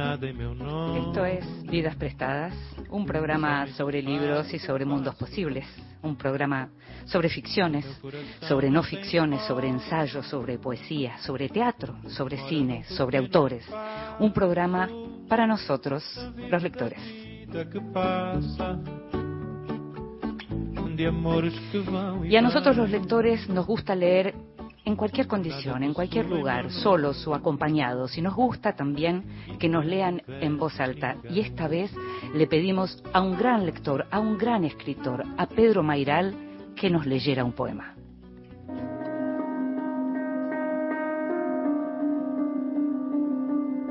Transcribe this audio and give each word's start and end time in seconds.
Esto 0.00 1.26
es 1.26 1.62
Vidas 1.64 1.94
Prestadas, 1.96 2.54
un 2.88 3.04
programa 3.04 3.66
sobre 3.76 4.00
libros 4.00 4.52
y 4.54 4.58
sobre 4.58 4.86
mundos 4.86 5.14
posibles, 5.14 5.66
un 6.02 6.16
programa 6.16 6.70
sobre 7.04 7.28
ficciones, 7.28 7.84
sobre 8.40 8.70
no 8.70 8.82
ficciones, 8.82 9.42
sobre 9.42 9.68
ensayos, 9.68 10.26
sobre 10.26 10.58
poesía, 10.58 11.18
sobre 11.18 11.50
teatro, 11.50 11.96
sobre 12.08 12.38
cine, 12.48 12.84
sobre 12.84 13.18
autores, 13.18 13.66
un 14.18 14.32
programa 14.32 14.88
para 15.28 15.46
nosotros, 15.46 16.02
los 16.48 16.62
lectores. 16.62 17.00
Y 22.24 22.36
a 22.36 22.42
nosotros 22.42 22.76
los 22.76 22.90
lectores 22.90 23.48
nos 23.48 23.66
gusta 23.66 23.94
leer 23.94 24.34
en 24.90 24.96
cualquier 24.96 25.26
condición, 25.26 25.82
en 25.82 25.94
cualquier 25.94 26.26
lugar, 26.26 26.70
solos 26.70 27.26
o 27.26 27.34
acompañados. 27.34 28.16
Y 28.18 28.22
nos 28.22 28.34
gusta 28.34 28.74
también 28.74 29.24
que 29.58 29.68
nos 29.68 29.84
lean 29.86 30.22
en 30.26 30.58
voz 30.58 30.78
alta. 30.80 31.16
Y 31.30 31.40
esta 31.40 31.68
vez 31.68 31.92
le 32.34 32.46
pedimos 32.46 33.02
a 33.12 33.20
un 33.20 33.36
gran 33.36 33.64
lector, 33.64 34.06
a 34.10 34.20
un 34.20 34.36
gran 34.36 34.64
escritor, 34.64 35.24
a 35.38 35.46
Pedro 35.46 35.82
Mairal, 35.82 36.34
que 36.76 36.90
nos 36.90 37.06
leyera 37.06 37.44
un 37.44 37.52
poema. 37.52 37.94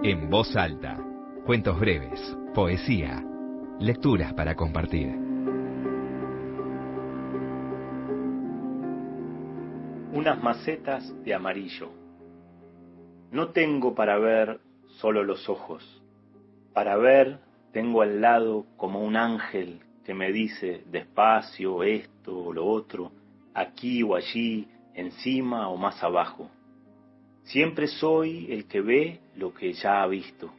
En 0.01 0.29
voz 0.29 0.55
alta, 0.55 0.97
cuentos 1.45 1.79
breves, 1.79 2.37
poesía, 2.53 3.21
lecturas 3.79 4.33
para 4.33 4.55
compartir. 4.55 5.28
Unas 10.19 10.43
macetas 10.43 11.23
de 11.23 11.33
amarillo. 11.33 11.89
No 13.31 13.51
tengo 13.51 13.95
para 13.95 14.17
ver 14.19 14.59
solo 14.97 15.23
los 15.23 15.47
ojos. 15.47 16.03
Para 16.73 16.97
ver 16.97 17.39
tengo 17.71 18.01
al 18.01 18.19
lado 18.19 18.65
como 18.75 19.01
un 19.01 19.15
ángel 19.15 19.79
que 20.03 20.13
me 20.13 20.33
dice 20.33 20.83
despacio 20.91 21.83
esto 21.83 22.37
o 22.37 22.51
lo 22.51 22.67
otro, 22.67 23.13
aquí 23.53 24.03
o 24.03 24.13
allí, 24.13 24.67
encima 24.93 25.69
o 25.69 25.77
más 25.77 26.03
abajo. 26.03 26.51
Siempre 27.43 27.87
soy 27.87 28.51
el 28.51 28.67
que 28.67 28.81
ve 28.81 29.21
lo 29.37 29.53
que 29.53 29.71
ya 29.71 30.03
ha 30.03 30.07
visto, 30.07 30.51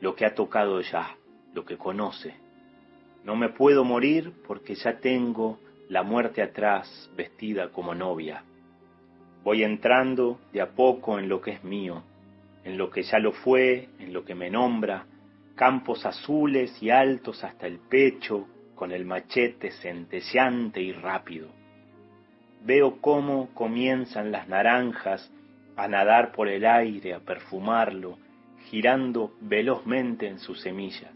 lo 0.00 0.14
que 0.14 0.26
ha 0.26 0.34
tocado 0.36 0.80
ya, 0.80 1.16
lo 1.52 1.64
que 1.64 1.76
conoce. 1.76 2.34
No 3.24 3.34
me 3.34 3.48
puedo 3.48 3.82
morir 3.82 4.32
porque 4.46 4.76
ya 4.76 5.00
tengo 5.00 5.58
la 5.88 6.04
muerte 6.04 6.40
atrás 6.40 7.10
vestida 7.16 7.70
como 7.70 7.96
novia. 7.96 8.44
Voy 9.44 9.64
entrando 9.64 10.38
de 10.52 10.60
a 10.60 10.70
poco 10.70 11.18
en 11.18 11.28
lo 11.28 11.40
que 11.40 11.52
es 11.52 11.64
mío, 11.64 12.02
en 12.64 12.78
lo 12.78 12.90
que 12.90 13.02
ya 13.02 13.18
lo 13.18 13.32
fue, 13.32 13.88
en 13.98 14.12
lo 14.12 14.24
que 14.24 14.34
me 14.34 14.50
nombra, 14.50 15.04
campos 15.56 16.06
azules 16.06 16.80
y 16.82 16.90
altos 16.90 17.42
hasta 17.42 17.66
el 17.66 17.78
pecho, 17.78 18.46
con 18.74 18.92
el 18.92 19.04
machete 19.04 19.70
centelleante 19.70 20.80
y 20.80 20.92
rápido. 20.92 21.48
Veo 22.64 23.00
cómo 23.00 23.50
comienzan 23.54 24.32
las 24.32 24.48
naranjas 24.48 25.30
a 25.76 25.88
nadar 25.88 26.32
por 26.32 26.48
el 26.48 26.64
aire, 26.64 27.14
a 27.14 27.20
perfumarlo, 27.20 28.18
girando 28.70 29.32
velozmente 29.40 30.28
en 30.28 30.38
sus 30.38 30.60
semillas. 30.60 31.12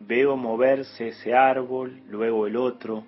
Veo 0.00 0.36
moverse 0.36 1.08
ese 1.08 1.34
árbol, 1.34 2.02
luego 2.08 2.46
el 2.46 2.56
otro, 2.56 3.04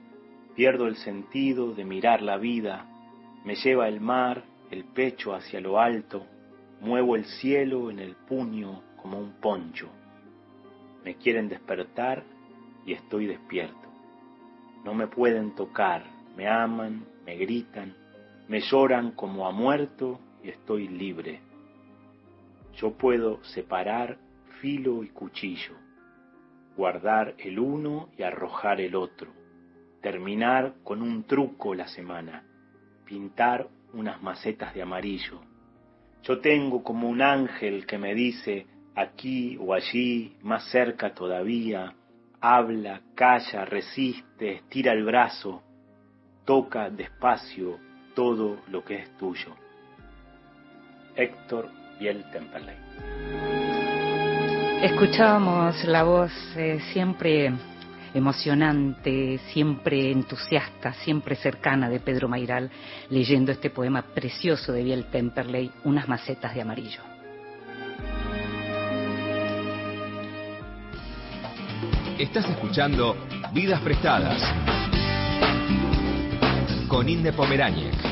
pierdo 0.54 0.86
el 0.86 0.96
sentido 0.96 1.72
de 1.74 1.84
mirar 1.84 2.20
la 2.20 2.36
vida, 2.36 2.86
me 3.44 3.56
lleva 3.56 3.88
el 3.88 4.00
mar, 4.00 4.44
el 4.70 4.84
pecho 4.84 5.34
hacia 5.34 5.60
lo 5.60 5.80
alto, 5.80 6.26
muevo 6.80 7.16
el 7.16 7.24
cielo 7.24 7.90
en 7.90 7.98
el 7.98 8.14
puño 8.14 8.82
como 8.96 9.18
un 9.18 9.32
poncho. 9.40 9.88
Me 11.04 11.16
quieren 11.16 11.48
despertar 11.48 12.22
y 12.86 12.92
estoy 12.92 13.26
despierto. 13.26 13.88
No 14.84 14.94
me 14.94 15.08
pueden 15.08 15.54
tocar, 15.56 16.04
me 16.36 16.48
aman, 16.48 17.04
me 17.26 17.36
gritan, 17.36 17.94
me 18.48 18.60
lloran 18.60 19.12
como 19.12 19.46
a 19.46 19.50
muerto 19.50 20.20
y 20.42 20.48
estoy 20.48 20.86
libre. 20.86 21.40
Yo 22.76 22.92
puedo 22.92 23.42
separar 23.44 24.18
filo 24.60 25.02
y 25.02 25.08
cuchillo, 25.08 25.74
guardar 26.76 27.34
el 27.38 27.58
uno 27.58 28.08
y 28.16 28.22
arrojar 28.22 28.80
el 28.80 28.94
otro, 28.94 29.32
terminar 30.00 30.74
con 30.84 31.02
un 31.02 31.24
truco 31.24 31.74
la 31.74 31.88
semana 31.88 32.44
pintar 33.12 33.68
unas 33.92 34.22
macetas 34.22 34.72
de 34.72 34.80
amarillo. 34.80 35.42
Yo 36.22 36.40
tengo 36.40 36.82
como 36.82 37.10
un 37.10 37.20
ángel 37.20 37.84
que 37.84 37.98
me 37.98 38.14
dice 38.14 38.66
aquí 38.94 39.58
o 39.60 39.74
allí, 39.74 40.34
más 40.40 40.64
cerca 40.70 41.12
todavía, 41.12 41.94
habla, 42.40 43.02
calla, 43.14 43.66
resiste, 43.66 44.52
estira 44.52 44.92
el 44.94 45.04
brazo, 45.04 45.62
toca 46.46 46.88
despacio 46.88 47.78
todo 48.14 48.60
lo 48.68 48.82
que 48.82 48.94
es 48.94 49.14
tuyo. 49.18 49.54
Héctor 51.14 51.68
Biel 52.00 52.24
Temperley. 52.32 52.76
Escuchábamos 54.82 55.84
la 55.84 56.02
voz 56.02 56.32
eh, 56.56 56.80
siempre 56.94 57.52
emocionante, 58.14 59.38
siempre 59.52 60.10
entusiasta, 60.10 60.92
siempre 60.94 61.36
cercana 61.36 61.88
de 61.88 62.00
Pedro 62.00 62.28
Mairal, 62.28 62.70
leyendo 63.10 63.52
este 63.52 63.70
poema 63.70 64.02
precioso 64.02 64.72
de 64.72 64.82
Biel 64.82 65.06
Temperley, 65.06 65.70
Unas 65.84 66.08
macetas 66.08 66.54
de 66.54 66.62
amarillo. 66.62 67.00
Estás 72.18 72.48
escuchando 72.48 73.16
Vidas 73.52 73.80
Prestadas 73.80 74.40
con 76.88 77.08
Inde 77.08 77.32
Pomeráñez. 77.32 78.11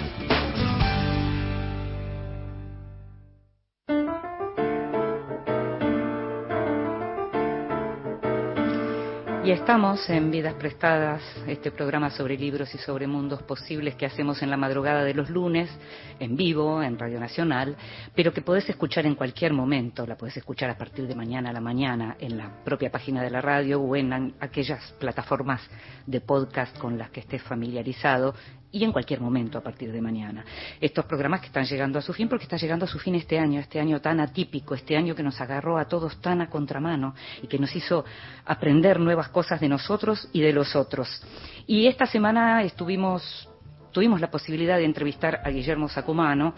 Y 9.43 9.53
estamos 9.53 10.11
en 10.11 10.31
Vidas 10.31 10.53
Prestadas, 10.55 11.23
este 11.47 11.71
programa 11.71 12.11
sobre 12.11 12.37
libros 12.37 12.75
y 12.75 12.79
sobre 12.79 13.07
mundos 13.07 13.43
posibles 13.43 13.95
que 13.95 14.05
hacemos 14.05 14.43
en 14.43 14.51
la 14.51 14.59
madrugada 14.59 15.03
de 15.03 15.15
los 15.15 15.31
lunes, 15.31 15.71
en 16.19 16.37
vivo, 16.37 16.83
en 16.83 16.99
Radio 16.99 17.19
Nacional, 17.19 17.75
pero 18.15 18.35
que 18.35 18.43
podés 18.43 18.69
escuchar 18.69 19.07
en 19.07 19.15
cualquier 19.15 19.55
momento, 19.55 20.07
la 20.07 20.19
podés 20.19 20.37
escuchar 20.37 20.69
a 20.69 20.77
partir 20.77 21.09
de 21.09 21.15
mañana 21.15 21.51
a 21.51 21.53
la 21.55 21.61
mañana 21.63 22.17
en 22.21 22.37
la 22.37 22.63
propia 22.63 22.91
página 22.91 23.23
de 23.23 23.31
la 23.31 23.41
radio 23.41 23.81
o 23.81 23.97
en 23.97 24.35
aquellas 24.41 24.93
plataformas 25.01 25.63
de 26.07 26.21
podcast 26.21 26.77
con 26.79 26.99
las 26.99 27.09
que 27.09 27.21
estés 27.21 27.43
familiarizado 27.43 28.35
y 28.73 28.85
en 28.85 28.93
cualquier 28.93 29.21
momento 29.21 29.59
a 29.59 29.63
partir 29.63 29.93
de 29.93 30.01
mañana. 30.01 30.45
Estos 30.81 31.05
programas 31.05 31.41
que 31.41 31.47
están 31.47 31.65
llegando 31.65 31.99
a 31.99 32.03
su 32.03 32.13
fin, 32.13 32.29
porque 32.29 32.45
está 32.45 32.57
llegando 32.57 32.85
a 32.85 32.89
su 32.89 32.99
fin 32.99 33.15
este 33.15 33.39
año, 33.39 33.61
este 33.61 33.81
año 33.81 34.01
tan 34.01 34.21
atípico, 34.21 34.75
este 34.75 34.97
año 34.97 35.15
que 35.15 35.23
nos 35.23 35.41
agarró 35.41 35.79
a 35.79 35.87
todos 35.87 36.21
tan 36.21 36.41
a 36.41 36.49
contramano 36.49 37.15
y 37.43 37.47
que 37.47 37.59
nos 37.59 37.75
hizo 37.75 38.05
aprender 38.45 39.01
nuevas 39.01 39.29
cosas 39.29 39.61
de 39.61 39.69
nosotros 39.69 40.29
y 40.33 40.41
de 40.41 40.53
los 40.53 40.77
otros. 40.77 41.23
Y 41.67 41.87
esta 41.87 42.07
semana 42.07 42.63
estuvimos 42.63 43.49
tuvimos 43.93 44.21
la 44.21 44.31
posibilidad 44.31 44.77
de 44.77 44.85
entrevistar 44.85 45.41
a 45.45 45.51
Guillermo 45.51 45.89
Sacumano, 45.89 46.55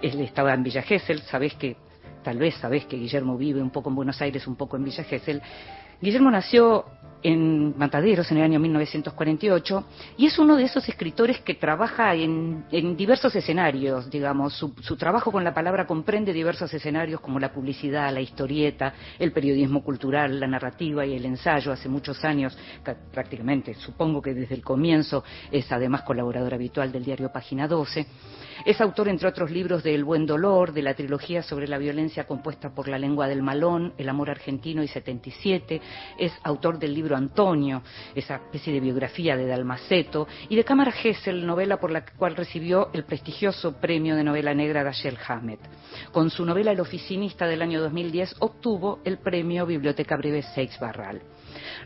él 0.00 0.20
estaba 0.20 0.54
en 0.54 0.62
Villa 0.62 0.82
Gesell, 0.82 1.20
sabés 1.22 1.54
que 1.54 1.76
tal 2.22 2.38
vez 2.38 2.54
sabés 2.56 2.86
que 2.86 2.96
Guillermo 2.96 3.36
vive 3.36 3.60
un 3.60 3.70
poco 3.70 3.88
en 3.88 3.96
Buenos 3.96 4.20
Aires, 4.22 4.46
un 4.46 4.56
poco 4.56 4.76
en 4.76 4.84
Villa 4.84 5.04
Gesell. 5.04 5.42
Guillermo 6.00 6.30
nació 6.30 6.84
en 7.22 7.76
Mataderos 7.76 8.30
en 8.30 8.36
el 8.36 8.44
año 8.44 8.60
1948 8.60 9.84
y 10.18 10.26
es 10.26 10.38
uno 10.38 10.56
de 10.56 10.64
esos 10.64 10.88
escritores 10.88 11.40
que 11.40 11.54
trabaja 11.54 12.14
en, 12.14 12.64
diversos 12.96 13.34
escenarios, 13.34 14.08
digamos. 14.10 14.54
Su, 14.54 14.74
su, 14.80 14.96
trabajo 14.96 15.32
con 15.32 15.42
la 15.42 15.54
palabra 15.54 15.86
comprende 15.86 16.32
diversos 16.32 16.72
escenarios 16.72 17.20
como 17.20 17.40
la 17.40 17.52
publicidad, 17.52 18.12
la 18.12 18.20
historieta, 18.20 18.94
el 19.18 19.32
periodismo 19.32 19.82
cultural, 19.82 20.38
la 20.38 20.46
narrativa 20.46 21.04
y 21.04 21.14
el 21.14 21.24
ensayo. 21.24 21.72
Hace 21.72 21.88
muchos 21.88 22.24
años, 22.24 22.56
prácticamente, 23.12 23.74
supongo 23.74 24.22
que 24.22 24.34
desde 24.34 24.54
el 24.54 24.62
comienzo, 24.62 25.24
es 25.50 25.70
además 25.72 26.02
colaborador 26.02 26.54
habitual 26.54 26.92
del 26.92 27.04
diario 27.04 27.32
Página 27.32 27.66
12. 27.66 28.06
Es 28.64 28.80
autor, 28.80 29.08
entre 29.08 29.28
otros 29.28 29.50
libros, 29.50 29.82
de 29.82 29.94
El 29.94 30.04
buen 30.04 30.26
dolor, 30.26 30.72
de 30.72 30.82
la 30.82 30.94
trilogía 30.94 31.42
sobre 31.42 31.68
la 31.68 31.78
violencia 31.78 32.26
compuesta 32.26 32.70
por 32.70 32.88
la 32.88 32.98
lengua 32.98 33.28
del 33.28 33.42
malón, 33.42 33.92
El 33.98 34.08
amor 34.08 34.30
argentino 34.30 34.82
y 34.82 34.88
77. 34.88 35.80
Es 36.18 36.32
autor 36.42 36.78
del 36.78 36.94
libro 36.94 37.16
Antonio, 37.16 37.82
esa 38.14 38.36
especie 38.36 38.72
de 38.72 38.80
biografía 38.80 39.36
de 39.36 39.46
Dalmaceto, 39.46 40.26
y 40.48 40.56
de 40.56 40.64
Cámara 40.64 40.92
Gesell, 40.92 41.46
novela 41.46 41.78
por 41.78 41.90
la 41.90 42.04
cual 42.04 42.36
recibió 42.36 42.90
el 42.92 43.04
prestigioso 43.04 43.76
premio 43.80 44.16
de 44.16 44.24
novela 44.24 44.54
negra 44.54 44.84
Dashiell 44.84 45.18
Hammett. 45.26 45.60
Con 46.12 46.30
su 46.30 46.44
novela 46.44 46.72
El 46.72 46.80
oficinista 46.80 47.46
del 47.46 47.62
año 47.62 47.80
2010 47.80 48.36
obtuvo 48.40 49.00
el 49.04 49.18
premio 49.18 49.66
Biblioteca 49.66 50.16
Breve 50.16 50.42
Seix 50.42 50.78
Barral. 50.80 51.20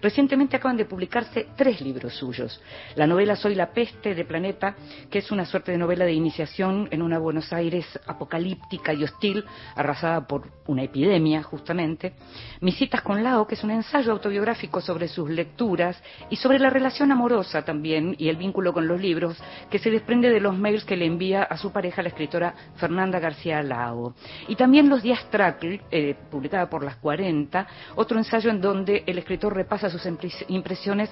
Recientemente 0.02 0.56
acaban 0.56 0.76
de 0.76 0.84
publicarse 0.84 1.48
tres 1.56 1.80
libros 1.80 2.14
suyos. 2.14 2.60
La 2.96 3.06
novela 3.06 3.36
Soy 3.36 3.54
la 3.54 3.70
peste 3.70 4.14
de 4.14 4.24
Planeta, 4.24 4.74
que 5.10 5.18
es 5.18 5.30
una 5.30 5.44
suerte 5.44 5.72
de 5.72 5.78
novela 5.78 6.04
de 6.04 6.12
iniciación 6.12 6.88
en 6.90 7.02
una 7.02 7.18
Buenos 7.18 7.52
Aires 7.52 7.86
apocalíptica 8.06 8.94
y 8.94 9.04
hostil, 9.04 9.44
arrasada 9.74 10.26
por 10.26 10.48
una 10.66 10.82
epidemia 10.82 11.42
justamente. 11.42 12.14
Mis 12.60 12.76
citas 12.76 13.02
con 13.02 13.22
Lao, 13.22 13.46
que 13.46 13.54
es 13.54 13.64
un 13.64 13.70
ensayo 13.70 14.12
autobiográfico 14.12 14.80
sobre 14.80 15.08
sus 15.08 15.28
lecturas 15.28 16.02
y 16.30 16.36
sobre 16.36 16.58
la 16.58 16.70
relación 16.70 17.12
amorosa 17.12 17.62
también 17.62 18.14
y 18.18 18.28
el 18.28 18.36
vínculo 18.36 18.72
con 18.72 18.88
los 18.88 19.00
libros 19.00 19.36
que 19.70 19.78
se 19.78 19.90
desprende 19.90 20.30
de 20.30 20.40
los 20.40 20.56
mails 20.56 20.84
que 20.84 20.96
le 20.96 21.06
envía 21.06 21.42
a 21.42 21.56
su 21.56 21.72
pareja 21.72 22.02
la 22.02 22.08
escritora 22.08 22.54
Fernanda 22.76 23.18
García 23.18 23.62
Lao. 23.62 24.14
Y 24.48 24.56
también 24.56 24.88
Los 24.88 25.02
días 25.02 25.28
Trackle, 25.30 25.82
eh, 25.90 26.14
publicada 26.30 26.70
por 26.70 26.82
las 26.82 26.96
40, 26.96 27.66
otro 27.96 28.18
ensayo 28.18 28.50
en 28.50 28.60
donde 28.60 29.04
el 29.06 29.18
escritor 29.18 29.54
repasa 29.54 29.89
sus 29.90 30.06
impresiones 30.48 31.10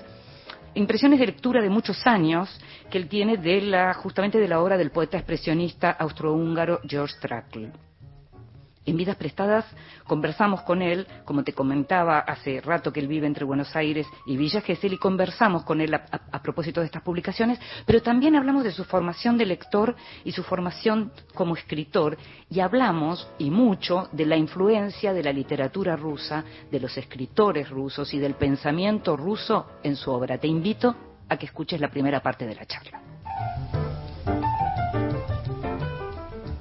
impresiones 0.74 1.18
de 1.18 1.26
lectura 1.26 1.62
de 1.62 1.70
muchos 1.70 2.06
años 2.06 2.48
que 2.90 2.98
él 2.98 3.08
tiene 3.08 3.36
de 3.36 3.60
la, 3.62 3.94
justamente 3.94 4.38
de 4.38 4.48
la 4.48 4.60
obra 4.60 4.76
del 4.76 4.90
poeta 4.90 5.16
expresionista 5.16 5.90
austrohúngaro 5.90 6.80
George 6.86 7.16
Trakl. 7.20 7.66
En 8.88 8.96
Vidas 8.96 9.16
Prestadas 9.16 9.66
conversamos 10.06 10.62
con 10.62 10.80
él, 10.80 11.06
como 11.26 11.44
te 11.44 11.52
comentaba 11.52 12.20
hace 12.20 12.62
rato 12.62 12.90
que 12.90 13.00
él 13.00 13.06
vive 13.06 13.26
entre 13.26 13.44
Buenos 13.44 13.76
Aires 13.76 14.06
y 14.24 14.38
Villa 14.38 14.62
Gesell, 14.62 14.94
y 14.94 14.96
conversamos 14.96 15.62
con 15.64 15.82
él 15.82 15.92
a, 15.92 16.42
propósito 16.42 16.80
de 16.80 16.86
estas 16.86 17.02
publicaciones, 17.02 17.60
pero 17.84 18.00
también 18.00 18.34
hablamos 18.34 18.64
de 18.64 18.72
su 18.72 18.84
formación 18.84 19.36
de 19.36 19.44
lector 19.44 19.94
y 20.24 20.32
su 20.32 20.42
formación 20.42 21.12
como 21.34 21.54
escritor, 21.54 22.16
y 22.48 22.60
hablamos, 22.60 23.28
y 23.36 23.50
mucho, 23.50 24.08
de 24.12 24.24
la 24.24 24.38
influencia 24.38 25.12
de 25.12 25.22
la 25.22 25.34
literatura 25.34 25.94
rusa, 25.94 26.42
de 26.70 26.80
los 26.80 26.96
escritores 26.96 27.68
rusos 27.68 28.14
y 28.14 28.18
del 28.18 28.36
pensamiento 28.36 29.18
ruso 29.18 29.66
en 29.82 29.96
su 29.96 30.10
obra. 30.10 30.38
Te 30.38 30.48
invito 30.48 30.96
a 31.28 31.36
que 31.36 31.44
escuches 31.44 31.78
la 31.78 31.90
primera 31.90 32.22
parte 32.22 32.46
de 32.46 32.54
la 32.54 32.64
charla. 32.64 33.02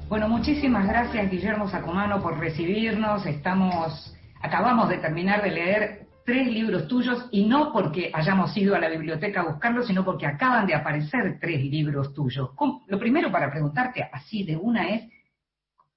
Bueno, 0.09 0.30
muchísimas 0.30 0.88
gracias 0.88 1.30
Guillermo 1.30 1.68
Sacomano 1.68 2.21
por 2.21 2.39
recibirnos. 2.39 3.25
Estamos, 3.25 4.15
acabamos 4.42 4.88
de 4.88 5.00
terminar 5.00 5.44
de 5.44 5.51
leer 5.51 6.07
tres 6.25 6.48
libros 6.48 6.88
tuyos 6.88 7.27
y 7.30 7.45
no 7.45 7.74
porque 7.74 8.09
hayamos 8.13 8.56
ido 8.56 8.74
a 8.74 8.80
la 8.80 8.88
biblioteca 8.88 9.42
a 9.42 9.51
buscarlos, 9.51 9.86
sino 9.86 10.06
porque 10.06 10.25
acaban 10.25 10.65
de 10.65 10.75
aparecer 10.75 11.38
tres 11.42 11.62
libros 11.62 12.13
tuyos. 12.13 12.51
Lo 12.88 12.98
primero 12.98 13.30
para 13.33 13.51
preguntarte 13.51 14.01
así 14.13 14.45
de 14.45 14.56
una 14.56 14.95
es, 14.95 15.12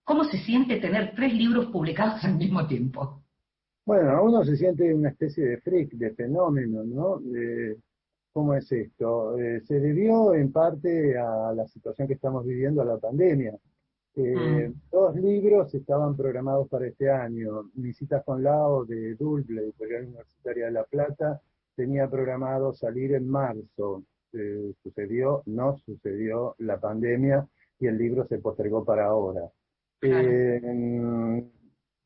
¿cómo 0.02 0.24
se 0.24 0.38
siente 0.38 0.80
tener 0.80 1.14
tres 1.14 1.32
libros 1.32 1.66
publicados 1.66 2.24
al 2.24 2.34
mismo 2.34 2.66
tiempo? 2.66 3.22
Bueno, 3.86 4.24
uno 4.24 4.44
se 4.44 4.56
siente 4.56 4.92
una 4.92 5.10
especie 5.10 5.44
de 5.44 5.58
freak, 5.58 5.92
de 5.92 6.10
fenómeno, 6.14 6.82
¿no? 6.82 7.20
¿Cómo 8.32 8.54
es 8.54 8.70
esto? 8.72 9.38
Eh, 9.38 9.60
se 9.66 9.78
debió 9.78 10.34
en 10.34 10.50
parte 10.50 11.16
a 11.16 11.52
la 11.54 11.66
situación 11.68 12.08
que 12.08 12.14
estamos 12.14 12.44
viviendo, 12.44 12.82
a 12.82 12.84
la 12.84 12.98
pandemia. 12.98 13.52
Eh, 14.16 14.68
mm. 14.68 14.74
Dos 14.90 15.14
libros 15.16 15.74
estaban 15.74 16.16
programados 16.16 16.68
para 16.68 16.86
este 16.86 17.10
año. 17.10 17.70
Mis 17.74 17.96
citas 17.96 18.24
con 18.24 18.42
Lao 18.42 18.84
de 18.84 19.14
Dulble, 19.14 19.62
Editorial 19.62 20.04
Universitaria 20.04 20.66
de 20.66 20.72
La 20.72 20.84
Plata, 20.84 21.40
tenía 21.76 22.08
programado 22.08 22.72
salir 22.72 23.14
en 23.14 23.28
marzo. 23.28 24.04
Eh, 24.32 24.72
sucedió, 24.82 25.42
no 25.46 25.76
sucedió 25.78 26.54
la 26.58 26.78
pandemia 26.78 27.46
y 27.78 27.86
el 27.86 27.98
libro 27.98 28.26
se 28.26 28.38
postergó 28.38 28.84
para 28.84 29.06
ahora. 29.06 29.42
Eh, 30.02 30.60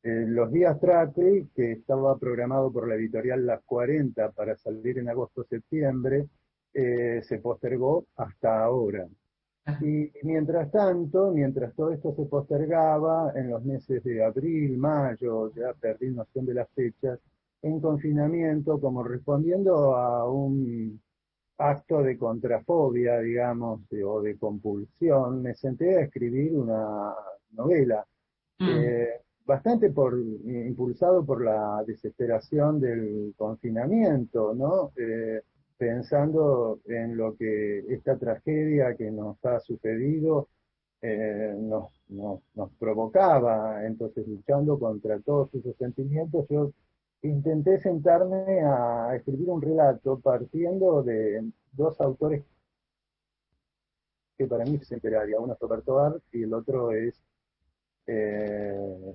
los 0.03 0.51
días 0.51 0.79
Trate, 0.79 1.47
que 1.55 1.71
estaba 1.71 2.17
programado 2.17 2.71
por 2.71 2.87
la 2.87 2.95
editorial 2.95 3.45
Las 3.45 3.63
40 3.63 4.31
para 4.31 4.55
salir 4.55 4.99
en 4.99 5.09
agosto-septiembre, 5.09 6.27
se 6.73 7.39
postergó 7.41 8.05
hasta 8.15 8.63
ahora. 8.63 9.07
Y 9.81 10.11
mientras 10.21 10.71
tanto, 10.71 11.31
mientras 11.31 11.73
todo 11.73 11.91
esto 11.91 12.13
se 12.15 12.25
postergaba, 12.25 13.33
en 13.35 13.49
los 13.49 13.63
meses 13.63 14.03
de 14.03 14.23
abril, 14.23 14.77
mayo, 14.77 15.51
ya 15.55 15.73
perdí 15.73 16.11
noción 16.11 16.45
de 16.45 16.53
las 16.53 16.69
fechas, 16.69 17.19
en 17.63 17.79
confinamiento, 17.79 18.79
como 18.79 19.03
respondiendo 19.03 19.95
a 19.95 20.29
un 20.29 21.01
acto 21.57 22.03
de 22.03 22.17
contrafobia, 22.17 23.19
digamos, 23.19 23.81
o 24.05 24.21
de 24.21 24.37
compulsión, 24.37 25.41
me 25.41 25.55
senté 25.55 25.97
a 25.97 26.01
escribir 26.01 26.55
una 26.55 27.15
novela, 27.51 28.05
mm. 28.59 28.69
eh, 28.69 29.09
bastante 29.45 29.89
por, 29.89 30.15
impulsado 30.19 31.25
por 31.25 31.43
la 31.43 31.83
desesperación 31.87 32.79
del 32.79 33.33
confinamiento, 33.35 34.53
¿no? 34.53 34.91
Eh, 34.95 35.41
pensando 35.77 36.79
en 36.85 37.17
lo 37.17 37.35
que 37.35 37.79
esta 37.93 38.17
tragedia 38.17 38.95
que 38.95 39.11
nos 39.11 39.43
ha 39.45 39.59
sucedido 39.59 40.49
eh, 41.01 41.53
nos, 41.57 41.91
nos, 42.09 42.71
provocaba, 42.79 43.85
entonces 43.85 44.27
luchando 44.27 44.79
contra 44.79 45.19
todos 45.19 45.53
esos 45.53 45.75
sentimientos, 45.77 46.47
yo 46.49 46.71
intenté 47.21 47.79
sentarme 47.79 48.61
a 48.61 49.15
escribir 49.15 49.49
un 49.49 49.61
relato 49.61 50.19
partiendo 50.19 51.03
de 51.03 51.43
dos 51.73 51.99
autores 52.01 52.43
que 54.37 54.47
para 54.47 54.65
mí 54.65 54.79
se 54.79 54.95
enteraría, 54.95 55.39
uno 55.39 55.53
es 55.53 55.59
Roberto 55.59 55.99
Art 55.99 56.21
y 56.31 56.43
el 56.43 56.53
otro 56.53 56.91
es 56.91 57.21
eh, 58.07 59.13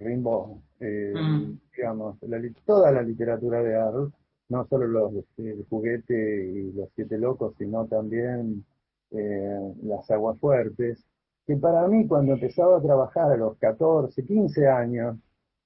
Rimbaud, 0.00 0.58
eh, 0.80 1.12
mm. 1.14 1.58
digamos, 1.76 2.18
toda 2.64 2.90
la 2.90 3.02
literatura 3.02 3.62
de 3.62 3.76
Art 3.76 4.12
no 4.54 4.66
solo 4.68 4.86
los 4.86 5.12
el 5.38 5.66
juguete 5.68 6.14
y 6.14 6.72
los 6.72 6.88
siete 6.94 7.18
locos, 7.18 7.54
sino 7.58 7.86
también 7.86 8.64
eh, 9.10 9.74
las 9.82 10.08
aguas 10.10 10.38
fuertes, 10.38 11.04
que 11.46 11.56
para 11.56 11.86
mí 11.88 12.06
cuando 12.06 12.34
empezaba 12.34 12.78
a 12.78 12.82
trabajar 12.82 13.32
a 13.32 13.36
los 13.36 13.58
14, 13.58 14.24
15 14.24 14.68
años 14.68 15.16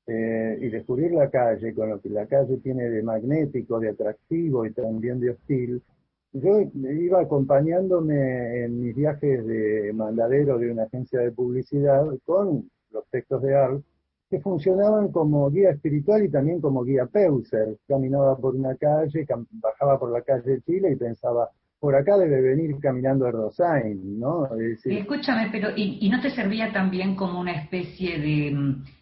eh, 0.07 0.59
y 0.61 0.69
descubrir 0.71 1.13
la 1.13 1.31
calle 1.31 1.75
con 1.75 1.91
lo 1.91 2.01
que 2.01 2.09
la 2.09 2.27
calle 2.27 2.57
tiene 2.59 2.89
de 2.89 3.03
magnético, 3.03 3.79
de 3.79 3.91
atractivo 3.91 4.65
y 4.65 4.73
también 4.73 5.21
de 5.21 5.31
hostil, 5.31 5.83
yo 6.33 6.61
iba 6.61 7.21
acompañándome 7.21 8.65
en 8.65 8.83
mis 8.83 8.95
viajes 8.95 9.47
de 9.47 9.93
mandadero 9.95 10.59
de 10.59 10.71
una 10.71 10.85
agencia 10.85 11.21
de 11.21 11.33
publicidad 11.33 12.07
con 12.25 12.71
los 12.91 13.05
textos 13.11 13.43
de 13.43 13.55
Art 13.55 13.83
que 14.31 14.41
funcionaban 14.41 15.11
como 15.11 15.51
guía 15.51 15.71
espiritual 15.71 16.25
y 16.25 16.31
también 16.31 16.61
como 16.61 16.85
guía 16.85 17.07
Peuser. 17.07 17.77
Caminaba 17.87 18.37
por 18.37 18.55
una 18.55 18.75
calle, 18.77 19.27
bajaba 19.53 19.99
por 19.99 20.13
la 20.13 20.23
calle 20.23 20.51
de 20.51 20.63
Chile 20.63 20.93
y 20.93 20.97
pensaba, 20.97 21.51
por 21.81 21.95
acá 21.95 22.19
debe 22.19 22.41
venir 22.41 22.77
caminando 22.81 23.27
Erdosain, 23.27 24.19
¿no? 24.19 24.49
Escúchame, 24.85 25.49
pero 25.51 25.69
¿y, 25.77 26.09
no 26.11 26.21
te 26.21 26.31
servía 26.31 26.73
también 26.73 27.15
como 27.15 27.41
una 27.41 27.53
especie 27.53 28.19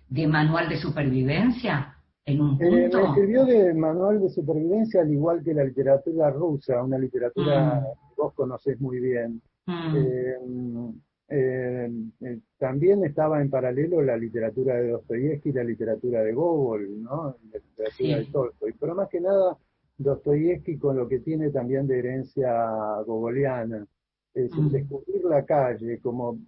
de, 0.09 0.26
manual 0.26 0.68
de 0.68 0.76
supervivencia? 0.76 1.95
En 2.25 2.40
un 2.40 2.54
eh, 2.61 2.88
punto? 2.90 3.09
me 3.09 3.14
sirvió 3.14 3.45
de 3.45 3.73
manual 3.75 4.21
de 4.21 4.28
supervivencia 4.28 5.00
al 5.00 5.12
igual 5.12 5.42
que 5.45 5.54
la 5.54 5.64
literatura 5.64 6.30
rusa, 6.30 6.83
una 6.83 6.99
literatura 6.99 7.80
mm. 7.80 7.83
que 8.09 8.23
vos 8.23 8.35
conocés 8.35 8.80
muy 8.80 9.00
bien. 9.00 9.40
Mm. 9.66 9.97
Eh, 9.97 10.37
eh, 11.28 11.90
eh, 12.21 12.38
también 12.59 13.04
estaba 13.04 13.40
en 13.40 13.50
paralelo 13.50 14.00
la 14.00 14.16
literatura 14.16 14.76
de 14.76 14.90
Dostoyevsky 14.90 15.49
y 15.49 15.52
la 15.52 15.64
literatura 15.64 16.23
de 16.23 16.33
Gogol, 16.33 17.02
¿no? 17.02 17.37
La 17.52 17.59
literatura 17.59 18.18
de 18.18 18.25
Tolstoy. 18.26 18.75
Pero 18.78 18.95
más 18.95 19.09
que 19.09 19.21
nada, 19.21 19.56
Dostoyevsky 19.99 20.78
con 20.78 20.97
lo 20.97 21.09
que 21.09 21.18
tiene 21.21 21.50
también 21.50 21.87
de 21.87 21.99
herencia 21.99 22.52
gogoliana. 23.04 23.87
Es 24.35 24.54
mm. 24.54 24.68
descubrir 24.68 25.25
la 25.25 25.45
calle, 25.45 25.99
como 26.00 26.38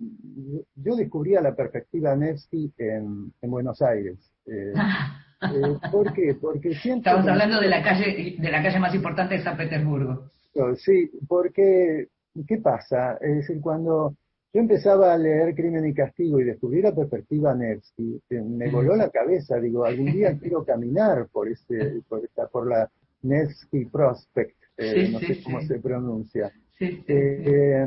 yo 0.77 0.95
descubría 0.95 1.41
la 1.41 1.55
perspectiva 1.55 2.15
Nevsky 2.15 2.71
en, 2.77 3.33
en 3.41 3.51
Buenos 3.51 3.81
Aires. 3.81 4.19
Eh, 4.47 4.75
eh, 5.55 5.79
¿Por 5.91 6.13
qué? 6.13 6.37
Porque 6.41 6.75
siempre... 6.75 7.11
Estamos 7.11 7.29
hablando 7.29 7.61
de 7.61 7.69
la 7.69 7.83
calle, 7.83 8.37
de 8.39 8.51
la 8.51 8.63
calle 8.63 8.79
más 8.79 8.95
importante 8.95 9.35
de 9.37 9.43
San 9.43 9.57
Petersburgo. 9.57 10.31
Sí, 10.77 11.11
porque, 11.27 12.09
¿qué 12.47 12.59
pasa? 12.59 13.17
Es 13.21 13.37
decir, 13.37 13.61
cuando 13.61 14.17
yo 14.53 14.61
empezaba 14.61 15.13
a 15.13 15.19
leer 15.19 15.55
Crimen 15.55 15.87
y 15.87 15.95
Castigo 15.95 16.41
y 16.41 16.45
descubrí 16.45 16.81
la 16.81 16.95
perspectiva 16.95 17.55
Nevsky, 17.55 18.21
me 18.31 18.71
voló 18.71 18.97
la 18.97 19.11
cabeza, 19.11 19.61
digo, 19.61 19.85
algún 19.85 20.13
día 20.13 20.37
quiero 20.41 20.65
caminar 20.65 21.29
por 21.31 21.49
ese, 21.49 22.03
por 22.09 22.25
esta, 22.25 22.47
por 22.47 22.67
la 22.67 22.91
Nevsky 23.23 23.85
Prospect, 23.87 24.57
eh, 24.79 25.11
no 25.13 25.19
sé 25.21 25.43
cómo 25.43 25.61
se 25.61 25.79
pronuncia. 25.81 26.53
Eh, 26.81 27.87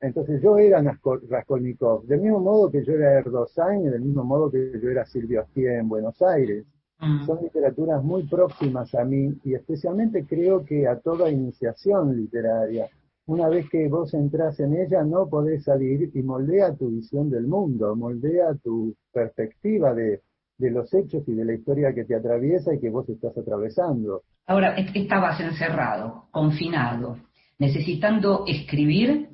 entonces 0.00 0.40
yo 0.40 0.56
era 0.56 0.80
Raskolnikov, 1.28 2.06
del 2.06 2.20
mismo 2.20 2.38
modo 2.38 2.70
que 2.70 2.84
yo 2.84 2.92
era 2.92 3.18
Erdosain 3.18 3.84
y 3.84 3.88
del 3.88 4.02
mismo 4.02 4.22
modo 4.22 4.50
que 4.50 4.78
yo 4.80 4.88
era 4.88 5.04
Silvio 5.04 5.40
Astier 5.40 5.80
en 5.80 5.88
Buenos 5.88 6.22
Aires. 6.22 6.64
Mm. 7.00 7.26
Son 7.26 7.40
literaturas 7.42 8.02
muy 8.04 8.22
próximas 8.28 8.94
a 8.94 9.04
mí 9.04 9.34
y 9.44 9.54
especialmente 9.54 10.24
creo 10.24 10.64
que 10.64 10.86
a 10.86 11.00
toda 11.00 11.30
iniciación 11.30 12.16
literaria 12.16 12.88
una 13.26 13.48
vez 13.48 13.68
que 13.70 13.88
vos 13.88 14.12
entras 14.14 14.58
en 14.60 14.74
ella, 14.74 15.04
no 15.04 15.28
podés 15.28 15.64
salir 15.64 16.10
y 16.14 16.22
moldea 16.22 16.74
tu 16.74 16.90
visión 16.90 17.30
del 17.30 17.46
mundo, 17.46 17.94
moldea 17.94 18.54
tu 18.62 18.94
perspectiva 19.12 19.94
de, 19.94 20.20
de 20.58 20.70
los 20.70 20.92
hechos 20.92 21.22
y 21.26 21.32
de 21.32 21.44
la 21.44 21.54
historia 21.54 21.94
que 21.94 22.04
te 22.04 22.14
atraviesa 22.14 22.74
y 22.74 22.80
que 22.80 22.90
vos 22.90 23.08
estás 23.08 23.36
atravesando. 23.36 24.22
Ahora, 24.46 24.74
estabas 24.76 25.40
encerrado, 25.40 26.24
confinado, 26.30 27.16
necesitando 27.58 28.44
escribir 28.46 29.28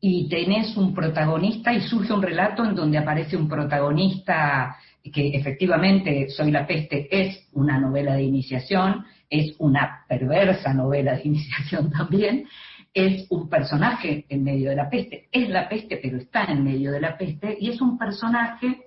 y 0.00 0.28
tenés 0.28 0.76
un 0.76 0.94
protagonista 0.94 1.72
y 1.72 1.80
surge 1.80 2.12
un 2.12 2.22
relato 2.22 2.64
en 2.64 2.74
donde 2.74 2.98
aparece 2.98 3.36
un 3.36 3.48
protagonista 3.48 4.76
que 5.12 5.36
efectivamente 5.36 6.28
Soy 6.30 6.50
la 6.50 6.66
peste 6.66 7.08
es 7.10 7.48
una 7.52 7.78
novela 7.78 8.14
de 8.14 8.22
iniciación, 8.22 9.04
es 9.28 9.54
una 9.58 10.04
perversa 10.08 10.72
novela 10.72 11.14
de 11.14 11.22
iniciación 11.24 11.90
también, 11.98 12.46
es 12.94 13.26
un 13.30 13.48
personaje 13.48 14.24
en 14.28 14.44
medio 14.44 14.70
de 14.70 14.76
la 14.76 14.88
peste, 14.88 15.28
es 15.32 15.48
la 15.48 15.68
peste 15.68 15.98
pero 16.00 16.16
está 16.16 16.44
en 16.44 16.62
medio 16.62 16.92
de 16.92 17.00
la 17.00 17.18
peste 17.18 17.56
y 17.58 17.70
es 17.70 17.80
un 17.80 17.98
personaje 17.98 18.84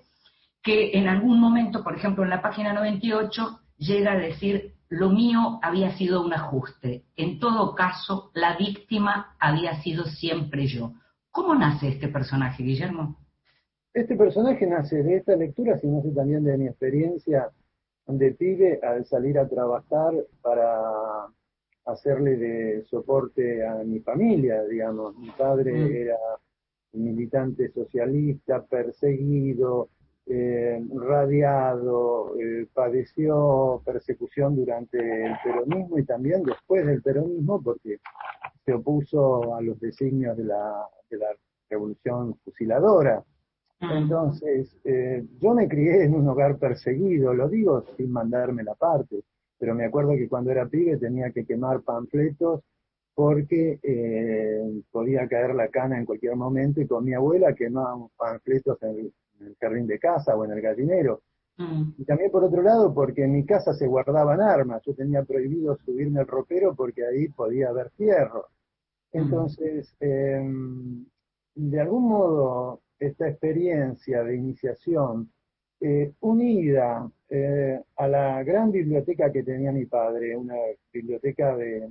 que 0.64 0.98
en 0.98 1.08
algún 1.08 1.40
momento, 1.40 1.84
por 1.84 1.96
ejemplo 1.96 2.24
en 2.24 2.30
la 2.30 2.42
página 2.42 2.74
98, 2.74 3.60
llega 3.78 4.14
a 4.14 4.18
decir, 4.18 4.74
lo 4.90 5.10
mío 5.10 5.60
había 5.62 5.92
sido 5.98 6.26
un 6.26 6.34
ajuste, 6.34 7.04
en 7.18 7.40
todo 7.40 7.76
caso 7.76 8.32
la 8.34 8.56
víctima 8.56 9.36
había 9.40 9.82
sido 9.82 10.06
siempre 10.06 10.68
yo. 10.68 10.94
¿Cómo 11.30 11.54
nace 11.54 11.90
este 11.90 12.08
personaje, 12.08 12.64
Guillermo? 12.64 13.18
Este 13.94 14.16
personaje 14.16 14.66
nace 14.66 15.04
de 15.04 15.18
esta 15.18 15.36
lectura, 15.36 15.78
sino 15.80 16.02
también 16.16 16.44
de 16.44 16.58
mi 16.58 16.68
experiencia 16.68 17.50
de 18.08 18.32
pibe 18.32 18.80
al 18.82 19.06
salir 19.06 19.38
a 19.38 19.48
trabajar 19.48 20.14
para 20.42 21.28
hacerle 21.88 22.36
de 22.38 22.84
soporte 22.86 23.65
a 23.65 23.75
mi 23.84 24.00
familia, 24.00 24.63
digamos. 24.63 25.17
Mi 25.17 25.32
padre 25.32 25.74
mm. 25.74 25.96
era 25.96 26.17
militante 26.94 27.72
socialista, 27.72 28.63
perseguido, 28.65 29.89
eh, 30.25 30.86
radiado, 30.94 32.38
eh, 32.38 32.67
padeció 32.74 33.82
persecución 33.86 34.56
durante 34.56 34.98
el 34.98 35.34
peronismo 35.44 35.98
y 35.98 36.03
también 36.03 36.44
después 36.44 36.86
del 36.86 37.01
peronismo 37.01 37.62
porque 37.62 38.00
se 38.65 38.74
opuso 38.74 39.56
a 39.56 39.62
los 39.62 39.79
designios 39.79 40.36
de 40.36 40.44
la, 40.44 40.86
de 41.10 41.17
la 41.17 41.27
revolución 41.70 42.36
fusiladora. 42.44 43.24
Mm. 43.79 43.91
Entonces, 43.91 44.75
eh, 44.84 45.25
yo 45.39 45.53
me 45.53 45.70
crié 45.70 46.03
en 46.03 46.15
un 46.15 46.27
hogar 46.27 46.58
perseguido, 46.58 47.34
lo 47.34 47.48
digo 47.48 47.86
sin 47.96 48.12
mandarme 48.12 48.63
la 48.63 48.75
parte, 48.75 49.24
pero 49.58 49.76
me 49.76 49.86
acuerdo 49.86 50.12
que 50.12 50.30
cuando 50.30 50.52
era 50.52 50.68
pibe 50.68 50.98
tenía 50.98 51.32
que 51.32 51.46
quemar 51.46 51.82
panfletos 51.82 52.62
porque 53.14 53.80
eh, 53.82 54.84
podía 54.92 55.28
caer 55.28 55.56
la 55.56 55.70
cana 55.70 55.98
en 55.98 56.06
cualquier 56.06 56.36
momento 56.36 56.80
y 56.80 56.88
con 56.88 57.04
mi 57.04 57.14
abuela 57.14 57.56
quemábamos 57.56 58.12
panfletos 58.16 58.78
en 58.84 59.12
el, 59.40 59.56
jardín 59.60 59.88
de 59.88 60.00
casa 60.00 60.36
o 60.36 60.46
en 60.46 60.52
el 60.52 60.62
gallinero. 60.62 61.22
Mm. 61.58 61.94
Y 61.98 62.06
también 62.06 62.30
por 62.30 62.44
otro 62.44 62.62
lado 62.62 62.94
porque 62.94 63.24
en 63.24 63.34
mi 63.34 63.44
casa 63.44 63.74
se 63.74 63.88
guardaban 63.88 64.42
armas, 64.42 64.84
yo 64.86 64.94
tenía 64.94 65.24
prohibido 65.24 65.78
subirme 65.78 66.20
al 66.20 66.28
ropero 66.28 66.76
porque 66.76 67.06
ahí 67.06 67.28
podía 67.30 67.70
haber 67.70 67.90
fierro. 67.92 68.50
Mm. 69.14 69.18
Entonces, 69.18 69.96
em, 70.00 71.06
de 71.56 71.80
algún 71.80 72.10
modo, 72.10 72.82
esta 73.00 73.28
experiencia 73.28 74.24
de 74.24 74.36
iniciación 74.36 75.32
eh, 75.80 76.14
unida 76.22 77.10
eh, 77.30 77.80
a 77.96 78.08
la 78.08 78.44
gran 78.44 78.72
biblioteca 78.72 79.32
que 79.32 79.44
tenía 79.44 79.72
mi 79.72 79.86
padre, 79.86 80.36
una 80.36 80.56
biblioteca 80.92 81.56
de 81.56 81.90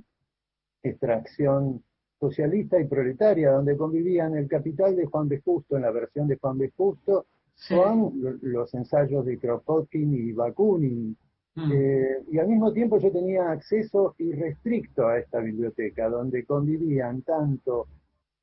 extracción 0.83 1.83
socialista 2.19 2.79
y 2.79 2.85
proletaria, 2.85 3.51
donde 3.51 3.77
convivían 3.77 4.35
el 4.35 4.47
capital 4.47 4.95
de 4.95 5.05
Juan 5.05 5.27
B. 5.27 5.41
Justo, 5.43 5.75
en 5.75 5.83
la 5.83 5.91
versión 5.91 6.27
de 6.27 6.37
Juan 6.37 6.57
B. 6.57 6.71
Justo, 6.75 7.27
con 7.69 8.39
los 8.41 8.73
ensayos 8.73 9.25
de 9.25 9.37
Kropotkin 9.37 10.13
y 10.13 10.31
Bakunin. 10.31 11.17
Mm. 11.55 11.71
Eh, 11.73 12.17
y 12.31 12.37
al 12.37 12.47
mismo 12.47 12.71
tiempo 12.71 12.99
yo 12.99 13.11
tenía 13.11 13.51
acceso 13.51 14.15
irrestricto 14.19 15.07
a 15.07 15.19
esta 15.19 15.39
biblioteca, 15.39 16.09
donde 16.09 16.45
convivían 16.45 17.23
tanto 17.23 17.87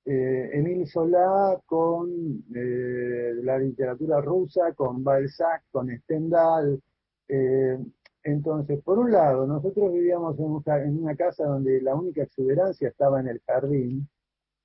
eh, 0.05 0.51
Emile 0.53 0.87
Solá 0.87 1.59
con 1.65 2.11
eh, 2.55 3.33
la 3.43 3.59
literatura 3.59 4.21
rusa, 4.21 4.73
con 4.75 5.03
Balzac, 5.03 5.65
con 5.71 5.89
Stendhal. 5.89 6.81
Eh, 7.29 7.79
entonces, 8.25 8.83
por 8.83 8.99
un 8.99 9.13
lado, 9.13 9.47
nosotros 9.47 9.93
vivíamos 9.93 10.39
en, 10.39 10.99
una 10.99 11.15
casa 11.17 11.45
donde 11.45 11.81
la 11.83 11.95
única 11.95 12.23
exuberancia 12.23 12.89
estaba 12.89 13.21
en 13.21 13.29
el 13.29 13.41
jardín, 13.47 14.09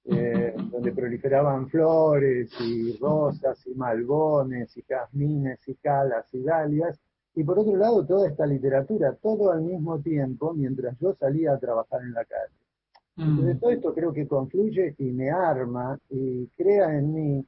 eh, 0.06 0.56
donde 0.72 0.92
proliferaban 0.92 1.70
flores 1.70 2.52
y 2.62 2.98
rosas 2.98 3.66
y 3.68 3.76
malbones 3.76 4.76
y 4.78 4.84
jazmines 4.84 5.60
y 5.68 5.76
calas 5.76 6.34
y 6.34 6.44
dalias, 6.44 7.00
y 7.36 7.44
por 7.44 7.60
otro 7.60 7.76
lado 7.76 8.06
toda 8.06 8.28
esta 8.28 8.46
literatura, 8.46 9.14
todo 9.22 9.52
al 9.52 9.62
mismo 9.62 10.00
tiempo, 10.02 10.54
mientras 10.54 10.98
yo 11.00 11.14
salía 11.16 11.54
a 11.54 11.60
trabajar 11.60 12.02
en 12.02 12.14
la 12.14 12.26
calle. 12.26 12.59
Entonces 13.20 13.56
mm. 13.56 13.60
todo 13.60 13.72
esto 13.72 13.94
creo 13.94 14.14
que 14.14 14.28
confluye 14.28 14.96
y 14.98 15.12
me 15.12 15.30
arma 15.30 16.00
y 16.10 16.48
crea 16.56 16.98
en 16.98 17.14
mí 17.14 17.46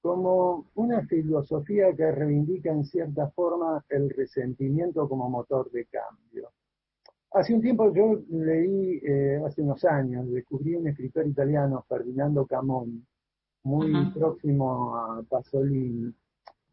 como 0.00 0.66
una 0.76 1.04
filosofía 1.06 1.92
que 1.94 2.12
reivindica 2.12 2.70
en 2.70 2.84
cierta 2.84 3.28
forma 3.30 3.84
el 3.88 4.10
resentimiento 4.10 5.08
como 5.08 5.28
motor 5.28 5.70
de 5.72 5.86
cambio. 5.86 6.50
Hace 7.32 7.52
un 7.52 7.60
tiempo 7.60 7.92
yo 7.92 8.22
leí, 8.30 9.00
eh, 9.04 9.42
hace 9.44 9.60
unos 9.60 9.84
años, 9.84 10.30
descubrí 10.30 10.76
un 10.76 10.86
escritor 10.86 11.26
italiano, 11.26 11.84
Ferdinando 11.88 12.46
Camón, 12.46 13.04
muy 13.64 13.92
próximo 14.12 14.96
a 14.96 15.22
Pasolini, 15.28 16.14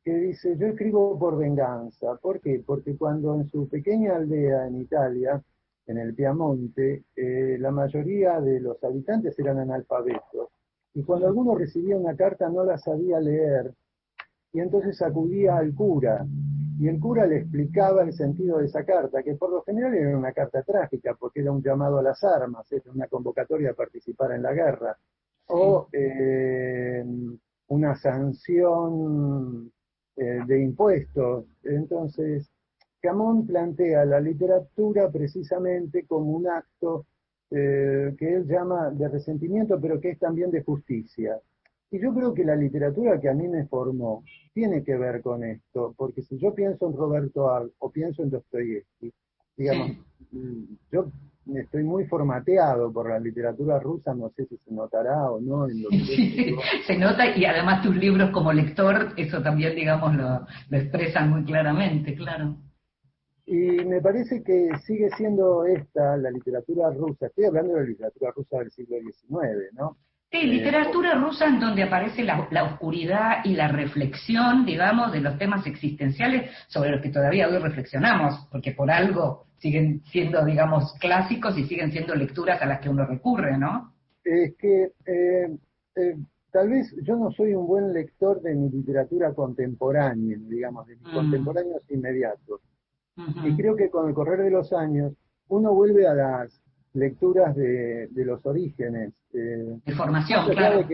que 0.04 0.16
dice, 0.16 0.56
yo 0.58 0.68
escribo 0.68 1.18
por 1.18 1.38
venganza. 1.38 2.16
¿Por 2.22 2.40
qué? 2.40 2.64
Porque 2.66 2.96
cuando 2.96 3.36
en 3.36 3.50
su 3.50 3.68
pequeña 3.68 4.16
aldea 4.16 4.68
en 4.68 4.82
Italia, 4.82 5.44
en 5.88 5.98
el 5.98 6.16
Piamonte, 6.16 7.06
eh, 7.16 7.58
la 7.60 7.72
mayoría 7.72 8.42
de 8.42 8.60
los 8.60 8.84
habitantes 8.84 9.38
eran 9.40 9.60
analfabetos. 9.60 10.50
Y 10.94 11.04
cuando 11.04 11.28
alguno 11.28 11.56
recibía 11.56 11.98
una 11.98 12.16
carta 12.16 12.50
no 12.50 12.64
la 12.64 12.78
sabía 12.78 13.20
leer, 13.20 13.74
y 14.54 14.60
entonces 14.62 15.02
acudía 15.02 15.58
al 15.58 15.74
cura, 15.76 16.26
y 16.80 16.88
el 16.88 17.00
cura 17.00 17.26
le 17.26 17.38
explicaba 17.38 18.04
el 18.04 18.14
sentido 18.14 18.58
de 18.58 18.66
esa 18.66 18.84
carta, 18.86 19.22
que 19.24 19.36
por 19.36 19.50
lo 19.50 19.64
general 19.64 19.94
era 19.94 20.18
una 20.18 20.32
carta 20.32 20.64
trágica, 20.64 21.16
porque 21.16 21.42
era 21.42 21.52
un 21.52 21.62
llamado 21.62 22.00
a 22.00 22.04
las 22.04 22.24
armas, 22.24 22.70
era 22.72 22.92
una 22.92 23.08
convocatoria 23.08 23.72
a 23.72 23.74
participar 23.74 24.32
en 24.32 24.44
la 24.44 24.54
guerra, 24.54 24.98
o 25.48 25.88
eh, 25.92 27.06
una 27.68 27.96
sanción 27.96 29.72
eh, 30.16 30.40
de 30.48 30.62
impuestos. 30.62 31.46
Entonces, 31.64 32.50
Camón 33.06 33.46
plantea 33.46 34.04
la 34.04 34.20
literatura 34.20 35.12
precisamente 35.12 36.08
como 36.08 36.32
un 36.32 36.48
acto 36.48 37.06
eh, 37.52 38.16
que 38.18 38.34
él 38.34 38.48
llama 38.48 38.90
de 38.90 39.08
resentimiento, 39.08 39.80
pero 39.80 40.02
que 40.02 40.10
es 40.10 40.20
también 40.20 40.50
de 40.50 40.64
justicia. 40.64 41.40
Y 41.92 42.00
yo 42.02 42.12
creo 42.16 42.34
que 42.34 42.44
la 42.44 42.56
literatura 42.56 43.20
que 43.22 43.30
a 43.30 43.36
mí 43.36 43.48
me 43.48 43.68
formó 43.68 44.24
tiene 44.56 44.84
que 44.84 44.98
ver 44.98 45.22
con 45.22 45.44
esto, 45.44 45.94
porque 45.96 46.24
si 46.24 46.40
yo 46.40 46.56
pienso 46.56 46.88
en 46.88 46.98
Roberto 46.98 47.52
Al 47.52 47.72
o 47.78 47.92
pienso 47.92 48.24
en 48.24 48.32
Dostoyevsky, 48.32 49.14
digamos, 49.56 49.92
mm, 50.32 50.64
yo 50.92 51.06
estoy 51.54 51.84
muy 51.84 52.06
formateado 52.06 52.92
por 52.92 53.08
la 53.08 53.20
literatura 53.20 53.80
rusa, 53.80 54.16
no 54.16 54.32
sé 54.32 54.48
si 54.48 54.58
se 54.58 54.74
notará 54.74 55.30
o 55.30 55.40
no. 55.40 55.70
En 55.70 55.84
lo 55.84 55.90
que 55.90 56.56
se 56.88 56.98
nota 56.98 57.38
y 57.38 57.46
además 57.46 57.84
tus 57.84 57.96
libros 57.96 58.32
como 58.32 58.52
lector, 58.52 59.14
eso 59.16 59.44
también, 59.44 59.76
digamos, 59.76 60.16
lo, 60.16 60.48
lo 60.70 60.78
expresan 60.78 61.30
muy 61.30 61.44
claramente, 61.44 62.16
claro. 62.16 62.65
Y 63.48 63.86
me 63.86 64.02
parece 64.02 64.42
que 64.44 64.70
sigue 64.86 65.10
siendo 65.18 65.66
esta 65.66 66.18
la 66.18 66.32
literatura 66.32 66.90
rusa. 66.92 67.28
Estoy 67.28 67.46
hablando 67.46 67.76
de 67.76 67.82
la 67.82 67.88
literatura 67.88 68.32
rusa 68.32 68.60
del 68.60 68.72
siglo 68.72 68.98
XIX, 68.98 69.74
¿no? 69.74 69.98
Sí, 70.32 70.42
literatura 70.48 71.14
rusa 71.16 71.46
en 71.46 71.60
donde 71.60 71.84
aparece 71.84 72.24
la, 72.24 72.64
oscuridad 72.64 73.46
y 73.46 73.54
la 73.54 73.68
reflexión, 73.68 74.66
digamos, 74.66 75.12
de 75.12 75.22
los 75.22 75.38
temas 75.38 75.66
existenciales 75.68 76.52
sobre 76.68 76.90
los 76.90 77.02
que 77.02 77.10
todavía 77.10 77.48
hoy 77.48 77.60
reflexionamos, 77.60 78.48
porque 78.52 78.72
por 78.72 78.90
algo 78.92 79.46
siguen 79.60 80.02
siendo, 80.12 80.44
digamos, 80.44 80.94
clásicos 81.00 81.58
y 81.58 81.66
siguen 81.66 81.92
siendo 81.92 82.16
lecturas 82.16 82.62
a 82.62 82.66
las 82.66 82.82
que 82.82 82.90
uno 82.90 83.06
recurre, 83.06 83.58
¿no? 83.58 83.94
Es 84.24 84.56
que 84.58 84.92
eh, 85.06 85.56
eh, 85.96 86.16
tal 86.52 86.70
vez 86.70 86.94
yo 87.04 87.16
no 87.16 87.32
soy 87.32 87.54
un 87.54 87.68
buen 87.68 87.94
lector 87.94 88.42
de 88.42 88.56
mi 88.56 88.70
literatura 88.70 89.34
contemporánea, 89.34 90.38
digamos, 90.40 90.88
de 90.88 90.96
mis 90.96 91.08
mm. 91.08 91.14
contemporáneos 91.14 91.82
inmediatos. 91.90 92.62
Y 93.18 93.56
creo 93.56 93.76
que 93.76 93.90
con 93.90 94.10
el 94.10 94.14
correr 94.14 94.42
de 94.42 94.52
los 94.52 94.74
años 94.74 95.14
uno 95.48 95.74
vuelve 95.74 96.08
a 96.08 96.14
las 96.14 96.62
lecturas 96.94 97.56
de, 97.56 98.10
los 98.16 98.46
orígenes. 98.46 99.14
Eh, 99.34 99.80
de 99.86 99.94
formación, 99.94 100.50
claro. 100.50 100.86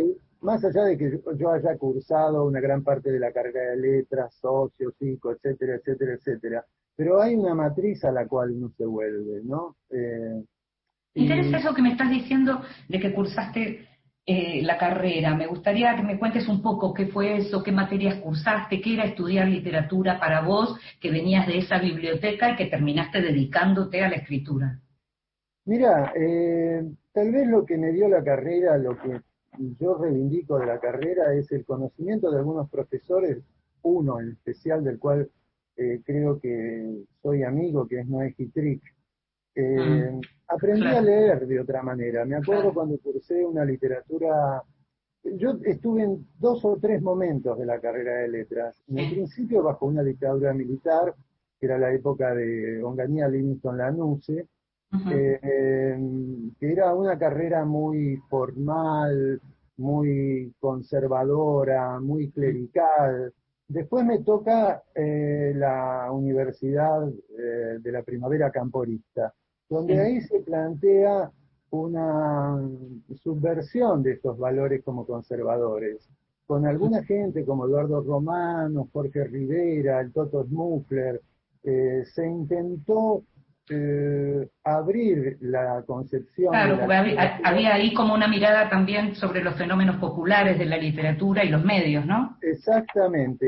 más 0.42 0.64
allá 0.64 0.84
de 0.84 0.98
que 0.98 1.20
yo 1.38 1.52
haya 1.52 1.78
cursado 1.78 2.46
una 2.46 2.60
gran 2.60 2.84
parte 2.84 3.12
de 3.12 3.20
la 3.20 3.32
carrera 3.32 3.72
de 3.72 3.78
letras, 3.78 4.34
socio, 4.36 4.92
psico, 4.98 5.32
etcétera, 5.32 5.76
etcétera, 5.76 6.14
etcétera, 6.14 6.66
pero 6.96 7.22
hay 7.22 7.36
una 7.36 7.56
matriz 7.56 8.04
a 8.04 8.12
la 8.12 8.28
cual 8.28 8.52
uno 8.52 8.70
se 8.78 8.86
vuelve, 8.86 9.42
¿no? 9.44 9.76
Eh, 9.90 10.44
Interesa 11.14 11.58
eso 11.58 11.74
que 11.74 11.82
me 11.82 11.92
estás 11.92 12.10
diciendo 12.10 12.62
de 12.88 13.00
que 13.00 13.14
cursaste 13.14 13.88
eh, 14.32 14.62
la 14.62 14.78
carrera. 14.78 15.36
Me 15.36 15.48
gustaría 15.48 15.96
que 15.96 16.04
me 16.04 16.18
cuentes 16.18 16.48
un 16.48 16.62
poco 16.62 16.94
qué 16.94 17.08
fue 17.08 17.38
eso, 17.38 17.62
qué 17.62 17.72
materias 17.72 18.22
cursaste, 18.22 18.80
qué 18.80 18.94
era 18.94 19.04
estudiar 19.04 19.48
literatura 19.48 20.20
para 20.20 20.42
vos, 20.42 20.80
que 21.02 21.12
venías 21.12 21.48
de 21.48 21.58
esa 21.58 21.80
biblioteca 21.80 22.52
y 22.52 22.56
que 22.56 22.68
terminaste 22.68 23.22
dedicándote 23.22 24.02
a 24.02 24.10
la 24.10 24.16
escritura. 24.16 24.80
Mira, 25.66 26.14
eh, 26.16 26.82
tal 27.12 27.32
vez 27.32 27.46
lo 27.48 27.66
que 27.66 27.78
me 27.78 27.92
dio 27.92 28.08
la 28.08 28.24
carrera, 28.24 28.78
lo 28.78 28.98
que 28.98 29.20
yo 29.80 29.96
reivindico 29.96 30.58
de 30.60 30.66
la 30.66 30.80
carrera 30.80 31.34
es 31.34 31.52
el 31.52 31.66
conocimiento 31.66 32.32
de 32.32 32.38
algunos 32.40 32.70
profesores, 32.70 33.44
uno 33.82 34.22
en 34.22 34.30
especial 34.30 34.84
del 34.84 34.98
cual 34.98 35.30
eh, 35.76 36.02
creo 36.06 36.40
que 36.40 37.04
soy 37.22 37.44
amigo, 37.44 37.86
que 37.86 38.00
es 38.00 38.08
Noé 38.08 38.34
Gitrick. 38.34 38.82
Eh, 39.54 40.12
mm, 40.12 40.22
aprendí 40.48 40.88
a 40.88 41.02
leer 41.02 41.48
de 41.48 41.60
otra 41.60 41.84
manera. 41.84 42.26
Me 42.26 42.36
acuerdo 42.36 42.74
cuando 42.74 42.98
cursé 43.00 43.46
una 43.46 43.66
literatura, 43.66 44.62
yo 45.24 45.58
estuve 45.64 46.04
en 46.04 46.28
dos 46.40 46.64
o 46.66 46.78
tres 46.82 47.02
momentos 47.02 47.58
de 47.58 47.66
la 47.66 47.80
carrera 47.80 48.18
de 48.18 48.30
letras. 48.30 48.82
En 48.88 49.00
el 49.00 49.12
principio 49.12 49.64
bajo 49.64 49.86
una 49.86 50.04
dictadura 50.04 50.54
militar, 50.54 51.14
que 51.60 51.66
era 51.66 51.78
la 51.78 51.94
época 51.94 52.34
de 52.34 52.84
Onganía 52.84 53.28
Livingston 53.28 53.78
Lanusse, 53.78 54.48
eh, 55.10 55.98
que 56.60 56.72
era 56.72 56.94
una 56.94 57.18
carrera 57.18 57.64
muy 57.64 58.18
formal, 58.30 59.40
muy 59.78 60.54
conservadora, 60.60 62.00
muy 62.00 62.30
clerical. 62.32 63.34
Después 63.68 64.06
me 64.06 64.20
toca 64.20 64.84
eh, 64.94 65.54
la 65.56 66.12
Universidad 66.12 67.08
eh, 67.08 67.80
de 67.80 67.92
la 67.92 68.04
Primavera 68.04 68.52
Camporista, 68.52 69.34
donde 69.72 70.00
ahí 70.00 70.22
se 70.22 70.42
plantea 70.42 71.32
una 71.70 72.60
subversión 73.24 74.04
de 74.04 74.12
estos 74.14 74.38
valores 74.38 74.84
como 74.84 75.06
conservadores, 75.06 76.10
con 76.46 76.68
alguna 76.68 77.02
gente 77.04 77.46
como 77.46 77.66
Eduardo 77.66 78.02
Romano, 78.02 78.90
Jorge 78.92 79.24
Rivera, 79.24 80.02
el 80.02 80.12
Toto 80.12 80.44
Smuffler, 80.44 81.22
se 81.64 82.28
intentó 82.28 83.24
eh, 83.70 84.50
abrir 84.66 85.38
la 85.40 85.84
concepción. 85.86 86.52
Claro, 86.52 86.80
había, 86.84 87.74
ahí 87.74 87.94
como 87.94 88.14
una 88.14 88.28
mirada 88.28 88.70
también 88.70 89.16
sobre 89.16 89.42
los 89.42 89.56
fenómenos 89.56 89.96
populares 89.96 90.60
de 90.60 90.66
la 90.66 90.76
literatura 90.76 91.46
y 91.46 91.50
los 91.50 91.64
medios, 91.64 92.06
¿no? 92.06 92.38
Exactamente. 92.42 93.46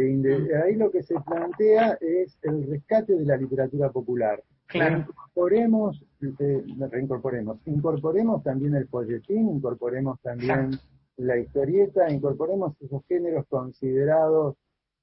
Ahí 0.64 0.76
lo 0.76 0.90
que 0.90 1.04
se 1.04 1.16
plantea 1.20 1.98
es 2.00 2.40
el 2.44 2.66
rescate 2.70 3.14
de 3.14 3.26
la 3.26 3.36
literatura 3.36 3.90
popular. 3.90 4.42
Claro. 4.74 5.06
Reincorporemos, 5.36 6.04
eh, 6.40 6.64
reincorporemos, 6.90 7.60
incorporemos 7.68 8.44
también 8.44 8.76
el 8.76 8.88
folletín, 8.88 9.50
incorporemos 9.50 10.20
también 10.22 10.72
la 11.18 11.38
historieta, 11.38 12.12
incorporemos 12.12 12.74
esos 12.82 13.06
géneros 13.06 13.46
considerados 13.48 14.56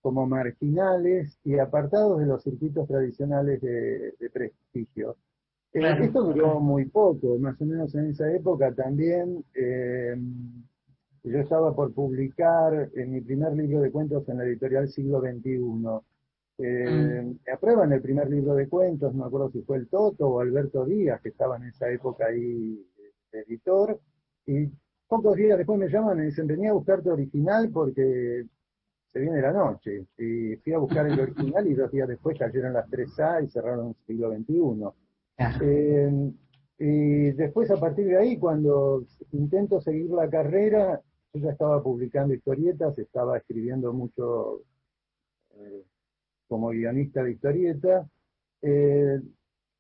como 0.02 0.26
marginales 0.26 1.38
y 1.44 1.58
apartados 1.58 2.18
de 2.18 2.26
los 2.26 2.42
circuitos 2.42 2.88
tradicionales 2.88 3.60
de, 3.60 4.30
prestigio. 4.32 5.16
Eh, 5.72 5.82
esto 6.00 6.24
duró 6.24 6.58
muy 6.58 6.86
poco, 6.86 7.38
más 7.38 7.60
o 7.60 7.64
menos 7.64 7.94
en 7.94 8.06
esa 8.06 8.32
época 8.32 8.74
también. 8.74 9.44
Eh, 9.54 10.16
yo 11.22 11.38
estaba 11.38 11.74
por 11.76 11.92
publicar 11.92 12.90
en 12.94 13.12
mi 13.12 13.20
primer 13.20 13.52
libro 13.52 13.82
de 13.82 13.92
cuentos 13.92 14.28
en 14.28 14.38
la 14.38 14.44
editorial 14.44 14.88
Siglo 14.88 15.20
XXI. 15.20 15.60
Eh, 16.62 17.23
mm. 17.23 17.38
Me 17.47 17.52
aprueban 17.52 17.93
el 17.93 18.02
primer 18.02 18.29
libro 18.29 18.55
de 18.55 18.69
cuentos, 18.69 19.14
no 19.14 19.23
me 19.23 19.26
acuerdo 19.26 19.50
si 19.50 19.62
fue 19.62 19.79
el 19.79 19.88
Toto 19.88 20.29
o 20.29 20.40
Alberto 20.40 20.85
Díaz, 20.85 21.21
que 21.23 21.31
estaba 21.31 21.57
en 21.57 21.64
esa 21.64 21.90
época 21.90 22.26
ahí 22.26 22.87
de 23.33 23.40
editor, 23.40 23.99
y 24.47 24.69
pocos 25.09 25.37
días 25.37 25.57
después 25.57 25.79
me 25.79 25.88
llaman 25.88 26.19
y 26.19 26.21
me 26.21 26.26
dicen, 26.26 26.47
venía 26.47 26.71
a 26.71 26.75
buscarte 26.75 27.11
original 27.11 27.71
porque 27.73 28.45
se 29.12 29.19
viene 29.19 29.40
la 29.40 29.52
noche. 29.52 30.07
Y 30.19 30.57
fui 30.57 30.73
a 30.73 30.79
buscar 30.79 31.07
el 31.07 31.19
original 31.21 31.67
y 31.67 31.75
dos 31.75 31.90
días 31.90 32.09
después 32.09 32.38
cayeron 32.38 32.75
las 32.75 32.88
3A 32.88 33.45
y 33.45 33.49
cerraron 33.49 33.88
el 33.88 34.07
siglo 34.07 34.31
XXI. 34.31 34.85
Eh, 35.62 36.33
y 36.79 37.31
después, 37.33 37.70
a 37.70 37.79
partir 37.79 38.07
de 38.07 38.18
ahí, 38.18 38.38
cuando 38.38 39.05
intento 39.33 39.81
seguir 39.81 40.11
la 40.11 40.29
carrera, 40.29 41.01
yo 41.33 41.40
ya 41.40 41.51
estaba 41.51 41.83
publicando 41.83 42.35
historietas, 42.35 42.99
estaba 42.99 43.38
escribiendo 43.38 43.92
mucho 43.92 44.62
eh, 45.57 45.85
como 46.50 46.70
guionista 46.70 47.22
de 47.22 47.30
historietas. 47.30 48.08
Eh, 48.60 49.20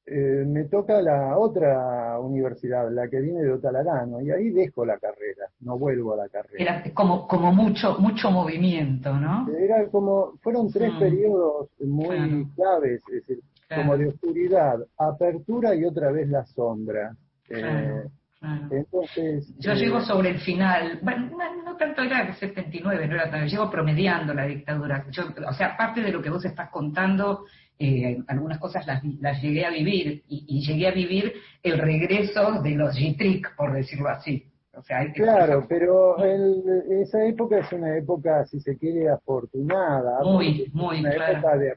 eh, 0.06 0.44
me 0.46 0.64
toca 0.64 1.02
la 1.02 1.36
otra 1.36 2.18
universidad, 2.20 2.90
la 2.90 3.08
que 3.08 3.20
viene 3.20 3.42
de 3.42 3.52
Otalarano, 3.52 4.20
y 4.20 4.30
ahí 4.30 4.50
dejo 4.50 4.84
la 4.86 4.98
carrera, 4.98 5.46
no 5.60 5.78
vuelvo 5.78 6.14
a 6.14 6.16
la 6.16 6.28
carrera. 6.28 6.58
Era 6.58 6.94
como, 6.94 7.26
como 7.28 7.52
mucho, 7.52 7.96
mucho 7.98 8.30
movimiento, 8.30 9.12
¿no? 9.14 9.46
Era 9.52 9.86
como, 9.88 10.38
fueron 10.42 10.70
tres 10.72 10.92
mm. 10.94 10.98
periodos 10.98 11.68
muy 11.80 12.46
claves, 12.54 13.02
es 13.08 13.26
decir, 13.26 13.40
como 13.74 13.96
de 13.96 14.08
oscuridad, 14.08 14.80
apertura 14.96 15.74
y 15.74 15.84
otra 15.84 16.10
vez 16.12 16.28
la 16.28 16.44
sombra. 16.46 17.14
Eh, 17.48 18.04
entonces, 18.42 19.54
yo 19.58 19.74
llego 19.74 19.98
eh, 19.98 20.04
sobre 20.06 20.30
el 20.30 20.40
final, 20.40 20.98
bueno, 21.02 21.30
no, 21.64 21.76
tanto 21.76 22.02
era 22.02 22.22
el 22.22 22.34
79, 22.34 23.06
no 23.06 23.14
era 23.14 23.30
tanto, 23.30 23.46
llego 23.46 23.70
promediando 23.70 24.32
la 24.32 24.46
dictadura. 24.46 25.04
o 25.46 25.52
sea, 25.52 25.76
parte 25.76 26.00
de 26.00 26.10
lo 26.10 26.22
que 26.22 26.30
vos 26.30 26.44
estás 26.44 26.70
contando 26.70 27.44
eh, 27.78 28.18
algunas 28.28 28.58
cosas 28.58 28.86
las, 28.86 29.42
llegué 29.42 29.64
a 29.64 29.70
vivir 29.70 30.22
y, 30.28 30.60
llegué 30.66 30.88
a 30.88 30.92
vivir 30.92 31.32
el 31.62 31.78
regreso 31.78 32.62
de 32.62 32.70
los 32.70 32.94
G-Trick, 32.94 33.54
por 33.56 33.74
decirlo 33.74 34.08
así. 34.08 34.46
O 34.72 34.82
sea, 34.82 34.98
claro, 35.12 35.66
pero 35.68 36.16
esa 36.22 37.24
época 37.26 37.58
es 37.58 37.72
una 37.72 37.96
época, 37.98 38.46
si 38.46 38.60
se 38.60 38.78
quiere, 38.78 39.10
afortunada. 39.10 40.22
Muy, 40.22 40.70
muy, 40.72 41.00
Una 41.00 41.14
época 41.14 41.56
de, 41.58 41.74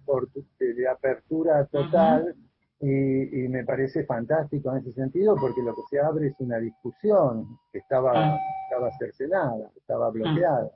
de, 0.59 0.87
apertura 0.87 1.65
total 1.65 2.35
y, 2.85 3.47
me 3.47 3.63
parece 3.63 4.03
fantástico 4.03 4.71
en 4.71 4.79
ese 4.79 4.91
sentido 4.91 5.35
porque 5.39 5.61
lo 5.61 5.73
que 5.73 5.81
se 5.89 5.99
abre 5.99 6.27
es 6.27 6.35
una 6.39 6.57
discusión 6.57 7.57
que 7.71 7.79
estaba, 7.79 8.11
ah. 8.13 8.37
estaba 8.69 8.91
cercenada, 8.97 9.69
estaba 9.77 10.09
bloqueada. 10.09 10.69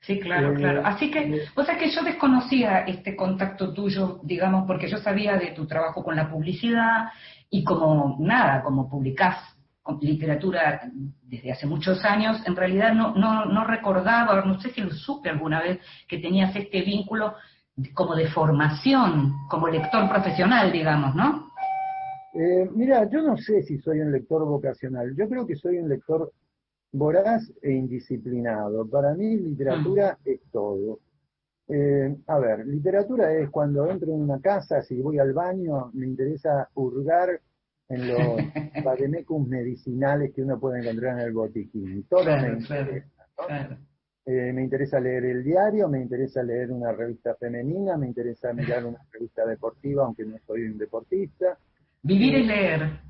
Sí, 0.00 0.20
claro, 0.20 0.52
eh, 0.52 0.54
claro. 0.56 0.82
Así 0.84 1.10
que, 1.10 1.46
o 1.54 1.64
sea 1.64 1.78
que 1.78 1.90
yo 1.90 2.02
desconocía 2.02 2.80
este 2.80 3.16
contacto 3.16 3.72
tuyo, 3.72 4.20
digamos, 4.22 4.66
porque 4.66 4.88
yo 4.88 4.98
sabía 4.98 5.38
de 5.38 5.52
tu 5.52 5.66
trabajo 5.66 6.04
con 6.04 6.16
la 6.16 6.30
publicidad 6.30 7.08
y 7.48 7.64
como 7.64 8.16
nada, 8.20 8.62
como 8.62 8.90
publicás 8.90 9.38
literatura 10.00 10.82
desde 11.22 11.52
hace 11.52 11.66
muchos 11.66 12.04
años, 12.04 12.42
en 12.46 12.56
realidad 12.56 12.92
no, 12.92 13.14
no, 13.14 13.46
no 13.46 13.64
recordaba, 13.64 14.42
no 14.42 14.60
sé 14.60 14.70
si 14.70 14.82
lo 14.82 14.90
supe 14.90 15.30
alguna 15.30 15.62
vez, 15.62 15.80
que 16.08 16.18
tenías 16.18 16.54
este 16.56 16.82
vínculo 16.82 17.34
como 17.94 18.14
de 18.14 18.28
formación, 18.28 19.32
como 19.48 19.68
lector 19.68 20.08
profesional, 20.08 20.70
digamos, 20.70 21.14
¿no? 21.14 21.43
Eh, 22.34 22.68
mira, 22.74 23.08
yo 23.08 23.22
no 23.22 23.36
sé 23.36 23.62
si 23.62 23.78
soy 23.78 24.00
un 24.00 24.10
lector 24.10 24.44
vocacional, 24.44 25.14
yo 25.16 25.28
creo 25.28 25.46
que 25.46 25.54
soy 25.54 25.78
un 25.78 25.88
lector 25.88 26.32
voraz 26.92 27.52
e 27.62 27.70
indisciplinado. 27.70 28.88
Para 28.88 29.14
mí 29.14 29.36
literatura 29.36 30.18
mm. 30.24 30.28
es 30.28 30.40
todo. 30.50 30.98
Eh, 31.68 32.14
a 32.26 32.38
ver, 32.38 32.66
literatura 32.66 33.32
es 33.32 33.50
cuando 33.50 33.88
entro 33.88 34.12
en 34.12 34.22
una 34.22 34.40
casa, 34.40 34.82
si 34.82 35.00
voy 35.00 35.18
al 35.18 35.32
baño, 35.32 35.90
me 35.94 36.06
interesa 36.06 36.68
hurgar 36.74 37.40
en 37.88 38.08
los 38.08 38.18
vademecums 38.84 39.48
medicinales 39.48 40.32
que 40.34 40.42
uno 40.42 40.58
puede 40.58 40.80
encontrar 40.80 41.18
en 41.18 41.26
el 41.26 41.32
botiquín. 41.32 42.04
Todo 42.08 42.24
me 42.24 42.58
interesa. 42.58 43.78
Eh, 44.26 44.52
me 44.54 44.64
interesa 44.64 44.98
leer 44.98 45.26
el 45.26 45.44
diario, 45.44 45.86
me 45.86 46.00
interesa 46.00 46.42
leer 46.42 46.72
una 46.72 46.92
revista 46.92 47.34
femenina, 47.34 47.98
me 47.98 48.06
interesa 48.06 48.54
mirar 48.54 48.86
una 48.86 49.04
revista 49.12 49.44
deportiva, 49.44 50.04
aunque 50.04 50.24
no 50.24 50.38
soy 50.46 50.62
un 50.62 50.78
deportista. 50.78 51.58
Vivir 52.04 52.34
y 52.34 52.42
leer. 52.44 53.00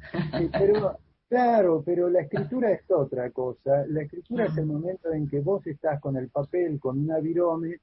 pero 0.53 0.99
Claro, 1.29 1.83
pero 1.85 2.09
la 2.11 2.21
escritura 2.21 2.71
es 2.71 2.89
otra 2.91 3.29
cosa. 3.31 3.85
La 3.89 4.03
escritura 4.03 4.45
es 4.45 4.57
el 4.57 4.67
momento 4.67 5.13
en 5.13 5.29
que 5.29 5.41
vos 5.41 5.67
estás 5.67 6.01
con 6.01 6.17
el 6.17 6.29
papel, 6.29 6.79
con 6.79 6.99
una 6.99 7.19
virome, 7.19 7.81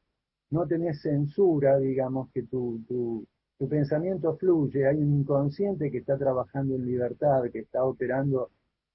no 0.52 0.66
tenés 0.68 1.02
censura, 1.02 1.78
digamos, 1.78 2.30
que 2.32 2.44
tu, 2.44 2.82
tu, 2.88 3.28
tu 3.58 3.68
pensamiento 3.68 4.38
fluye, 4.38 4.88
hay 4.88 4.98
un 4.98 5.20
inconsciente 5.20 5.92
que 5.92 5.98
está 5.98 6.18
trabajando 6.18 6.76
en 6.76 6.86
libertad, 6.86 7.44
que 7.52 7.60
está 7.60 7.84
operando 7.84 8.52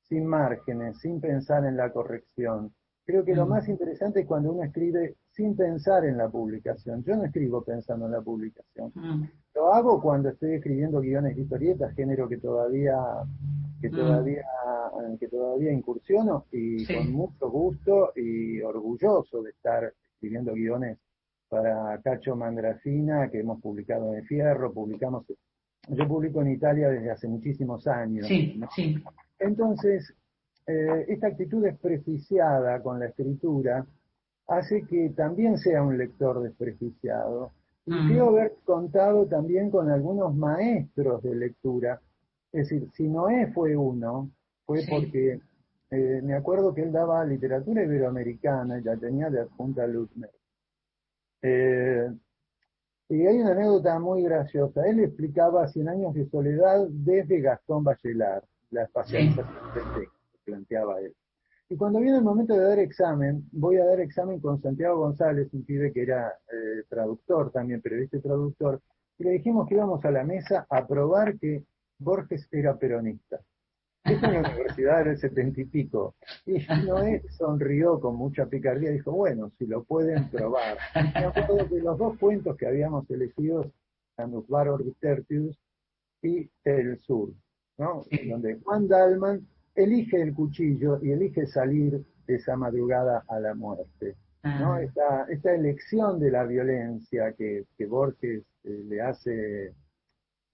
sin 0.08 0.24
márgenes, 0.26 0.98
sin 1.00 1.20
pensar 1.20 1.66
en 1.66 1.76
la 1.76 1.92
corrección. 1.92 2.72
Creo 3.06 3.24
que 3.24 3.36
lo 3.36 3.46
más 3.46 3.68
interesante 3.68 4.20
es 4.20 4.26
cuando 4.26 4.52
uno 4.52 4.64
escribe 4.64 5.14
sin 5.30 5.54
pensar 5.54 6.04
en 6.04 6.18
la 6.18 6.28
publicación. 6.28 7.04
Yo 7.04 7.14
no 7.14 7.24
escribo 7.24 7.62
pensando 7.62 8.06
en 8.06 8.12
la 8.12 8.20
publicación. 8.20 8.92
Lo 9.54 9.72
hago 9.72 10.02
cuando 10.02 10.30
estoy 10.30 10.54
escribiendo 10.54 11.00
guiones 11.00 11.36
de 11.36 11.42
historietas, 11.42 11.94
género 11.94 12.28
que 12.28 12.38
todavía 12.38 12.96
que 13.80 13.90
mm. 13.90 13.94
todavía 13.94 14.44
que 15.20 15.28
todavía 15.28 15.72
incursiono 15.72 16.46
y 16.50 16.84
con 16.84 17.12
mucho 17.12 17.48
gusto 17.48 18.12
y 18.16 18.60
orgulloso 18.60 19.40
de 19.40 19.50
estar 19.50 19.92
escribiendo 20.14 20.52
guiones 20.54 20.98
para 21.48 22.00
Cacho 22.02 22.34
Mandrafina 22.34 23.30
que 23.30 23.38
hemos 23.38 23.60
publicado 23.60 24.14
en 24.14 24.24
Fierro, 24.24 24.72
publicamos 24.72 25.26
yo 25.88 26.08
publico 26.08 26.42
en 26.42 26.50
Italia 26.50 26.88
desde 26.88 27.12
hace 27.12 27.28
muchísimos 27.28 27.86
años. 27.86 28.26
Sí, 28.26 28.60
sí. 28.74 28.96
Entonces, 29.38 30.12
eh, 30.66 31.04
esta 31.08 31.28
actitud 31.28 31.62
despreciada 31.62 32.80
con 32.82 32.98
la 32.98 33.06
escritura 33.06 33.86
hace 34.48 34.82
que 34.86 35.10
también 35.10 35.58
sea 35.58 35.82
un 35.82 35.96
lector 35.98 36.42
despreciado. 36.42 37.52
Y 37.84 37.92
Mm. 37.92 38.08
creo 38.08 38.28
haber 38.30 38.52
contado 38.64 39.26
también 39.26 39.70
con 39.70 39.90
algunos 39.90 40.34
maestros 40.34 41.22
de 41.22 41.34
lectura. 41.34 42.00
Es 42.52 42.68
decir, 42.68 42.88
si 42.94 43.06
Noé 43.08 43.52
fue 43.52 43.76
uno, 43.76 44.30
fue 44.64 44.80
Sí. 44.80 44.90
porque 44.90 45.40
eh, 45.90 46.20
me 46.22 46.34
acuerdo 46.34 46.74
que 46.74 46.82
él 46.82 46.90
daba 46.90 47.24
literatura 47.24 47.84
iberoamericana 47.84 48.78
y 48.78 48.82
la 48.82 48.96
tenía 48.96 49.30
de 49.30 49.40
adjunta 49.42 49.86
Lutmer. 49.86 50.30
Eh, 51.42 52.10
y 53.08 53.24
hay 53.24 53.38
una 53.40 53.52
anécdota 53.52 53.96
muy 54.00 54.22
graciosa. 54.24 54.84
Él 54.86 54.98
explicaba 55.00 55.68
Cien 55.68 55.88
años 55.88 56.12
de 56.14 56.26
soledad 56.28 56.88
desde 56.88 57.40
Gastón 57.40 57.84
Bachelard, 57.84 58.42
la 58.72 58.82
espacialización 58.82 59.46
del 59.74 59.84
texto, 60.00 60.15
planteaba 60.46 61.00
él. 61.00 61.12
Y 61.68 61.76
cuando 61.76 61.98
viene 61.98 62.18
el 62.18 62.24
momento 62.24 62.54
de 62.54 62.62
dar 62.62 62.78
examen, 62.78 63.42
voy 63.50 63.76
a 63.76 63.84
dar 63.84 64.00
examen 64.00 64.40
con 64.40 64.62
Santiago 64.62 64.98
González, 65.00 65.52
un 65.52 65.64
pibe 65.64 65.92
que 65.92 66.02
era 66.02 66.28
eh, 66.28 66.84
traductor 66.88 67.50
también, 67.50 67.82
periodista 67.82 68.16
y 68.18 68.20
traductor, 68.20 68.80
y 69.18 69.24
le 69.24 69.30
dijimos 69.32 69.68
que 69.68 69.74
íbamos 69.74 70.04
a 70.04 70.10
la 70.12 70.22
mesa 70.22 70.64
a 70.70 70.86
probar 70.86 71.36
que 71.38 71.64
Borges 71.98 72.46
era 72.52 72.78
peronista. 72.78 73.40
Esto 74.04 74.26
en 74.26 74.34
la 74.34 74.48
universidad 74.48 75.00
era 75.00 75.10
el 75.10 75.18
setenta 75.18 75.60
y 75.60 75.64
pico. 75.64 76.14
Y 76.44 76.64
Noé 76.86 77.24
sonrió 77.30 77.98
con 77.98 78.14
mucha 78.14 78.46
picardía 78.46 78.90
y 78.90 78.94
dijo, 78.94 79.10
bueno, 79.10 79.50
si 79.58 79.66
lo 79.66 79.82
pueden 79.82 80.30
probar. 80.30 80.78
Me 80.94 81.24
acuerdo 81.24 81.68
que 81.68 81.80
los 81.80 81.98
dos 81.98 82.16
cuentos 82.18 82.56
que 82.56 82.66
habíamos 82.66 83.10
elegido, 83.10 83.72
Anusbar 84.16 84.68
Orbitertius 84.68 85.58
y 86.22 86.48
El 86.62 87.00
Sur, 87.00 87.30
¿no? 87.78 88.04
Donde 88.30 88.60
Juan 88.62 88.86
Dalman 88.86 89.44
elige 89.76 90.20
el 90.20 90.34
cuchillo 90.34 90.98
y 91.02 91.12
elige 91.12 91.46
salir 91.46 92.02
de 92.26 92.34
esa 92.34 92.56
madrugada 92.56 93.24
a 93.28 93.38
la 93.40 93.54
muerte. 93.54 94.16
¿no? 94.42 94.74
Ah, 94.74 94.82
Esta, 94.82 95.26
esta 95.28 95.54
elección 95.54 96.18
de 96.20 96.30
la 96.30 96.44
violencia 96.44 97.32
que, 97.32 97.64
que 97.76 97.86
Borges 97.86 98.42
eh, 98.64 98.82
le 98.88 99.00
hace 99.00 99.74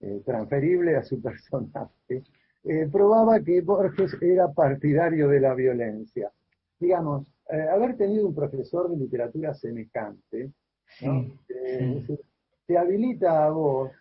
eh, 0.01 0.21
transferible 0.25 0.95
a 0.97 1.03
su 1.03 1.21
personaje, 1.21 2.23
eh, 2.65 2.87
probaba 2.91 3.39
que 3.41 3.61
Borges 3.61 4.17
era 4.21 4.51
partidario 4.51 5.27
de 5.27 5.39
la 5.39 5.53
violencia. 5.53 6.31
Digamos, 6.79 7.25
eh, 7.49 7.61
haber 7.71 7.97
tenido 7.97 8.27
un 8.27 8.35
profesor 8.35 8.89
de 8.89 8.97
literatura 8.97 9.53
semejante, 9.53 10.51
¿no? 11.01 11.23
sí, 11.47 12.03
sí. 12.07 12.19
te 12.67 12.77
habilita 12.77 13.45
a 13.45 13.49
vos 13.49 13.91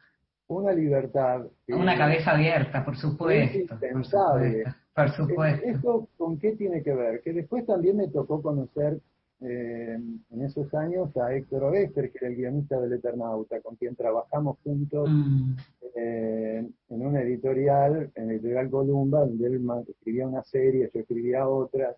una 0.48 0.72
libertad. 0.72 1.46
Una 1.68 1.96
cabeza 1.96 2.32
abierta, 2.32 2.84
por 2.84 2.96
supuesto. 2.96 3.58
Es 3.58 3.68
por 3.68 3.78
impensable. 3.84 4.48
supuesto. 4.58 4.81
Por 4.94 5.06
Eh, 5.06 5.12
supuesto. 5.16 5.66
¿Esto 5.66 6.08
con 6.18 6.38
qué 6.38 6.52
tiene 6.56 6.82
que 6.82 6.94
ver? 6.94 7.20
Que 7.22 7.32
después 7.32 7.64
también 7.66 7.96
me 7.96 8.08
tocó 8.08 8.42
conocer 8.42 8.98
eh, 9.40 9.98
en 10.30 10.42
esos 10.42 10.72
años 10.74 11.16
a 11.16 11.34
Héctor 11.34 11.64
Oester, 11.64 12.12
que 12.12 12.18
era 12.18 12.28
el 12.28 12.36
guionista 12.36 12.80
del 12.80 12.92
Eternauta, 12.92 13.60
con 13.60 13.74
quien 13.76 13.96
trabajamos 13.96 14.58
juntos 14.62 15.08
Mm, 15.10 15.54
eh, 15.96 16.68
en 16.90 17.06
una 17.06 17.22
editorial, 17.22 18.10
en 18.14 18.30
editorial 18.30 18.70
Columba, 18.70 19.20
donde 19.20 19.46
él 19.46 19.60
escribía 19.88 20.28
una 20.28 20.42
serie, 20.44 20.90
yo 20.94 21.00
escribía 21.00 21.48
otras. 21.48 21.96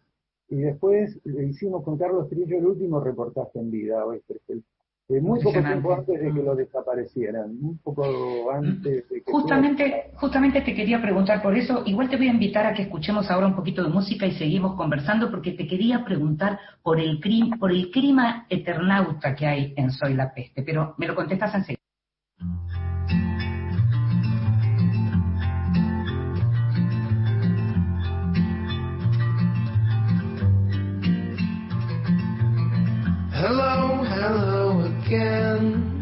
Y 0.48 0.57
después 0.57 1.18
le 1.24 1.44
hicimos 1.44 1.83
con 1.85 1.98
Carlos 1.98 2.28
Trillo 2.28 2.57
el 2.59 2.66
último 2.66 3.00
reportaje 3.00 3.59
en 3.59 3.70
vida, 3.70 4.00
a 4.00 4.07
Oester, 4.07 4.40
él- 4.48 4.64
eh, 5.08 5.20
muy 5.20 5.38
poco 5.42 5.60
tiempo 5.60 5.92
antes 5.92 6.18
de 6.18 6.32
que 6.32 6.40
Mm. 6.40 6.44
lo 6.46 6.54
desaparecieran, 6.54 7.50
un 7.60 7.78
poco 7.78 8.50
antes 8.50 9.06
de 9.08 9.22
que... 9.22 9.30
Justamente, 9.30 10.10
justamente 10.14 10.62
te 10.62 10.74
quería 10.74 11.00
preguntar 11.02 11.42
por 11.42 11.54
eso. 11.56 11.82
Igual 11.84 12.08
te 12.08 12.16
voy 12.16 12.28
a 12.28 12.32
invitar 12.32 12.66
a 12.66 12.72
que 12.72 12.82
escuchemos 12.82 13.30
ahora 13.30 13.46
un 13.46 13.54
poquito 13.54 13.82
de 13.82 13.90
música 13.90 14.26
y 14.26 14.32
seguimos 14.32 14.74
conversando 14.76 15.30
porque 15.30 15.52
te 15.52 15.66
quería 15.66 16.04
preguntar 16.04 16.58
por 16.82 16.98
el 17.00 17.20
clima, 17.20 17.56
por 17.58 17.70
el 17.70 17.90
clima 17.90 18.46
eternauta 18.48 19.34
que 19.34 19.46
hay 19.46 19.74
en 19.76 19.90
Soy 19.90 20.14
la 20.14 20.32
Peste, 20.32 20.62
pero 20.62 20.94
me 20.96 21.06
lo 21.06 21.14
contestas 21.14 21.54
enseguida. 21.54 21.80
Hello 33.36 33.93
again. 35.06 36.00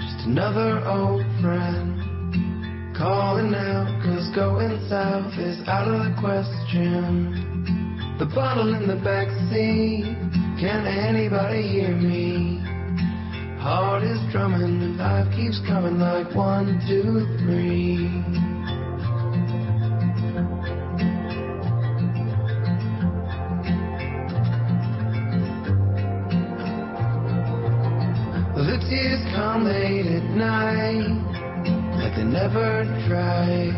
Just 0.00 0.26
another 0.26 0.82
old 0.86 1.22
friend. 1.40 2.00
Calling 2.96 3.54
out, 3.54 4.02
cause 4.02 4.30
going 4.34 4.78
south 4.88 5.32
is 5.38 5.58
out 5.66 5.88
of 5.88 5.98
the 5.98 6.14
question. 6.20 8.16
The 8.18 8.26
bottle 8.26 8.74
in 8.74 8.86
the 8.86 8.96
back 8.96 9.28
seat, 9.50 10.04
can 10.60 10.86
anybody 10.86 11.62
hear 11.62 11.94
me? 11.94 12.60
Heart 13.60 14.04
is 14.04 14.18
drumming, 14.30 14.96
life 14.96 15.28
keeps 15.34 15.60
coming 15.66 15.98
like 15.98 16.34
one, 16.34 16.80
two, 16.86 17.26
three. 17.42 18.53
Tears 28.88 29.20
come 29.34 29.64
late 29.64 30.06
at 30.06 30.24
night, 30.36 31.08
like 31.96 32.16
they 32.16 32.24
never 32.24 32.84
dry. 33.08 33.72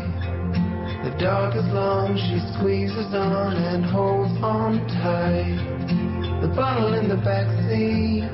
The 1.04 1.14
dark 1.22 1.54
is 1.54 1.64
long, 1.72 2.16
she 2.16 2.38
squeezes 2.54 3.14
on 3.14 3.54
and 3.54 3.84
holds 3.84 4.34
on 4.42 4.78
tight. 5.02 6.40
The 6.42 6.48
bottle 6.48 6.94
in 6.94 7.08
the 7.08 7.16
back 7.16 7.46
seat, 7.68 8.26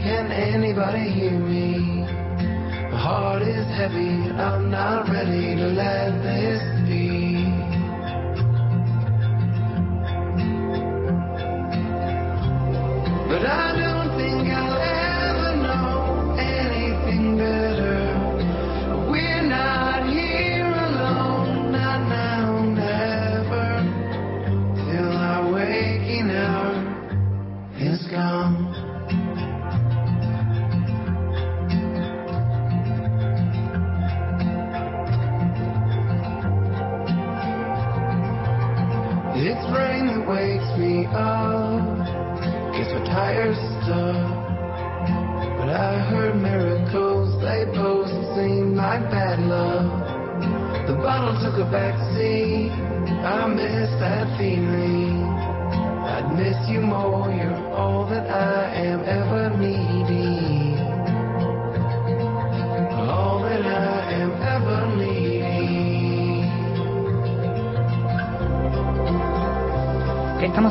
can 0.00 0.32
anybody 0.32 1.10
hear 1.10 1.38
me? 1.38 2.04
My 2.90 2.98
heart 3.00 3.42
is 3.42 3.66
heavy, 3.76 4.30
I'm 4.32 4.70
not 4.70 5.08
ready 5.08 5.56
to 5.56 5.66
let 5.66 6.22
this 6.22 6.73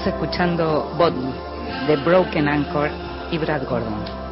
escuchando 0.07 0.91
Bot 0.97 1.13
de 1.87 1.95
Broken 1.97 2.47
Anchor 2.47 2.89
y 3.31 3.37
Brad 3.37 3.63
Gordon. 3.67 4.22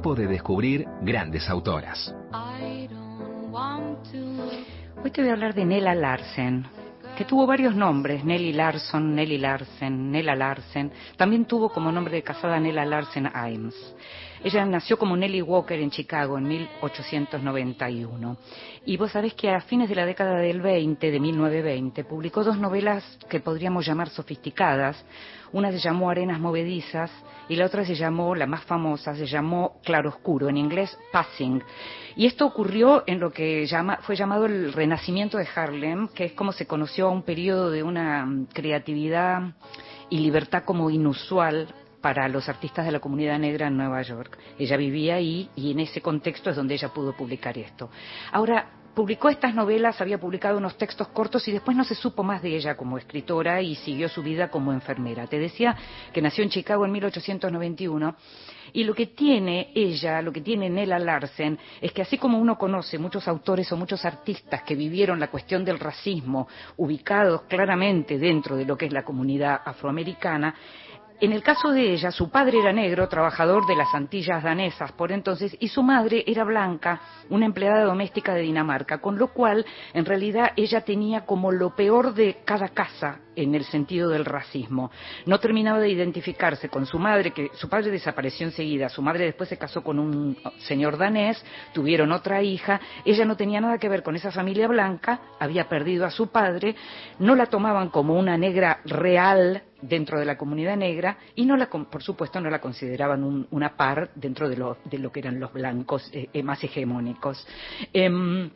De 0.00 0.26
descubrir 0.26 0.86
grandes 1.02 1.50
autoras. 1.50 2.14
Hoy 2.32 2.88
te 5.10 5.20
voy 5.20 5.28
a 5.28 5.34
hablar 5.34 5.54
de 5.54 5.66
Nela 5.66 5.94
Larsen, 5.94 6.64
que 7.18 7.26
tuvo 7.26 7.46
varios 7.46 7.74
nombres, 7.74 8.24
Nelly 8.24 8.54
Larson, 8.54 9.14
Nelly 9.14 9.36
Larsen, 9.36 10.10
Nella 10.10 10.34
Larsen. 10.34 10.90
También 11.18 11.44
tuvo 11.44 11.68
como 11.68 11.92
nombre 11.92 12.14
de 12.14 12.22
casada 12.22 12.58
Nella 12.58 12.86
Larsen 12.86 13.26
Ames. 13.26 13.74
Ella 14.42 14.64
nació 14.64 14.96
como 14.96 15.18
Nellie 15.18 15.42
Walker 15.42 15.78
en 15.78 15.90
Chicago 15.90 16.38
en 16.38 16.48
1891. 16.48 18.38
Y 18.86 18.96
vos 18.96 19.12
sabés 19.12 19.34
que 19.34 19.50
a 19.50 19.60
fines 19.60 19.86
de 19.90 19.94
la 19.94 20.06
década 20.06 20.38
del 20.38 20.62
20, 20.62 21.10
de 21.10 21.20
1920, 21.20 22.04
publicó 22.04 22.42
dos 22.42 22.58
novelas 22.58 23.04
que 23.28 23.40
podríamos 23.40 23.84
llamar 23.84 24.08
sofisticadas. 24.08 25.04
Una 25.52 25.70
se 25.70 25.78
llamó 25.78 26.08
Arenas 26.08 26.40
Movedizas 26.40 27.10
y 27.50 27.56
la 27.56 27.66
otra 27.66 27.84
se 27.84 27.94
llamó, 27.94 28.34
la 28.34 28.46
más 28.46 28.64
famosa, 28.64 29.14
se 29.14 29.26
llamó 29.26 29.78
Claroscuro, 29.84 30.48
en 30.48 30.56
inglés 30.56 30.96
Passing. 31.12 31.62
Y 32.16 32.24
esto 32.24 32.46
ocurrió 32.46 33.04
en 33.06 33.20
lo 33.20 33.30
que 33.30 33.66
llama, 33.66 33.98
fue 34.02 34.16
llamado 34.16 34.46
el 34.46 34.72
Renacimiento 34.72 35.36
de 35.36 35.48
Harlem, 35.54 36.08
que 36.08 36.24
es 36.24 36.32
como 36.32 36.52
se 36.52 36.66
conoció 36.66 37.08
a 37.08 37.10
un 37.10 37.24
periodo 37.24 37.70
de 37.70 37.82
una 37.82 38.26
creatividad 38.54 39.52
y 40.08 40.18
libertad 40.20 40.64
como 40.64 40.88
inusual 40.88 41.68
para 42.00 42.28
los 42.28 42.48
artistas 42.48 42.86
de 42.86 42.92
la 42.92 43.00
comunidad 43.00 43.38
negra 43.38 43.66
en 43.66 43.76
Nueva 43.76 44.02
York. 44.02 44.38
Ella 44.58 44.76
vivía 44.76 45.16
ahí 45.16 45.48
y 45.56 45.72
en 45.72 45.80
ese 45.80 46.00
contexto 46.00 46.50
es 46.50 46.56
donde 46.56 46.74
ella 46.74 46.88
pudo 46.88 47.16
publicar 47.16 47.56
esto. 47.58 47.90
Ahora, 48.32 48.80
publicó 48.94 49.28
estas 49.28 49.54
novelas, 49.54 50.00
había 50.00 50.18
publicado 50.18 50.58
unos 50.58 50.76
textos 50.76 51.08
cortos 51.08 51.46
y 51.48 51.52
después 51.52 51.76
no 51.76 51.84
se 51.84 51.94
supo 51.94 52.22
más 52.22 52.42
de 52.42 52.56
ella 52.56 52.76
como 52.76 52.98
escritora 52.98 53.62
y 53.62 53.74
siguió 53.76 54.08
su 54.08 54.22
vida 54.22 54.50
como 54.50 54.72
enfermera. 54.72 55.26
Te 55.26 55.38
decía 55.38 55.76
que 56.12 56.22
nació 56.22 56.44
en 56.44 56.50
Chicago 56.50 56.84
en 56.84 56.92
1891 56.92 58.16
y 58.72 58.84
lo 58.84 58.94
que 58.94 59.06
tiene 59.06 59.72
ella, 59.74 60.22
lo 60.22 60.32
que 60.32 60.40
tiene 60.40 60.70
Nella 60.70 60.98
Larsen, 60.98 61.58
es 61.80 61.92
que 61.92 62.02
así 62.02 62.18
como 62.18 62.38
uno 62.38 62.56
conoce 62.56 62.98
muchos 62.98 63.26
autores 63.26 63.70
o 63.72 63.76
muchos 63.76 64.04
artistas 64.04 64.62
que 64.62 64.74
vivieron 64.74 65.18
la 65.18 65.30
cuestión 65.30 65.64
del 65.64 65.78
racismo 65.78 66.48
ubicados 66.76 67.42
claramente 67.42 68.18
dentro 68.18 68.56
de 68.56 68.64
lo 68.64 68.76
que 68.76 68.86
es 68.86 68.92
la 68.92 69.04
comunidad 69.04 69.60
afroamericana, 69.64 70.54
en 71.20 71.32
el 71.32 71.42
caso 71.42 71.70
de 71.70 71.92
ella, 71.92 72.10
su 72.10 72.30
padre 72.30 72.58
era 72.60 72.72
negro, 72.72 73.08
trabajador 73.08 73.66
de 73.66 73.76
las 73.76 73.94
Antillas 73.94 74.42
danesas. 74.42 74.92
Por 74.92 75.12
entonces, 75.12 75.56
y 75.60 75.68
su 75.68 75.82
madre 75.82 76.24
era 76.26 76.44
blanca, 76.44 77.00
una 77.28 77.46
empleada 77.46 77.84
doméstica 77.84 78.34
de 78.34 78.42
Dinamarca, 78.42 78.98
con 78.98 79.18
lo 79.18 79.28
cual, 79.28 79.64
en 79.92 80.04
realidad, 80.04 80.52
ella 80.56 80.80
tenía 80.80 81.26
como 81.26 81.52
lo 81.52 81.76
peor 81.76 82.14
de 82.14 82.38
cada 82.44 82.68
casa 82.68 83.20
en 83.36 83.54
el 83.54 83.64
sentido 83.64 84.08
del 84.08 84.24
racismo. 84.24 84.90
No 85.26 85.38
terminaba 85.38 85.78
de 85.78 85.90
identificarse 85.90 86.68
con 86.68 86.86
su 86.86 86.98
madre, 86.98 87.32
que 87.32 87.50
su 87.54 87.68
padre 87.68 87.90
desapareció 87.90 88.46
enseguida, 88.46 88.88
su 88.88 89.02
madre 89.02 89.26
después 89.26 89.48
se 89.48 89.58
casó 89.58 89.82
con 89.82 89.98
un 89.98 90.36
señor 90.58 90.96
danés, 90.96 91.42
tuvieron 91.72 92.12
otra 92.12 92.42
hija, 92.42 92.80
ella 93.04 93.24
no 93.24 93.36
tenía 93.36 93.60
nada 93.60 93.78
que 93.78 93.88
ver 93.88 94.02
con 94.02 94.16
esa 94.16 94.30
familia 94.30 94.68
blanca, 94.68 95.20
había 95.38 95.68
perdido 95.68 96.06
a 96.06 96.10
su 96.10 96.28
padre, 96.28 96.76
no 97.18 97.34
la 97.34 97.46
tomaban 97.46 97.90
como 97.90 98.18
una 98.18 98.36
negra 98.36 98.80
real, 98.84 99.62
dentro 99.82 100.18
de 100.18 100.24
la 100.24 100.36
comunidad 100.36 100.76
negra 100.76 101.18
y 101.34 101.44
no 101.44 101.56
la, 101.56 101.68
por 101.68 102.02
supuesto 102.02 102.40
no 102.40 102.50
la 102.50 102.60
consideraban 102.60 103.46
una 103.50 103.76
par 103.76 104.10
dentro 104.14 104.48
de 104.48 104.56
lo, 104.56 104.78
de 104.84 104.98
lo 104.98 105.10
que 105.10 105.20
eran 105.20 105.40
los 105.40 105.52
blancos 105.52 106.10
eh, 106.12 106.28
eh, 106.32 106.42
más 106.42 106.62
hegemónicos. 106.62 107.46
Em, 107.92 108.50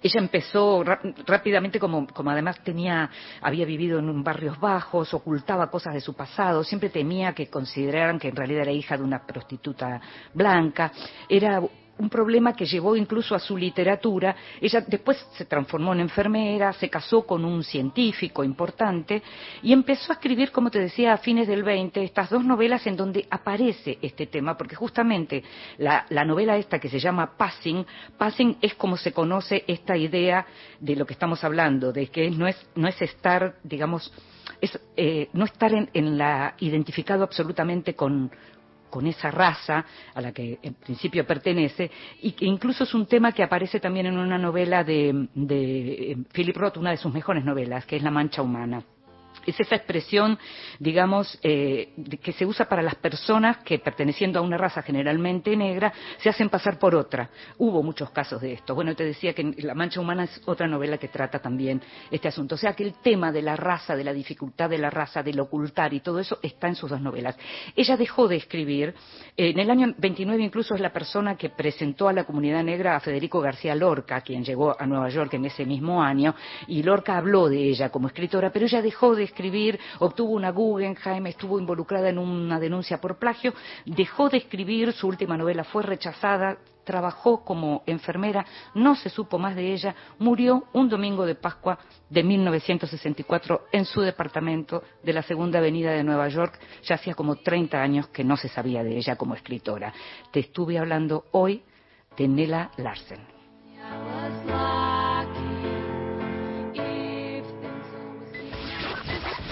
ella 0.00 0.20
empezó 0.20 0.84
rápidamente, 1.26 1.80
como, 1.80 2.06
como, 2.06 2.30
además 2.30 2.62
tenía, 2.62 3.10
había 3.40 3.66
vivido 3.66 3.98
en 3.98 4.22
barrios 4.22 4.58
bajos, 4.60 5.12
ocultaba 5.12 5.70
cosas 5.70 5.94
de 5.94 6.00
su 6.00 6.14
pasado, 6.14 6.62
siempre 6.62 6.88
temía 6.88 7.32
que 7.32 7.48
consideraran 7.48 8.18
que 8.18 8.28
en 8.28 8.36
realidad 8.36 8.62
era 8.62 8.72
hija 8.72 8.96
de 8.96 9.02
una 9.02 9.26
prostituta 9.26 10.00
blanca. 10.32 10.92
Era 11.28 11.60
un 11.98 12.08
problema 12.08 12.54
que 12.54 12.66
llevó 12.66 12.96
incluso 12.96 13.34
a 13.34 13.38
su 13.38 13.56
literatura. 13.56 14.34
Ella 14.60 14.80
después 14.80 15.24
se 15.32 15.44
transformó 15.44 15.92
en 15.92 16.00
enfermera, 16.00 16.72
se 16.72 16.88
casó 16.88 17.26
con 17.26 17.44
un 17.44 17.62
científico 17.62 18.44
importante 18.44 19.22
y 19.62 19.72
empezó 19.72 20.12
a 20.12 20.14
escribir, 20.14 20.50
como 20.50 20.70
te 20.70 20.78
decía, 20.78 21.12
a 21.12 21.18
fines 21.18 21.48
del 21.48 21.62
20, 21.62 22.02
estas 22.02 22.30
dos 22.30 22.44
novelas 22.44 22.86
en 22.86 22.96
donde 22.96 23.26
aparece 23.30 23.98
este 24.00 24.26
tema, 24.26 24.56
porque 24.56 24.76
justamente 24.76 25.42
la, 25.78 26.06
novela 26.24 26.56
esta 26.56 26.78
que 26.78 26.88
se 26.88 26.98
llama 26.98 27.36
Passing, 27.36 27.84
Passing 28.16 28.58
es 28.60 28.74
como 28.74 28.96
se 28.96 29.12
conoce 29.12 29.64
esta 29.66 29.96
idea 29.96 30.46
de 30.80 30.96
lo 30.96 31.06
que 31.06 31.14
estamos 31.14 31.42
hablando, 31.44 31.92
de 31.92 32.08
que 32.08 32.30
no 32.30 32.46
es, 32.46 32.56
no 32.74 32.88
es 32.88 33.00
estar, 33.02 33.56
digamos, 33.62 34.12
es, 34.60 34.78
eh, 34.96 35.28
no 35.32 35.44
estar 35.44 35.72
en 35.72 36.18
la, 36.18 36.54
identificado 36.58 37.22
absolutamente 37.22 37.94
con, 37.94 38.30
con 38.88 39.06
esa 39.06 39.30
raza 39.30 39.84
a 40.14 40.20
la 40.20 40.32
que 40.32 40.58
en 40.62 40.74
principio 40.74 41.26
pertenece 41.26 41.90
y 42.22 42.32
que 42.32 42.44
incluso 42.44 42.84
es 42.84 42.94
un 42.94 43.06
tema 43.06 43.32
que 43.32 43.42
aparece 43.42 43.80
también 43.80 44.06
en 44.06 44.18
una 44.18 44.38
novela 44.38 44.84
de, 44.84 45.28
de 45.34 46.18
Philip 46.32 46.56
Roth, 46.56 46.76
una 46.76 46.90
de 46.90 46.96
sus 46.96 47.12
mejores 47.12 47.44
novelas, 47.44 47.86
que 47.86 47.96
es 47.96 48.02
La 48.02 48.10
Mancha 48.10 48.42
Humana 48.42 48.82
es 49.46 49.58
esa 49.58 49.76
expresión, 49.76 50.38
digamos, 50.78 51.38
eh, 51.42 51.92
que 52.22 52.32
se 52.32 52.46
usa 52.46 52.68
para 52.68 52.82
las 52.82 52.96
personas 52.96 53.58
que, 53.58 53.78
perteneciendo 53.78 54.38
a 54.38 54.42
una 54.42 54.56
raza 54.56 54.82
generalmente 54.82 55.56
negra, 55.56 55.92
se 56.18 56.28
hacen 56.28 56.48
pasar 56.48 56.78
por 56.78 56.94
otra. 56.94 57.30
Hubo 57.58 57.82
muchos 57.82 58.10
casos 58.10 58.40
de 58.40 58.52
esto. 58.52 58.74
Bueno, 58.74 58.94
te 58.94 59.04
decía 59.04 59.32
que 59.32 59.54
La 59.58 59.74
Mancha 59.74 60.00
Humana 60.00 60.24
es 60.24 60.40
otra 60.46 60.66
novela 60.66 60.98
que 60.98 61.08
trata 61.08 61.38
también 61.38 61.80
este 62.10 62.28
asunto. 62.28 62.54
O 62.54 62.58
sea 62.58 62.74
que 62.74 62.84
el 62.84 62.94
tema 62.94 63.32
de 63.32 63.42
la 63.42 63.56
raza, 63.56 63.96
de 63.96 64.04
la 64.04 64.12
dificultad 64.12 64.70
de 64.70 64.78
la 64.78 64.90
raza, 64.90 65.22
del 65.22 65.40
ocultar 65.40 65.92
y 65.94 66.00
todo 66.00 66.20
eso 66.20 66.38
está 66.42 66.68
en 66.68 66.74
sus 66.74 66.90
dos 66.90 67.00
novelas. 67.00 67.36
Ella 67.74 67.96
dejó 67.96 68.28
de 68.28 68.36
escribir. 68.36 68.94
en 69.36 69.58
el 69.58 69.70
año 69.70 69.94
29 69.96 70.42
incluso 70.42 70.74
es 70.74 70.80
la 70.80 70.92
persona 70.92 71.36
que 71.36 71.50
presentó 71.50 72.08
a 72.08 72.12
la 72.12 72.24
comunidad 72.24 72.62
negra 72.62 72.96
a 72.96 73.00
Federico 73.00 73.40
García 73.40 73.74
Lorca, 73.74 74.20
quien 74.20 74.44
llegó 74.44 74.74
a 74.78 74.86
Nueva 74.86 75.08
York 75.08 75.34
en 75.34 75.44
ese 75.44 75.64
mismo 75.64 76.02
año, 76.02 76.34
y 76.66 76.82
Lorca 76.82 77.16
habló 77.16 77.48
de 77.48 77.68
ella 77.68 77.90
como 77.90 78.08
escritora, 78.08 78.50
pero 78.50 78.66
ella 78.66 78.82
dejó 78.82 79.14
de 79.14 79.27
escribir, 79.28 79.78
obtuvo 80.00 80.32
una 80.32 80.50
Guggenheim, 80.50 81.26
estuvo 81.26 81.58
involucrada 81.58 82.08
en 82.08 82.18
una 82.18 82.58
denuncia 82.58 83.00
por 83.00 83.18
plagio, 83.18 83.54
dejó 83.86 84.28
de 84.28 84.38
escribir, 84.38 84.92
su 84.92 85.06
última 85.06 85.36
novela 85.36 85.64
fue 85.64 85.82
rechazada, 85.82 86.58
trabajó 86.88 87.44
como 87.44 87.82
enfermera, 87.84 88.46
no 88.74 88.96
se 88.96 89.10
supo 89.10 89.38
más 89.38 89.54
de 89.54 89.74
ella, 89.74 89.94
murió 90.18 90.64
un 90.72 90.88
domingo 90.88 91.26
de 91.26 91.34
Pascua 91.34 91.78
de 92.08 92.22
1964 92.22 93.66
en 93.72 93.84
su 93.84 94.00
departamento 94.00 94.82
de 95.02 95.12
la 95.12 95.22
Segunda 95.22 95.58
Avenida 95.58 95.92
de 95.92 96.02
Nueva 96.02 96.28
York. 96.28 96.58
Ya 96.84 96.94
hacía 96.94 97.14
como 97.14 97.36
30 97.36 97.78
años 97.78 98.08
que 98.08 98.24
no 98.24 98.38
se 98.38 98.48
sabía 98.48 98.82
de 98.82 98.96
ella 98.96 99.16
como 99.16 99.34
escritora. 99.34 99.92
Te 100.32 100.40
estuve 100.40 100.78
hablando 100.78 101.26
hoy 101.32 101.62
de 102.16 102.26
Nela 102.26 102.70
Larsen. 102.78 103.37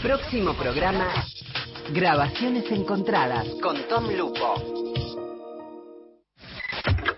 Próximo 0.06 0.54
programa, 0.54 1.08
Grabaciones 1.90 2.70
Encontradas 2.70 3.44
con 3.60 3.76
Tom 3.88 4.08
Lupo. 4.16 4.54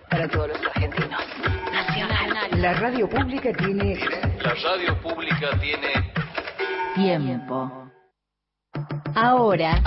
Para 0.08 0.26
todos 0.26 0.48
los 0.48 0.58
argentinos. 0.58 1.20
Nacional. 1.70 2.48
La 2.62 2.72
radio 2.72 3.06
pública 3.06 3.52
tiene... 3.52 3.94
La 4.40 4.54
radio 4.54 4.98
pública 5.02 5.50
tiene... 5.60 6.14
Tiempo. 6.94 7.90
Ahora, 9.14 9.82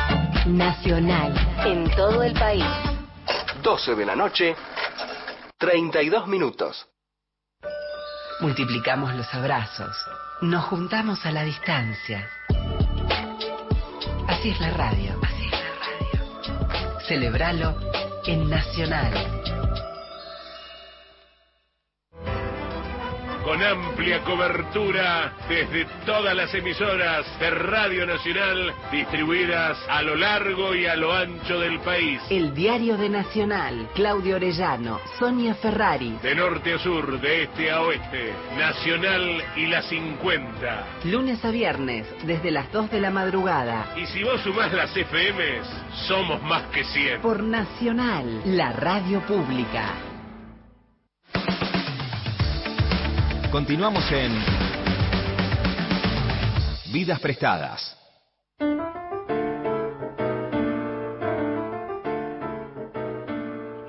Nacional. 0.46 1.34
En 1.66 1.90
todo 1.96 2.22
el 2.22 2.34
país. 2.34 2.64
12 3.64 3.96
de 3.96 4.06
la 4.06 4.16
noche, 4.16 4.56
32 5.58 6.28
minutos. 6.28 6.88
Multiplicamos 8.42 9.16
los 9.16 9.34
abrazos. 9.34 9.98
Nos 10.42 10.66
juntamos 10.66 11.26
a 11.26 11.32
la 11.32 11.44
distancia. 11.44 12.30
Así 14.32 14.50
es 14.50 14.62
la 14.62 14.72
radio. 14.72 15.20
Así 15.22 15.46
es 15.46 15.52
la 15.52 15.60
radio. 15.60 17.00
Celebralo 17.06 17.76
en 18.26 18.50
Nacional. 18.50 19.41
Con 23.44 23.62
amplia 23.62 24.24
cobertura 24.24 25.34
desde 25.50 25.86
todas 26.06 26.36
las 26.36 26.54
emisoras 26.54 27.26
de 27.40 27.50
Radio 27.50 28.06
Nacional 28.06 28.74
distribuidas 28.92 29.78
a 29.90 30.02
lo 30.02 30.16
largo 30.16 30.76
y 30.76 30.86
a 30.86 30.96
lo 30.96 31.14
ancho 31.14 31.60
del 31.60 31.80
país. 31.80 32.22
El 32.30 32.54
Diario 32.54 32.98
de 32.98 33.10
Nacional, 33.10 33.90
Claudio 33.96 34.36
Orellano, 34.36 35.00
Sonia 35.18 35.56
Ferrari. 35.56 36.18
De 36.22 36.36
norte 36.36 36.74
a 36.74 36.80
sur, 36.80 37.20
de 37.20 37.44
este 37.44 37.72
a 37.72 37.82
oeste, 37.82 38.34
Nacional 38.58 39.44
y 39.56 39.68
la 39.68 39.82
50. 39.82 40.88
Lunes 41.06 41.44
a 41.44 41.52
viernes, 41.52 42.08
desde 42.24 42.52
las 42.52 42.72
2 42.72 42.92
de 42.92 43.02
la 43.02 43.12
madrugada. 43.12 43.94
Y 43.96 44.06
si 44.08 44.24
vos 44.24 44.42
sumás 44.42 44.72
las 44.74 44.92
FMs, 44.92 45.68
somos 46.08 46.42
más 46.44 46.64
que 46.74 46.84
100. 46.84 47.22
Por 47.22 47.44
Nacional, 47.44 48.42
la 48.46 48.72
radio 48.74 49.22
pública. 49.22 50.11
Continuamos 53.52 54.10
en 54.14 54.32
Vidas 56.94 57.20
Prestadas. 57.20 57.98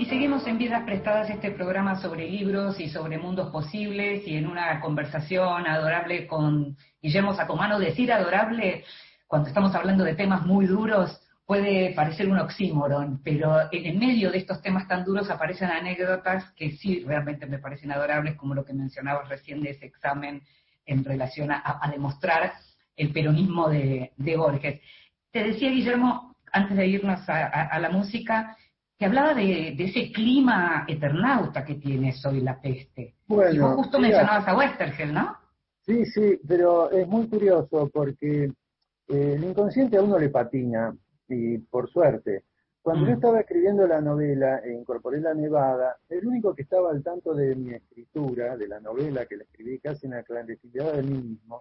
Y 0.01 0.05
seguimos 0.07 0.45
en 0.49 0.59
Vidas 0.59 0.83
Prestadas 0.83 1.31
este 1.31 1.53
programa 1.53 1.95
sobre 2.01 2.29
libros 2.29 2.81
y 2.81 2.89
sobre 2.89 3.19
mundos 3.19 3.51
posibles 3.51 4.27
y 4.27 4.35
en 4.37 4.49
una 4.49 4.81
conversación 4.81 5.65
adorable 5.69 6.27
con 6.27 6.77
Guillermo 7.01 7.33
Sacomano. 7.33 7.79
Decir 7.79 8.13
adorable 8.13 8.85
cuando 9.29 9.47
estamos 9.47 9.73
hablando 9.77 10.03
de 10.03 10.17
temas 10.17 10.45
muy 10.45 10.67
duros 10.67 11.22
puede 11.47 11.93
parecer 11.95 12.29
un 12.29 12.39
oxímoron, 12.39 13.21
pero 13.23 13.73
en 13.73 13.87
el 13.87 13.99
medio 13.99 14.31
de 14.31 14.39
estos 14.39 14.63
temas 14.63 14.87
tan 14.89 15.05
duros 15.05 15.31
aparecen 15.31 15.71
anécdotas 15.71 16.51
que 16.53 16.73
sí 16.73 17.05
realmente 17.07 17.47
me 17.47 17.59
parecen 17.59 17.93
adorables, 17.93 18.37
como 18.37 18.55
lo 18.55 18.65
que 18.65 18.73
mencionabas 18.73 19.29
recién 19.29 19.61
de 19.61 19.71
ese 19.71 19.87
examen 19.87 20.43
en 20.87 21.05
relación 21.05 21.51
a, 21.51 21.81
demostrar 21.91 22.53
el 22.97 23.13
peronismo 23.13 23.69
de, 23.69 24.13
Borges. 24.37 24.81
Te 25.31 25.45
decía, 25.45 25.71
Guillermo, 25.71 26.37
antes 26.53 26.77
de 26.77 26.87
irnos 26.87 27.21
a, 27.29 27.79
la 27.79 27.91
música, 27.91 28.57
que 28.99 29.07
hablaba 29.07 29.35
de, 29.35 29.75
ese 29.79 30.13
clima 30.13 30.85
eternauta 30.87 31.65
que 31.65 31.75
tiene 31.75 32.15
hoy 32.25 32.41
la 32.41 32.61
peste. 32.61 33.15
y 33.29 33.59
vos 33.59 33.75
justo 33.75 33.99
mencionabas 33.99 34.47
a 34.47 34.57
Westergel, 34.57 35.13
¿no? 35.13 35.37
Sí, 35.85 36.07
sí, 36.07 36.39
pero 36.47 36.91
es 36.93 37.07
muy 37.09 37.27
curioso 37.27 37.91
porque 37.93 38.45
eh, 38.45 39.35
el 39.37 39.43
inconsciente 39.43 39.97
a 39.97 40.03
uno 40.03 40.19
le 40.19 40.29
patina 40.29 40.95
y 41.29 41.59
por 41.59 41.91
suerte. 41.91 42.45
Cuando 42.83 43.07
yo 43.07 43.13
mm. 43.13 43.15
estaba 43.15 43.41
escribiendo 43.41 43.87
la 43.87 44.01
novela 44.01 44.59
e 44.59 44.73
incorporé 44.73 45.21
la 45.21 45.35
nevada, 45.35 45.99
el 46.09 46.27
único 46.27 46.55
que 46.55 46.63
estaba 46.63 46.91
al 46.91 47.03
tanto 47.03 47.33
de 47.33 47.55
mi 47.55 47.75
escritura, 47.75 48.57
de 48.57 48.67
la 48.67 48.81
novela 48.81 49.27
que 49.27 49.37
la 49.37 49.45
escribí 49.45 49.79
casi 49.79 50.07
en 50.07 50.13
la 50.13 50.25
clandestinidad 50.25 50.95
de 50.95 51.03
mí 51.03 51.23
mismo, 51.23 51.61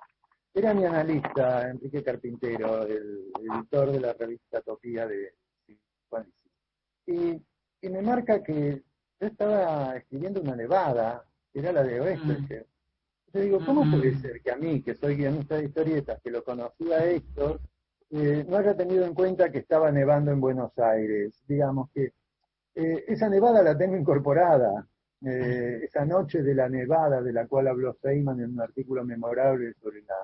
era 0.53 0.73
mi 0.73 0.83
analista, 0.83 1.69
Enrique 1.69 2.03
Carpintero, 2.03 2.85
el 2.85 3.31
editor 3.39 3.91
de 3.91 3.99
la 4.01 4.13
revista 4.13 4.61
Topía 4.61 5.07
de 5.07 5.33
y, 7.07 7.41
y 7.81 7.89
me 7.89 8.01
marca 8.01 8.43
que 8.43 8.83
yo 9.19 9.27
estaba 9.27 9.95
escribiendo 9.97 10.41
una 10.41 10.55
nevada, 10.55 11.25
que 11.51 11.59
era 11.59 11.71
la 11.71 11.83
de 11.83 12.01
Oeste. 12.01 12.33
Mm. 12.33 13.33
Yo 13.33 13.39
digo, 13.39 13.65
¿cómo 13.65 13.89
puede 13.89 14.11
mm. 14.11 14.21
ser 14.21 14.41
que 14.41 14.51
a 14.51 14.55
mí, 14.57 14.81
que 14.81 14.95
soy 14.95 15.15
guionista 15.15 15.55
de 15.55 15.65
historietas, 15.65 16.21
que 16.21 16.31
lo 16.31 16.43
conocía 16.43 16.97
a 16.97 17.05
Héctor, 17.05 17.61
eh, 18.13 18.45
no 18.47 18.57
haya 18.57 18.75
tenido 18.75 19.05
en 19.05 19.13
cuenta 19.13 19.49
que 19.49 19.59
estaba 19.59 19.89
nevando 19.89 20.31
en 20.31 20.41
Buenos 20.41 20.77
Aires. 20.77 21.41
Digamos 21.47 21.89
que 21.91 22.11
eh, 22.75 23.05
esa 23.07 23.29
nevada 23.29 23.63
la 23.63 23.77
tengo 23.77 23.95
incorporada. 23.95 24.85
Eh, 25.23 25.81
esa 25.83 26.03
noche 26.03 26.41
de 26.41 26.53
la 26.53 26.67
nevada 26.67 27.21
de 27.21 27.31
la 27.31 27.47
cual 27.47 27.67
habló 27.67 27.93
Feynman 27.93 28.41
en 28.41 28.53
un 28.53 28.61
artículo 28.61 29.05
memorable 29.05 29.73
sobre 29.75 30.01
la, 30.01 30.15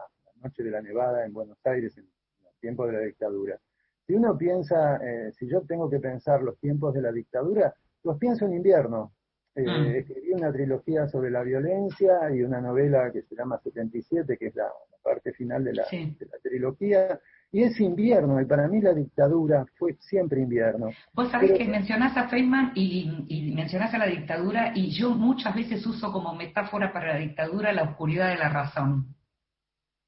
noche 0.43 0.63
de 0.63 0.71
la 0.71 0.81
nevada 0.81 1.25
en 1.25 1.33
Buenos 1.33 1.57
Aires 1.65 1.97
en, 1.97 2.03
el 2.03 2.59
tiempo 2.59 2.85
de 2.85 2.93
la 2.93 2.99
dictadura. 2.99 3.57
Si 4.05 4.13
uno 4.13 4.37
piensa, 4.37 4.99
si 5.31 5.47
yo 5.47 5.61
tengo 5.61 5.89
que 5.89 5.99
pensar 5.99 6.41
los 6.41 6.57
tiempos 6.59 6.93
de 6.93 7.01
la 7.01 7.11
dictadura, 7.11 7.73
los 8.03 8.17
pienso 8.17 8.45
en 8.45 8.53
invierno. 8.53 9.13
Mm. 9.55 9.95
Escribí 9.95 10.33
una 10.33 10.51
trilogía 10.51 11.07
sobre 11.07 11.31
la 11.31 11.43
violencia 11.43 12.29
y 12.31 12.43
una 12.43 12.61
novela 12.61 13.11
que 13.11 13.23
se 13.23 13.35
llama 13.35 13.59
77, 13.59 14.37
que 14.37 14.47
es 14.47 14.55
la, 14.55 14.71
parte 15.01 15.33
final 15.33 15.63
de 15.63 15.73
la, 15.73 15.85
de 15.89 16.25
la 16.31 16.37
trilogía, 16.41 17.19
y 17.51 17.63
es 17.63 17.79
invierno, 17.79 18.41
y 18.41 18.45
para 18.45 18.67
mí 18.67 18.81
la 18.81 18.93
dictadura 18.93 19.65
fue 19.77 19.95
siempre 19.99 20.41
invierno. 20.41 20.89
Vos 21.13 21.31
sabés 21.31 21.53
que 21.53 21.65
mencionás 21.65 22.17
a 22.17 22.27
Feynman 22.27 22.73
y, 22.75 23.25
y, 23.29 23.51
mencionás 23.53 23.93
a 23.93 23.97
la 23.97 24.07
dictadura, 24.07 24.73
y 24.75 24.91
yo 24.91 25.11
muchas 25.11 25.55
veces 25.55 25.85
uso 25.85 26.11
como 26.11 26.35
metáfora 26.35 26.91
para 26.91 27.13
la 27.13 27.19
dictadura 27.19 27.71
la 27.71 27.83
oscuridad 27.83 28.29
de 28.29 28.37
la 28.37 28.49
razón. 28.49 29.15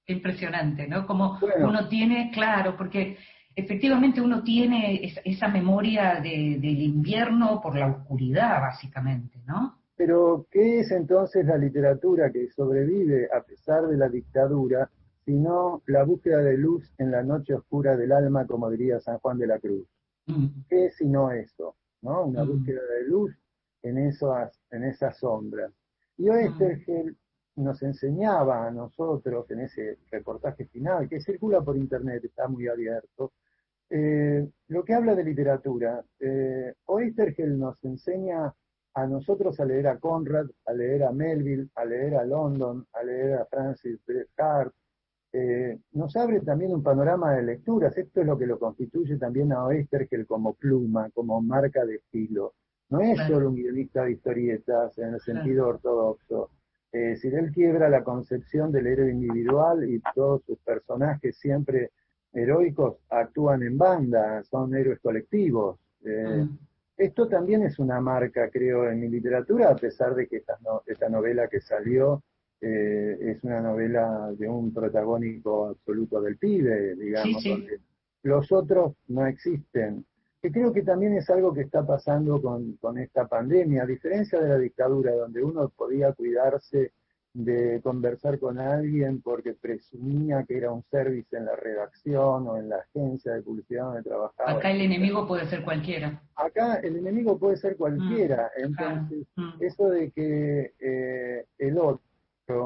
Impresionante, 0.08 0.88
¿no? 0.88 1.06
Como 1.06 1.40
uno 1.60 1.88
tiene, 1.88 2.32
claro, 2.34 2.76
porque 2.76 3.18
efectivamente 3.56 4.20
uno 4.20 4.44
tiene 4.44 5.14
esa, 5.24 5.48
memoria 5.48 6.20
de, 6.22 6.58
del 6.60 6.82
invierno 6.82 7.62
por 7.62 7.78
la 7.78 7.88
oscuridad, 7.88 8.60
básicamente, 8.60 9.40
¿no? 9.46 9.80
Pero, 9.96 10.46
¿qué 10.50 10.80
es 10.80 10.92
entonces 10.92 11.46
la 11.46 11.58
literatura 11.58 12.32
que 12.32 12.48
sobrevive 12.50 13.28
a 13.36 13.42
pesar 13.42 13.86
de 13.88 13.98
la 13.98 14.08
dictadura? 14.08 14.90
Sino 15.30 15.84
la 15.86 16.04
búsqueda 16.06 16.42
de 16.42 16.58
luz 16.58 16.92
en 16.98 17.12
la 17.12 17.22
noche 17.22 17.54
oscura 17.54 17.96
del 17.96 18.14
alma, 18.14 18.48
como 18.48 18.68
diría 18.68 19.00
San 19.00 19.20
Juan 19.20 19.38
de 19.38 19.46
la 19.46 19.60
Cruz. 19.60 19.88
Mm. 20.26 20.48
¿Qué 20.68 20.88
es 20.88 20.96
sino 20.96 21.30
eso? 21.30 21.76
¿no? 22.02 22.26
Una 22.26 22.44
mm. 22.44 22.48
búsqueda 22.48 22.82
de 22.82 23.08
luz 23.08 23.38
en 23.84 24.00
esas, 24.00 24.60
en 24.72 24.86
esas 24.86 25.20
sombras. 25.20 25.72
Y 26.18 26.30
Oestergel 26.30 27.16
mm. 27.56 27.64
nos 27.64 27.80
enseñaba 27.84 28.66
a 28.66 28.72
nosotros 28.72 29.46
en 29.52 29.60
ese 29.60 30.00
reportaje 30.10 30.66
final, 30.66 31.08
que 31.08 31.22
circula 31.22 31.62
por 31.62 31.78
internet, 31.78 32.26
está 32.26 32.48
muy 32.48 32.68
abierto, 32.68 33.34
eh, 33.92 34.50
lo 34.70 34.84
que 34.84 34.96
habla 34.96 35.14
de 35.14 35.26
literatura. 35.26 36.04
Eh, 36.20 36.74
Oestergel 36.86 37.60
nos 37.60 37.84
enseña 37.84 38.52
a 38.96 39.06
nosotros 39.06 39.60
a 39.60 39.66
leer 39.66 39.90
a 39.90 40.00
Conrad, 40.00 40.48
a 40.66 40.74
leer 40.74 41.04
a 41.04 41.12
Melville, 41.12 41.70
a 41.76 41.86
leer 41.86 42.16
a 42.16 42.24
London, 42.24 42.88
a 42.94 43.04
leer 43.04 43.36
a 43.36 43.46
Francis 43.46 44.04
Bret 44.08 44.28
eh, 45.32 45.78
nos 45.92 46.16
abre 46.16 46.42
también 46.42 46.74
un 46.74 46.82
panorama 46.82 47.34
de 47.34 47.44
lecturas. 47.44 47.98
Esto 47.98 48.22
es 48.22 48.28
lo 48.28 48.38
que 48.38 48.48
lo 48.48 48.58
constituye 48.58 49.18
también 49.18 49.52
a 49.54 49.66
Oestergel 49.66 50.26
como 50.26 50.54
pluma, 50.54 51.10
como 51.12 51.42
marca 51.42 51.86
de 51.86 51.96
estilo. 51.96 52.54
No 52.90 53.02
es 53.02 53.20
solo 53.28 53.50
un 53.50 53.56
guionista 53.56 54.06
de 54.06 54.14
historietas 54.14 54.98
en 54.98 55.14
el 55.14 55.22
sentido 55.22 55.68
ortodoxo. 55.68 56.50
Eh, 56.92 57.16
si 57.18 57.28
él 57.28 57.52
quiebra 57.52 57.88
la 57.88 58.04
concepción 58.04 58.72
del 58.72 58.88
héroe 58.88 59.12
individual 59.12 59.88
y 59.88 60.02
todos 60.16 60.42
sus 60.46 60.58
personajes 60.60 61.38
siempre 61.38 61.92
heroicos 62.34 62.98
actúan 63.10 63.62
en 63.62 63.78
banda, 63.78 64.44
son 64.44 64.74
héroes 64.76 65.00
colectivos. 65.00 65.78
Eh, 66.04 66.46
mm. 66.46 66.58
Esto 66.98 67.28
también 67.28 67.64
es 67.64 67.78
una 67.78 68.02
marca, 68.02 68.50
creo, 68.50 68.90
en 68.90 69.00
mi 69.00 69.08
literatura, 69.08 69.70
a 69.70 69.76
pesar 69.76 70.16
de 70.16 70.28
que 70.28 70.38
esta, 70.38 70.58
esta 70.88 71.10
novela 71.10 71.48
que 71.48 71.62
salió 71.62 72.24
eh, 72.62 73.18
es 73.22 73.44
una 73.44 73.62
novela 73.62 74.32
de 74.38 74.48
un 74.50 74.74
protagónico 74.74 75.68
absoluto 75.68 76.22
del 76.22 76.38
pibe, 76.38 76.96
digamos, 76.96 77.44
donde 77.44 77.80
los 78.24 78.52
otros 78.52 78.94
no 79.08 79.26
existen. 79.26 80.06
Que 80.42 80.52
creo 80.52 80.72
que 80.72 80.84
también 80.84 81.14
es 81.14 81.30
algo 81.30 81.54
que 81.54 81.62
está 81.62 81.86
pasando 81.86 82.42
con, 82.42 82.74
con 82.78 82.98
esta 82.98 83.28
pandemia, 83.28 83.84
a 83.84 83.86
diferencia 83.86 84.40
de 84.40 84.50
la 84.50 84.58
dictadura, 84.58 85.14
donde 85.14 85.44
uno 85.44 85.70
podía 85.70 86.14
cuidarse 86.14 86.92
de 87.34 87.80
conversar 87.84 88.40
con 88.40 88.60
alguien 88.60 89.22
porque 89.22 89.54
presumía 89.54 90.44
que 90.48 90.58
era 90.58 90.72
un 90.72 90.84
service 90.90 91.36
en 91.38 91.46
la 91.46 91.56
redacción 91.56 92.48
o 92.48 92.58
en 92.58 92.70
la 92.70 92.78
agencia 92.78 93.34
de 93.34 93.42
publicidad 93.44 93.86
donde 93.86 94.04
trabajaba. 94.04 94.52
Acá 94.52 94.72
el 94.72 94.82
enemigo 94.82 95.28
puede 95.28 95.46
ser 95.48 95.64
cualquiera. 95.64 96.22
Acá 96.36 96.76
el 96.78 96.98
enemigo 96.98 97.38
puede 97.38 97.58
ser 97.58 97.78
cualquiera. 97.78 98.50
Mm, 98.58 98.66
Entonces, 98.66 99.28
mm. 99.36 99.50
eso 99.64 99.90
de 99.90 100.12
que 100.12 100.74
eh, 100.80 101.46
el 101.60 101.78
otro 101.78 102.09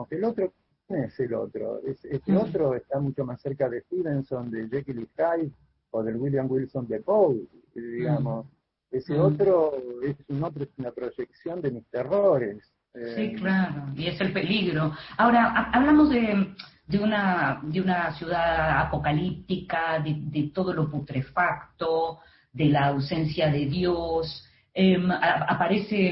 el 0.09 0.23
otro, 0.23 0.53
¿quién 0.87 1.03
es 1.03 1.19
el 1.19 1.33
otro? 1.33 1.79
este 1.85 2.31
mm. 2.31 2.37
otro 2.37 2.75
está 2.75 2.99
mucho 2.99 3.25
más 3.25 3.41
cerca 3.41 3.69
de 3.69 3.81
Stevenson, 3.81 4.51
de 4.51 4.69
Jekyll 4.69 4.99
y 4.99 5.09
Hyde, 5.15 5.51
o 5.91 6.03
del 6.03 6.15
William 6.17 6.49
Wilson 6.49 6.87
de 6.87 6.99
Poe, 7.01 7.41
digamos. 7.75 8.45
Mm. 8.45 8.49
Ese 8.91 9.13
mm. 9.15 9.21
otro 9.21 9.73
es 10.03 10.15
un 10.27 10.43
otro, 10.43 10.63
es 10.63 10.69
una 10.77 10.91
proyección 10.91 11.61
de 11.61 11.71
mis 11.71 11.85
terrores. 11.89 12.63
Eh, 12.93 13.13
sí, 13.15 13.35
claro, 13.35 13.91
y 13.95 14.07
es 14.07 14.21
el 14.21 14.31
peligro. 14.31 14.93
Ahora, 15.17 15.71
hablamos 15.71 16.11
de, 16.11 16.53
de, 16.87 16.99
una, 16.99 17.59
de 17.63 17.81
una 17.81 18.13
ciudad 18.13 18.81
apocalíptica, 18.81 19.99
de, 19.99 20.15
de 20.17 20.51
todo 20.53 20.73
lo 20.73 20.89
putrefacto, 20.91 22.19
de 22.51 22.65
la 22.65 22.87
ausencia 22.87 23.51
de 23.51 23.65
Dios, 23.65 24.47
Em, 24.75 25.11
aparece, 25.11 26.07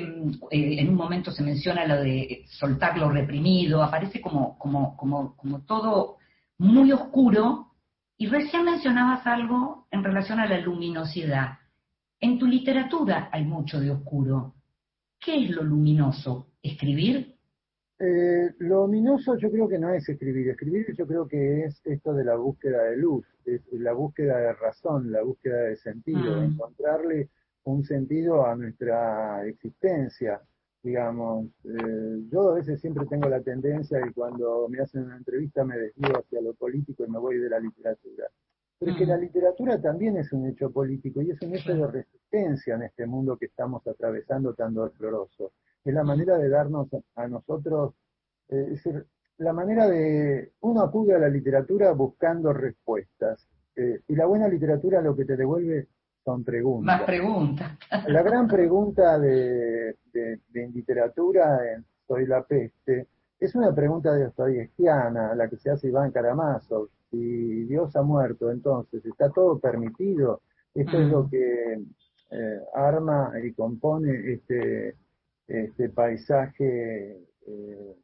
eh, 0.52 0.80
en 0.80 0.89
un 0.89 0.95
momento 0.95 1.32
se 1.32 1.41
menciona 1.41 1.86
lo 1.88 2.04
de 2.04 2.43
soltar 2.47 2.95
lo 2.95 3.10
reprimido, 3.10 3.82
aparece 3.82 4.21
como, 4.21 4.58
como, 4.60 4.95
como, 4.95 5.36
como 5.36 5.62
todo 5.62 6.17
muy 6.60 6.91
oscuro. 6.91 7.67
Y 8.17 8.28
recién 8.28 8.63
mencionabas 8.65 9.26
algo 9.26 9.88
en 9.89 10.04
relación 10.04 10.39
a 10.39 10.45
la 10.45 10.60
luminosidad. 10.60 11.58
En 12.19 12.38
tu 12.38 12.45
literatura 12.45 13.30
hay 13.32 13.45
mucho 13.45 13.80
de 13.80 13.89
oscuro. 13.89 14.54
¿Qué 15.19 15.43
es 15.43 15.50
lo 15.50 15.63
luminoso? 15.63 16.52
¿Escribir? 16.62 17.36
Eh, 17.97 18.54
lo 18.60 18.86
luminoso 18.86 19.38
yo 19.38 19.50
creo 19.52 19.67
que 19.67 19.80
no 19.80 19.89
es 19.89 20.08
escribir. 20.08 20.50
Escribir 20.50 20.86
yo 20.95 21.08
creo 21.08 21.28
que 21.28 21.65
es 21.65 21.82
esto 21.84 22.13
de 22.13 22.24
la 22.24 22.36
búsqueda 22.36 22.84
de 22.84 22.97
luz, 22.97 23.26
es 23.45 23.62
la 23.71 23.93
búsqueda 23.93 24.38
de 24.38 24.54
razón, 24.54 25.12
la 25.12 25.24
búsqueda 25.24 25.63
de 25.63 25.78
sentido, 25.78 26.41
mm. 26.41 26.43
encontrarle 26.43 27.30
un 27.63 27.84
sentido 27.84 28.45
a 28.45 28.56
nuestra 28.56 29.45
existencia, 29.45 30.41
digamos. 30.82 31.47
Eh, 31.64 32.24
yo 32.32 32.51
a 32.51 32.55
veces 32.55 32.80
siempre 32.82 33.05
tengo 33.05 33.30
la 33.30 33.41
tendencia 33.41 33.99
y 34.05 34.14
cuando 34.14 34.68
me 34.70 34.80
hacen 34.80 35.03
una 35.03 35.18
entrevista 35.18 35.64
me 35.64 35.78
desvío 35.78 36.18
hacia 36.18 36.41
lo 36.41 36.53
político 36.53 37.05
y 37.05 37.12
me 37.12 37.20
voy 37.20 37.38
de 37.38 37.49
la 37.49 37.59
literatura. 37.59 38.28
Pero 38.80 38.93
es 38.93 38.97
que 38.97 39.05
la 39.05 39.18
literatura 39.18 39.80
también 39.80 40.18
es 40.18 40.34
un 40.34 40.47
hecho 40.47 40.72
político 40.72 41.22
y 41.22 41.30
es 41.30 41.41
un 41.41 41.55
hecho 41.55 41.76
de 41.76 41.88
resistencia 41.88 42.76
en 42.76 42.84
este 42.84 43.05
mundo 43.05 43.38
que 43.38 43.45
estamos 43.45 43.86
atravesando 43.86 44.55
tan 44.55 44.74
doloroso. 44.74 45.53
Es 45.86 45.93
la 45.93 46.03
manera 46.03 46.38
de 46.38 46.49
darnos 46.49 46.88
a 47.16 47.28
nosotros, 47.28 47.93
eh, 48.49 48.70
es 48.72 48.84
decir, 48.84 49.05
la 49.38 49.53
manera 49.53 49.88
de, 49.88 50.53
uno 50.62 50.82
acude 50.82 51.14
a 51.14 51.20
la 51.20 51.30
literatura 51.30 51.91
buscando 51.91 52.53
respuestas. 52.53 53.47
Eh, 53.76 54.01
y 54.07 54.16
la 54.16 54.26
buena 54.26 54.47
literatura 54.47 55.01
lo 55.01 55.16
que 55.16 55.26
te 55.26 55.38
devuelve 55.38 55.88
son 56.24 56.43
preguntas. 56.43 56.86
Más 56.86 57.03
preguntas. 57.03 57.78
La 58.07 58.22
gran 58.22 58.47
pregunta 58.47 59.17
de, 59.19 59.95
de, 60.13 60.39
de 60.49 60.69
literatura 60.69 61.74
en 61.74 61.86
Soy 62.07 62.26
la 62.26 62.43
peste 62.43 63.07
es 63.39 63.55
una 63.55 63.74
pregunta 63.74 64.13
de 64.13 64.26
dostoyevskiana, 64.26 65.34
la 65.34 65.49
que 65.49 65.57
se 65.57 65.72
hace 65.72 65.88
Iván 65.88 66.11
Karamazov. 66.11 66.89
Si 67.09 67.65
Dios 67.65 67.95
ha 67.95 68.03
muerto, 68.03 68.51
entonces, 68.51 69.03
¿está 69.05 69.30
todo 69.32 69.59
permitido? 69.59 70.41
Esto 70.76 70.97
es 70.99 71.09
lo 71.09 71.28
que 71.28 71.82
eh, 72.30 72.59
arma 72.74 73.34
y 73.43 73.51
compone 73.53 74.32
este, 74.32 74.95
este 75.47 75.89
paisaje, 75.89 77.17
eh, 77.47 77.95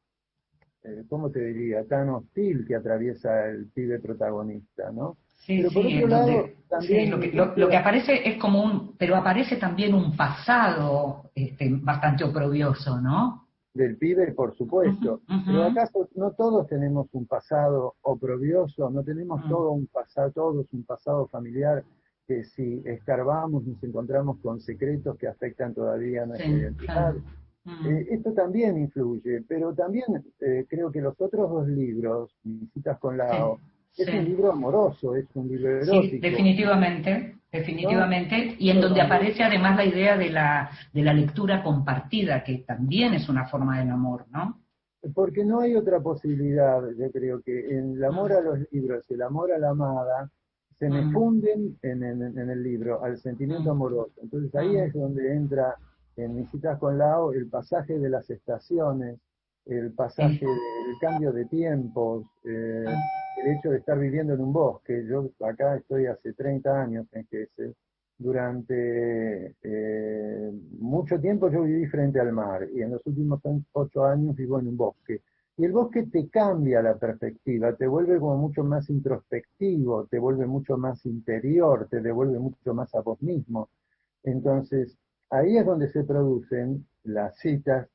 eh, 0.83 1.03
¿cómo 1.07 1.29
te 1.29 1.39
diría?, 1.39 1.85
tan 1.85 2.09
hostil 2.09 2.65
que 2.67 2.75
atraviesa 2.75 3.47
el 3.47 3.67
pibe 3.67 3.99
protagonista, 3.99 4.91
¿no? 4.91 5.17
Sí, 5.37 5.57
Pero 5.61 5.71
por 5.71 5.83
sí, 5.83 5.95
otro 5.95 6.05
en 6.05 6.09
lado, 6.09 6.27
donde- 6.27 6.57
también 6.67 7.05
sí, 7.05 7.09
lo, 7.11 7.19
que, 7.19 7.31
lo- 7.31 7.55
lo 7.55 7.69
que 7.69 7.77
aparece 7.77 8.27
es 8.29 8.37
como 8.37 8.61
un, 8.63 8.97
pero 8.97 9.15
aparece 9.15 9.55
también 9.55 9.93
un 9.93 10.15
pasado 10.17 11.29
este, 11.35 11.69
bastante 11.81 12.23
oprobioso, 12.23 12.99
¿no? 12.99 13.43
del 13.73 13.95
pibe, 13.95 14.31
por 14.31 14.55
supuesto. 14.57 15.21
Pero 15.45 15.63
acaso 15.65 16.09
no 16.15 16.31
todos 16.31 16.65
tenemos 16.67 17.07
un 17.13 17.27
pasado 17.27 17.93
oprobioso, 18.01 18.89
no 18.89 19.03
tenemos 19.03 19.45
Mm. 19.45 19.49
todo 19.49 19.69
un 19.69 19.85
pasado, 19.85 20.31
todos 20.31 20.65
un 20.73 20.83
pasado 20.83 21.27
familiar 21.27 21.83
que 22.27 22.43
si 22.43 22.81
escarbamos 22.85 23.63
nos 23.65 23.81
encontramos 23.83 24.39
con 24.39 24.59
secretos 24.61 25.15
que 25.19 25.27
afectan 25.27 25.75
todavía 25.75 26.23
a 26.23 26.25
nuestra 26.25 26.47
Sí, 26.47 26.53
identidad. 26.53 26.93
claro. 27.13 27.19
Mm. 27.65 27.85
Eh, 27.85 28.07
esto 28.09 28.33
también 28.33 28.77
influye, 28.79 29.43
pero 29.47 29.71
también 29.75 30.05
eh, 30.39 30.65
creo 30.67 30.91
que 30.91 30.99
los 31.01 31.13
otros 31.21 31.47
dos 31.47 31.67
libros, 31.67 32.35
Visitas 32.43 32.97
con 32.97 33.15
Lao, 33.15 33.59
es 33.97 34.07
sí. 34.07 34.17
un 34.17 34.25
libro 34.25 34.51
amoroso, 34.51 35.15
es 35.15 35.25
un 35.35 35.47
libro 35.47 35.83
Sí, 35.83 35.89
erótico. 35.89 36.17
definitivamente, 36.21 37.35
definitivamente, 37.51 38.55
y 38.59 38.69
en 38.69 38.81
donde 38.81 39.01
aparece 39.01 39.43
además 39.43 39.75
la 39.77 39.85
idea 39.85 40.17
de 40.17 40.29
la, 40.29 40.69
de 40.93 41.01
la 41.03 41.13
lectura 41.13 41.63
compartida, 41.63 42.43
que 42.43 42.59
también 42.59 43.13
es 43.13 43.27
una 43.29 43.47
forma 43.47 43.79
del 43.79 43.89
amor, 43.89 44.25
¿no? 44.29 44.59
Porque 45.13 45.45
no 45.45 45.61
hay 45.61 45.75
otra 45.75 45.99
posibilidad, 45.99 46.81
yo 46.97 47.11
creo 47.11 47.41
que 47.41 47.77
en 47.77 47.93
el 47.97 48.03
amor 48.03 48.33
a 48.33 48.41
los 48.41 48.59
libros 48.71 49.05
y 49.09 49.13
el 49.13 49.21
amor 49.21 49.51
a 49.51 49.57
la 49.57 49.69
amada 49.69 50.29
se 50.79 50.89
me 50.89 51.01
Mm. 51.05 51.11
funden 51.13 51.77
en, 51.81 52.03
en- 52.03 52.37
en 52.37 52.49
el 52.49 52.61
libro, 52.63 53.03
al 53.03 53.17
sentimiento 53.17 53.69
Mm. 53.69 53.77
amoroso. 53.77 54.11
Entonces 54.21 54.53
ahí 54.55 54.75
Mm. 54.75 54.77
es 54.83 54.93
donde 54.93 55.33
entra 55.33 55.75
en 56.17 56.35
Visitas 56.35 56.77
con 56.79 56.97
Lao 56.97 57.31
el 57.31 57.47
pasaje 57.47 57.97
de 57.97 58.09
las 58.09 58.29
estaciones, 58.29 59.19
el 59.69 59.91
pasaje 59.91 60.45
del 60.45 60.97
cambio 60.99 61.31
de 61.31 61.45
tiempos, 61.45 62.25
eh, 62.45 62.85
el 63.43 63.55
hecho 63.55 63.71
de 63.71 63.77
estar 63.77 63.99
viviendo 63.99 64.33
en 64.33 64.41
un 64.41 64.53
bosque. 64.53 65.05
Yo 65.07 65.29
acá 65.45 65.75
estoy 65.75 66.05
hace 66.05 66.33
30 66.33 66.81
años 66.81 67.07
en 67.11 67.27
Gesell. 67.27 67.75
Durante 68.19 69.55
eh, 69.61 70.51
mucho 70.79 71.19
tiempo 71.19 71.51
yo 71.51 71.63
viví 71.63 71.85
frente 71.85 72.19
al 72.19 72.33
mar 72.33 72.67
y 72.73 72.81
en 72.81 72.91
los 72.91 73.05
últimos 73.05 73.41
ocho 73.73 74.05
años 74.05 74.35
vivo 74.35 74.59
en 74.59 74.69
un 74.69 74.77
bosque. 74.77 75.21
Y 75.57 75.65
el 75.65 75.71
bosque 75.71 76.03
te 76.03 76.27
cambia 76.29 76.81
la 76.81 76.97
perspectiva, 76.97 77.75
te 77.75 77.87
vuelve 77.87 78.19
como 78.19 78.37
mucho 78.37 78.63
más 78.63 78.89
introspectivo, 78.89 80.05
te 80.05 80.19
vuelve 80.19 80.45
mucho 80.45 80.77
más 80.77 81.05
interior, 81.05 81.87
te 81.89 81.99
devuelve 82.01 82.39
mucho 82.39 82.73
más 82.73 82.93
a 82.95 83.01
vos 83.01 83.21
mismo. 83.21 83.69
Entonces, 84.23 84.97
ahí 85.29 85.57
es 85.57 85.65
donde 85.65 85.89
se 85.89 86.03
producen 86.03 86.85
las 87.03 87.37
citas 87.39 87.87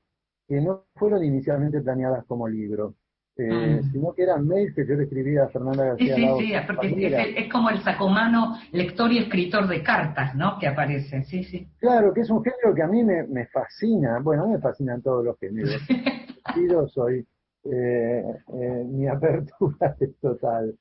que 0.52 0.60
no 0.60 0.84
fueron 0.96 1.24
inicialmente 1.24 1.80
planeadas 1.80 2.26
como 2.26 2.46
libro, 2.46 2.94
eh, 3.38 3.80
Mm. 3.82 3.90
sino 3.90 4.12
que 4.12 4.24
eran 4.24 4.46
mails 4.46 4.74
que 4.74 4.86
yo 4.86 4.94
le 4.96 5.04
escribía 5.04 5.44
a 5.44 5.48
Fernanda 5.48 5.84
García 5.86 6.14
sí, 6.14 6.20
Lago, 6.20 6.38
sí, 6.40 6.52
porque 6.66 6.86
es, 6.88 6.92
compañera. 6.92 7.22
es- 7.22 7.36
es 7.46 7.52
como 7.52 7.70
el 7.70 7.78
sacomano 7.82 8.56
lector 8.72 9.10
y 9.10 9.18
escritor 9.18 9.66
de 9.66 9.82
cartas, 9.82 10.34
¿no? 10.34 10.58
Que 10.58 10.66
aparece, 10.66 11.22
sí, 11.24 11.42
sí. 11.42 11.66
Claro, 11.80 12.12
que 12.12 12.20
es 12.20 12.28
un 12.28 12.44
género 12.44 12.74
que 12.74 12.82
a 12.82 12.86
mí 12.88 13.02
me, 13.02 13.22
me 13.28 13.46
fascina. 13.46 14.18
Bueno, 14.20 14.42
a 14.42 14.46
mí 14.46 14.52
me 14.52 14.58
fascinan 14.60 15.00
todos 15.00 15.24
los 15.24 15.38
géneros. 15.38 15.70
Yo 16.70 16.86
soy, 16.88 17.26
eh, 17.64 18.22
eh, 18.52 18.84
mi 18.86 19.06
apertura 19.08 19.96
es 20.00 20.14
total. 20.20 20.76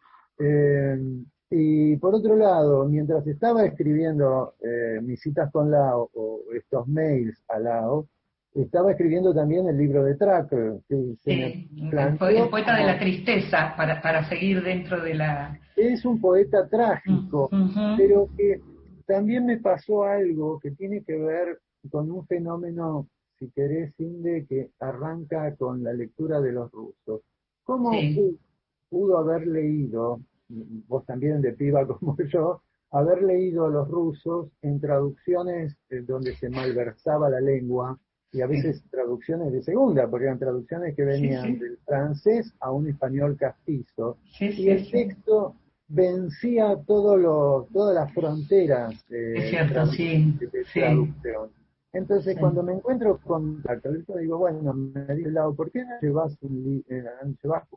Y 1.49 1.95
por 1.97 2.15
otro 2.15 2.35
lado, 2.35 2.85
mientras 2.85 3.25
estaba 3.27 3.65
escribiendo 3.65 4.53
mis 5.01 5.21
citas 5.21 5.51
con 5.51 5.69
Lao 5.71 6.09
o 6.13 6.41
estos 6.53 6.87
mails 6.87 7.41
a 7.49 7.59
Lao, 7.59 8.07
estaba 8.53 8.91
escribiendo 8.91 9.33
también 9.33 9.67
el 9.67 9.77
libro 9.77 10.03
de 10.03 10.15
Tracker. 10.15 10.79
Que 10.87 10.95
se 11.23 11.31
Sí, 11.31 11.69
me 11.77 11.85
el, 11.85 11.89
planteó 11.89 12.19
po- 12.19 12.43
el 12.43 12.49
poeta 12.49 12.75
de 12.75 12.83
la 12.85 12.99
tristeza, 12.99 13.73
para, 13.77 14.01
para 14.01 14.27
seguir 14.29 14.61
dentro 14.63 15.01
de 15.01 15.13
la... 15.15 15.59
Es 15.75 16.05
un 16.05 16.19
poeta 16.19 16.67
trágico. 16.67 17.49
Ujú. 17.51 17.79
pero 17.97 18.29
que 18.37 18.61
también 19.07 19.45
me 19.45 19.57
pasó 19.57 20.03
algo 20.03 20.59
que 20.59 20.71
tiene 20.71 21.03
que 21.03 21.17
ver 21.17 21.59
con 21.89 22.11
un 22.11 22.25
fenómeno, 22.27 23.07
si 23.39 23.49
querés, 23.51 23.93
Inde, 23.99 24.45
que 24.47 24.69
arranca 24.79 25.55
con 25.55 25.83
la 25.83 25.93
lectura 25.93 26.39
de 26.39 26.51
los 26.51 26.71
rusos. 26.71 27.21
¿Cómo 27.63 27.91
Sí. 27.91 28.15
pu- 28.17 28.37
pudo 28.89 29.17
haber 29.17 29.47
leído, 29.47 30.19
vos 30.87 31.05
también 31.05 31.41
de 31.41 31.53
piba 31.53 31.87
como 31.87 32.15
yo, 32.31 32.61
haber 32.91 33.23
leído 33.23 33.65
a 33.65 33.69
los 33.69 33.87
rusos 33.87 34.49
en 34.61 34.79
traducciones 34.81 35.75
eh, 35.89 36.01
donde 36.05 36.35
se 36.35 36.49
malversaba 36.49 37.29
la 37.29 37.39
lengua 37.39 37.97
y 38.31 38.41
a 38.41 38.47
veces 38.47 38.83
traducciones 38.89 39.51
de 39.51 39.61
segunda, 39.61 40.09
porque 40.09 40.25
eran 40.25 40.39
traducciones 40.39 40.95
que 40.95 41.03
venían 41.03 41.53
sí. 41.53 41.55
del 41.57 41.77
francés 41.85 42.53
a 42.59 42.71
un 42.71 42.87
español 42.87 43.35
castizo, 43.37 44.17
Sí, 44.37 44.49
y 44.57 44.69
el 44.69 44.89
texto 44.89 45.55
vencía 45.87 46.77
todo 46.87 47.17
lo, 47.17 47.67
todas 47.73 47.93
las 47.93 48.13
fronteras 48.13 48.93
eh, 49.09 49.33
Es 49.35 49.49
cierto, 49.49 49.85
de, 49.87 50.47
de 50.51 50.63
traducción. 50.73 51.49
Entonces, 51.93 52.37
cuando 52.39 52.63
me 52.63 52.73
encuentro 52.73 53.19
con 53.19 53.61
traducción, 53.61 54.19
digo, 54.21 54.37
bueno, 54.37 54.73
me 54.73 55.13
dice 55.13 55.29
Lau, 55.31 55.53
¿por 55.53 55.69
qué 55.71 55.83
no 55.83 55.99
llevas, 56.01 56.37
un, 56.41 56.85
eh, 56.87 57.03
no 57.25 57.35
llevas 57.43 57.67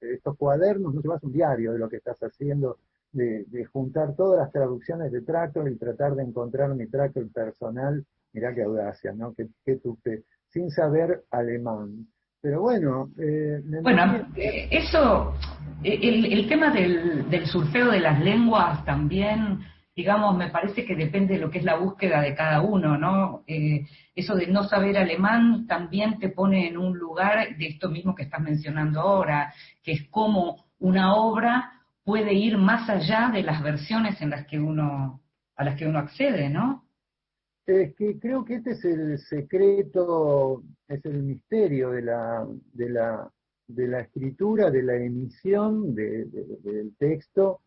estos 0.00 0.36
cuadernos, 0.36 0.92
no 0.92 1.00
llevas 1.00 1.22
un 1.22 1.32
diario 1.32 1.72
de 1.72 1.78
lo 1.78 1.88
que 1.88 1.98
estás 1.98 2.18
haciendo, 2.20 2.78
de, 3.12 3.44
de 3.44 3.64
juntar 3.66 4.16
todas 4.16 4.40
las 4.40 4.50
traducciones 4.50 5.12
de 5.12 5.20
Tracker 5.20 5.68
y 5.70 5.76
tratar 5.76 6.16
de 6.16 6.24
encontrar 6.24 6.74
mi 6.74 6.86
Tracker 6.88 7.28
personal? 7.28 8.04
Mirá 8.32 8.54
qué 8.54 8.62
audacia, 8.62 9.12
¿no? 9.12 9.34
Qué, 9.34 9.48
qué 9.64 9.78
sin 10.48 10.70
saber 10.70 11.22
alemán. 11.30 12.06
Pero 12.40 12.62
bueno, 12.62 13.10
eh, 13.18 13.60
Bueno, 13.82 14.26
eh, 14.36 14.68
eso, 14.70 15.34
eh, 15.84 15.98
el, 16.02 16.32
el 16.32 16.48
tema 16.48 16.70
del, 16.70 17.30
del 17.30 17.46
surfeo 17.46 17.90
de 17.90 18.00
las 18.00 18.20
lenguas 18.20 18.84
también, 18.84 19.60
digamos, 19.94 20.36
me 20.36 20.50
parece 20.50 20.84
que 20.84 20.96
depende 20.96 21.34
de 21.34 21.40
lo 21.40 21.50
que 21.50 21.58
es 21.58 21.64
la 21.64 21.76
búsqueda 21.76 22.20
de 22.20 22.34
cada 22.34 22.60
uno, 22.62 22.98
¿no? 22.98 23.44
Eh, 23.46 23.86
eso 24.14 24.34
de 24.34 24.48
no 24.48 24.64
saber 24.64 24.98
alemán 24.98 25.66
también 25.68 26.18
te 26.18 26.30
pone 26.30 26.66
en 26.66 26.78
un 26.78 26.98
lugar 26.98 27.56
de 27.56 27.66
esto 27.66 27.88
mismo 27.88 28.14
que 28.14 28.24
estás 28.24 28.40
mencionando 28.40 29.00
ahora, 29.00 29.54
que 29.82 29.92
es 29.92 30.08
cómo 30.10 30.64
una 30.80 31.14
obra 31.14 31.72
puede 32.04 32.34
ir 32.34 32.58
más 32.58 32.90
allá 32.90 33.30
de 33.32 33.44
las 33.44 33.62
versiones 33.62 34.20
en 34.20 34.30
las 34.30 34.46
que 34.46 34.58
uno, 34.58 35.20
a 35.54 35.64
las 35.64 35.76
que 35.76 35.86
uno 35.86 36.00
accede, 36.00 36.48
¿no? 36.48 36.81
Es 37.66 37.94
que 37.94 38.18
creo 38.18 38.44
que 38.44 38.56
este 38.56 38.72
es 38.72 38.84
el 38.84 39.18
secreto, 39.18 40.62
es 40.88 41.04
el 41.04 41.22
misterio 41.22 41.90
de 41.90 42.02
la, 42.02 42.46
de 42.72 42.88
la, 42.90 43.30
de 43.68 43.86
la 43.88 44.00
escritura, 44.00 44.70
de 44.70 44.82
la 44.82 44.96
emisión 44.96 45.94
de- 45.94 46.24
de- 46.24 46.58
del 46.62 46.96
texto, 46.96 47.60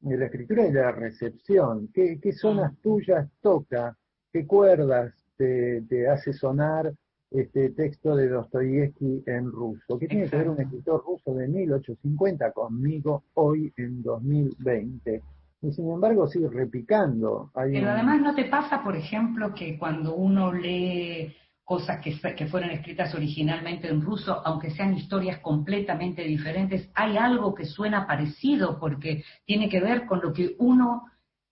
de 0.00 0.16
la 0.18 0.26
escritura 0.26 0.66
y 0.66 0.72
de 0.72 0.80
la 0.80 0.92
recepción. 0.92 1.88
¿Qué, 1.94 2.18
qué 2.20 2.32
zonas 2.32 2.76
tuyas 2.82 3.28
toca? 3.40 3.96
¿Qué 4.32 4.46
cuerdas 4.46 5.14
te, 5.38 5.82
te 5.88 6.08
hace 6.08 6.32
sonar 6.34 6.92
este 7.30 7.70
texto 7.70 8.14
de 8.16 8.28
Dostoyevsky 8.28 9.22
en 9.26 9.50
ruso? 9.50 9.98
¿Qué 9.98 10.08
tiene 10.08 10.28
que 10.28 10.36
ver 10.36 10.50
un 10.50 10.60
escritor 10.60 11.02
ruso 11.04 11.34
de 11.34 11.48
1850 11.48 12.52
conmigo 12.52 13.24
hoy 13.34 13.72
en 13.78 14.02
2020? 14.02 15.22
Y 15.60 15.72
sin 15.72 15.90
embargo 15.90 16.26
sigue 16.28 16.48
repicando. 16.48 17.50
Hay 17.54 17.72
Pero 17.72 17.82
un- 17.82 17.88
además 17.88 18.20
no 18.20 18.34
te 18.34 18.44
pasa, 18.44 18.82
por 18.82 18.96
ejemplo, 18.96 19.52
que 19.54 19.76
cuando 19.78 20.14
uno 20.14 20.52
lee 20.52 21.34
cosas 21.64 22.00
que, 22.02 22.16
que 22.34 22.46
fueron 22.46 22.70
escritas 22.70 23.14
originalmente 23.14 23.88
en 23.88 24.00
ruso, 24.00 24.40
aunque 24.44 24.70
sean 24.70 24.94
historias 24.94 25.40
completamente 25.40 26.22
diferentes, 26.22 26.88
hay 26.94 27.16
algo 27.18 27.54
que 27.54 27.66
suena 27.66 28.06
parecido 28.06 28.78
porque 28.78 29.22
tiene 29.44 29.68
que 29.68 29.80
ver 29.80 30.06
con 30.06 30.20
lo 30.22 30.32
que 30.32 30.54
uno 30.58 31.02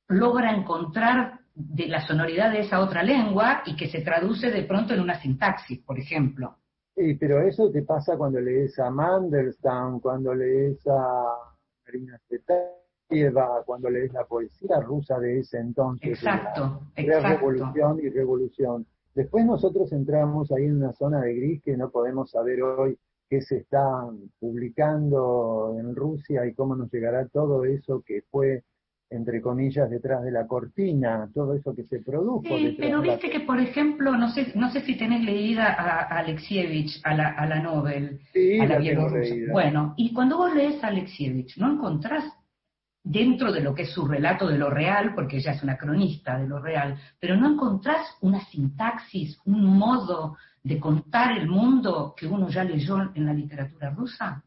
logra 0.08 0.54
encontrar 0.56 1.40
de 1.54 1.88
la 1.88 2.06
sonoridad 2.06 2.52
de 2.52 2.60
esa 2.60 2.80
otra 2.80 3.02
lengua 3.02 3.62
y 3.66 3.76
que 3.76 3.88
se 3.88 4.00
traduce 4.02 4.50
de 4.50 4.62
pronto 4.62 4.94
en 4.94 5.00
una 5.00 5.20
sintaxis, 5.20 5.80
por 5.80 5.98
ejemplo. 5.98 6.56
Sí, 6.94 7.14
pero 7.14 7.40
eso 7.42 7.70
te 7.70 7.82
pasa 7.82 8.16
cuando 8.16 8.40
lees 8.40 8.78
a 8.78 8.90
Mandelstam, 8.90 10.00
cuando 10.00 10.34
lees 10.34 10.78
a 10.86 11.24
Marina 11.84 12.18
Tsvetaeva, 13.08 13.62
cuando 13.64 13.90
lees 13.90 14.12
la 14.12 14.24
poesía 14.24 14.80
rusa 14.80 15.18
de 15.18 15.40
ese 15.40 15.58
entonces. 15.58 16.10
Exacto, 16.10 16.82
la 16.96 17.02
exacto. 17.02 17.28
revolución 17.28 18.00
y 18.02 18.08
revolución. 18.08 18.86
Después 19.14 19.46
nosotros 19.46 19.92
entramos 19.92 20.50
ahí 20.52 20.64
en 20.64 20.76
una 20.76 20.92
zona 20.92 21.20
de 21.22 21.34
gris 21.34 21.62
que 21.62 21.76
no 21.76 21.90
podemos 21.90 22.30
saber 22.30 22.62
hoy 22.62 22.98
qué 23.30 23.40
se 23.40 23.56
está 23.58 23.82
publicando 24.38 25.76
en 25.78 25.94
Rusia 25.94 26.46
y 26.46 26.54
cómo 26.54 26.76
nos 26.76 26.92
llegará 26.92 27.26
todo 27.28 27.64
eso 27.64 28.02
que 28.06 28.22
fue 28.30 28.62
entre 29.08 29.40
comillas, 29.40 29.88
detrás 29.88 30.24
de 30.24 30.32
la 30.32 30.48
cortina, 30.48 31.30
todo 31.32 31.54
eso 31.54 31.72
que 31.76 31.84
se 31.84 32.00
produjo. 32.00 32.42
Sí, 32.42 32.76
pero 32.76 32.96
la- 32.98 33.12
viste 33.12 33.30
que, 33.30 33.38
por 33.38 33.60
ejemplo, 33.60 34.16
no 34.16 34.28
sé, 34.30 34.48
no 34.56 34.68
sé 34.72 34.80
si 34.80 34.98
tenés 34.98 35.22
leída 35.24 35.72
a, 35.74 36.00
a 36.12 36.18
Alexievich, 36.18 37.00
a 37.04 37.14
la, 37.14 37.28
a 37.28 37.46
la 37.46 37.62
Nobel, 37.62 38.18
Sí, 38.32 38.58
a 38.58 38.66
la 38.66 38.80
la. 38.80 39.52
Bueno, 39.52 39.94
y 39.96 40.12
cuando 40.12 40.38
vos 40.38 40.52
lees 40.56 40.82
a 40.82 40.88
Alexievich, 40.88 41.56
¿no 41.56 41.72
encontrás 41.74 42.24
dentro 43.08 43.52
de 43.52 43.60
lo 43.60 43.72
que 43.72 43.82
es 43.82 43.90
su 43.92 44.04
relato 44.04 44.48
de 44.48 44.58
lo 44.58 44.68
real, 44.68 45.14
porque 45.14 45.36
ella 45.36 45.52
es 45.52 45.62
una 45.62 45.76
cronista 45.78 46.38
de 46.38 46.48
lo 46.48 46.58
real, 46.60 46.96
pero 47.20 47.36
no 47.36 47.52
encontrás 47.52 48.04
una 48.20 48.40
sintaxis, 48.40 49.38
un 49.44 49.64
modo 49.78 50.36
de 50.64 50.80
contar 50.80 51.38
el 51.38 51.46
mundo 51.48 52.14
que 52.16 52.26
uno 52.26 52.48
ya 52.48 52.64
leyó 52.64 52.98
en 53.14 53.24
la 53.24 53.32
literatura 53.32 53.90
rusa? 53.90 54.42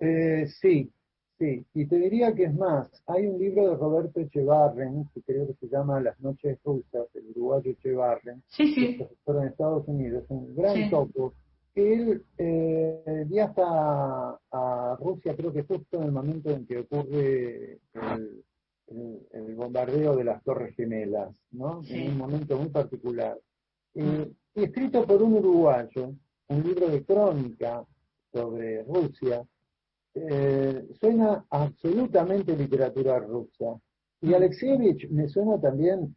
Eh, 0.00 0.46
sí, 0.60 0.90
sí. 1.38 1.64
Y 1.72 1.86
te 1.86 1.96
diría 1.98 2.34
que 2.34 2.44
es 2.46 2.54
más, 2.54 2.88
hay 3.06 3.26
un 3.26 3.38
libro 3.38 3.70
de 3.70 3.76
Roberto 3.76 4.18
Echevarren, 4.18 5.08
que 5.14 5.22
creo 5.22 5.46
que 5.46 5.54
se 5.54 5.68
llama 5.68 6.00
Las 6.00 6.18
noches 6.18 6.58
rusas, 6.64 7.06
el 7.14 7.26
uruguayo 7.30 7.70
Echevarren, 7.70 8.42
Sí, 8.48 8.74
que 8.74 8.86
sí, 8.86 8.94
profesor 8.98 9.42
en 9.42 9.48
Estados 9.50 9.86
Unidos, 9.86 10.24
un 10.30 10.56
gran 10.56 10.74
Sí. 10.74 10.90
topo, 10.90 11.30
que 11.30 11.36
él 11.74 12.24
eh, 12.38 13.24
viaja 13.26 13.62
a, 13.64 14.38
a 14.52 14.96
Rusia, 15.00 15.34
creo 15.36 15.52
que 15.52 15.62
justo 15.62 15.98
en 15.98 16.02
el 16.04 16.12
momento 16.12 16.50
en 16.50 16.66
que 16.66 16.78
ocurre 16.78 17.78
el, 17.94 18.44
el- 18.88 19.26
el 19.32 19.54
bombardeo 19.54 20.16
de 20.16 20.24
las 20.24 20.42
Torres 20.42 20.74
Gemelas, 20.74 21.32
¿no? 21.52 21.82
Sí. 21.84 21.94
En 21.94 22.08
un 22.12 22.18
momento 22.18 22.56
muy 22.58 22.68
particular. 22.70 23.38
Eh, 23.94 24.02
Mm. 24.02 24.58
y 24.60 24.64
escrito 24.64 25.06
por 25.06 25.22
un 25.22 25.34
uruguayo, 25.34 26.12
un 26.48 26.62
libro 26.62 26.88
de 26.88 27.04
crónica 27.04 27.84
sobre 28.32 28.82
Rusia, 28.84 29.44
eh, 30.14 30.84
suena 30.98 31.44
absolutamente 31.50 32.56
literatura 32.56 33.18
rusa. 33.20 33.78
Y 34.20 34.28
Mm. 34.30 34.34
Alexievich 34.34 35.08
me 35.10 35.28
suena 35.28 35.60
también, 35.60 36.14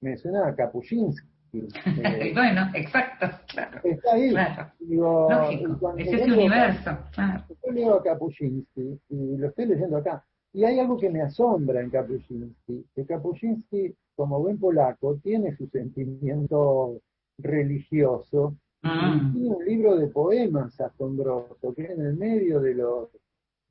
me 0.00 0.16
suena 0.16 0.46
a 0.48 0.54
Kapuscinski. 0.54 1.28
Eh, 1.52 2.32
bueno, 2.34 2.70
exacto, 2.74 3.26
claro, 3.48 3.80
está 3.84 4.12
ahí. 4.14 4.30
claro, 4.30 4.72
Digo, 4.80 5.28
lógico, 5.30 5.94
es 5.98 6.12
ese 6.12 6.32
universo, 6.32 6.98
claro. 7.12 7.44
Yo 7.64 7.72
leo 7.72 7.94
a 7.94 8.02
Kapuscinski 8.02 8.98
y 9.10 9.36
lo 9.36 9.48
estoy 9.48 9.66
leyendo 9.66 9.98
acá. 9.98 10.24
Y 10.54 10.64
hay 10.64 10.78
algo 10.78 10.98
que 10.98 11.10
me 11.10 11.22
asombra 11.22 11.80
en 11.80 11.90
Kapuscinski, 11.90 12.86
que 12.94 13.06
Kapuscinski, 13.06 13.94
como 14.14 14.40
buen 14.40 14.58
polaco, 14.58 15.18
tiene 15.22 15.56
su 15.56 15.66
sentimiento 15.68 17.00
religioso 17.38 18.54
y 18.82 19.32
tiene 19.32 19.48
un 19.48 19.64
libro 19.64 19.96
de 19.96 20.08
poemas 20.08 20.78
asombroso, 20.80 21.74
que 21.74 21.84
en 21.84 22.00
el 22.00 22.16
medio 22.16 22.60
de 22.60 22.74
los 22.74 23.08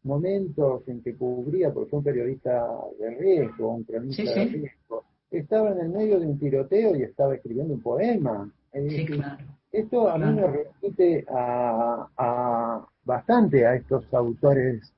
momentos 0.04 0.88
en 0.88 1.02
que 1.02 1.16
cubría, 1.16 1.72
porque 1.72 1.90
fue 1.90 2.00
un 2.00 2.06
periodista 2.06 2.68
de 3.00 3.10
riesgo, 3.16 3.74
un 3.76 3.84
cronista 3.84 4.24
Sí, 4.24 4.30
de 4.30 4.46
riesgo, 4.46 5.04
estaba 5.32 5.72
en 5.72 5.80
el 5.80 5.90
medio 5.90 6.20
de 6.20 6.28
un 6.28 6.38
tiroteo 6.38 6.96
y 6.96 7.04
estaba 7.04 7.36
escribiendo 7.36 7.74
un 7.74 7.82
poema. 7.82 8.50
Sí, 8.74 9.06
claro. 9.06 9.44
esto 9.72 10.10
a 10.10 10.18
mí 10.18 10.26
me 10.26 10.42
Claro. 10.42 10.54
remite 10.82 11.26
a, 11.30 12.08
a- 12.18 12.86
bastante 13.04 13.66
a 13.66 13.76
estos 13.76 14.14
autores 14.14 14.94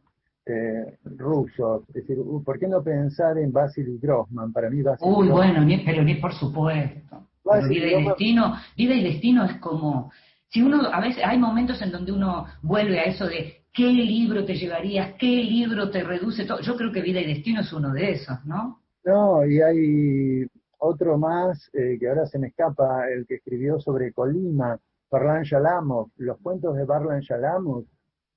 eh, 0.45 0.97
rusos. 1.05 1.83
Es 1.89 1.93
decir, 1.95 2.17
¿por 2.43 2.59
qué 2.59 2.67
no 2.67 2.83
pensar 2.83 3.37
en 3.37 3.51
Vasily 3.53 3.97
Grossman? 4.01 4.51
Para 4.51 4.69
mí 4.69 4.81
Vasily 4.81 5.09
Uy, 5.09 5.27
Grossman- 5.27 5.31
bueno, 5.31 5.61
ni- 5.65 5.77
pero 5.85 6.03
ni 6.03 6.15
por 6.15 6.33
supuesto. 6.33 7.27
Vida 7.69 7.87
y 7.99 8.03
destino, 8.05 8.53
vida 8.77 8.93
y 8.95 9.03
destino 9.03 9.43
es 9.45 9.57
como, 9.59 10.11
si 10.49 10.61
uno, 10.61 10.81
a 10.91 10.99
veces 11.01 11.23
hay 11.25 11.37
momentos 11.37 11.81
en 11.81 11.91
donde 11.91 12.11
uno 12.11 12.45
vuelve 12.61 12.99
a 12.99 13.03
eso 13.03 13.25
de 13.27 13.63
qué 13.73 13.87
libro 13.87 14.45
te 14.45 14.55
llevarías, 14.55 15.13
qué 15.19 15.27
libro 15.27 15.89
te 15.89 16.03
reduce 16.03 16.45
todo. 16.45 16.61
Yo 16.61 16.75
creo 16.77 16.91
que 16.91 17.01
vida 17.01 17.19
y 17.21 17.25
destino 17.33 17.61
es 17.61 17.71
uno 17.73 17.91
de 17.91 18.11
esos, 18.11 18.43
¿no? 18.45 18.79
No, 19.05 19.45
y 19.45 19.61
hay 19.61 20.47
otro 20.79 21.17
más 21.17 21.69
eh, 21.73 21.97
que 21.99 22.07
ahora 22.09 22.25
se 22.25 22.39
me 22.39 22.47
escapa, 22.47 23.09
el 23.09 23.25
que 23.25 23.35
escribió 23.35 23.79
sobre 23.79 24.13
Colima, 24.13 24.79
Barlan 25.11 25.43
Shalamov. 25.43 26.09
Los 26.17 26.37
cuentos 26.39 26.75
de 26.75 26.85
Barlan 26.85 27.19
Shalamov 27.21 27.85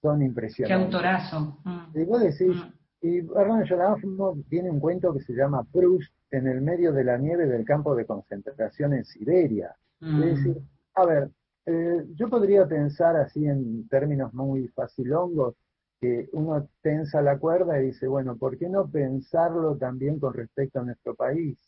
son 0.02 0.18
Qué 0.20 0.24
impresionantes. 0.26 0.86
autorazo. 0.94 1.58
Mm. 1.64 1.98
Y 1.98 2.04
vos 2.04 2.20
decís, 2.20 2.56
Mm. 2.56 2.72
y 3.06 3.20
Barlan 3.22 3.62
Shalamov 3.64 4.36
tiene 4.48 4.70
un 4.70 4.80
cuento 4.80 5.12
que 5.12 5.20
se 5.20 5.32
llama 5.34 5.64
Proust 5.72 6.12
en 6.30 6.46
el 6.48 6.60
medio 6.60 6.92
de 6.92 7.04
la 7.04 7.16
nieve 7.18 7.46
del 7.46 7.64
campo 7.64 7.94
de 7.94 8.04
concentración 8.06 8.94
en 8.94 9.04
Siberia. 9.04 9.74
Mm. 10.00 10.22
Es 10.22 10.36
decir, 10.36 10.56
a 10.94 11.04
ver, 11.06 11.30
eh, 11.66 12.04
yo 12.14 12.28
podría 12.28 12.66
pensar 12.66 13.16
así 13.16 13.46
en 13.46 13.88
términos 13.88 14.32
muy 14.34 14.68
facilongos, 14.68 15.54
que 16.00 16.28
uno 16.32 16.68
tensa 16.82 17.22
la 17.22 17.38
cuerda 17.38 17.80
y 17.80 17.86
dice, 17.86 18.06
bueno, 18.06 18.36
¿por 18.36 18.58
qué 18.58 18.68
no 18.68 18.88
pensarlo 18.88 19.76
también 19.76 20.18
con 20.18 20.34
respecto 20.34 20.80
a 20.80 20.84
nuestro 20.84 21.14
país, 21.14 21.58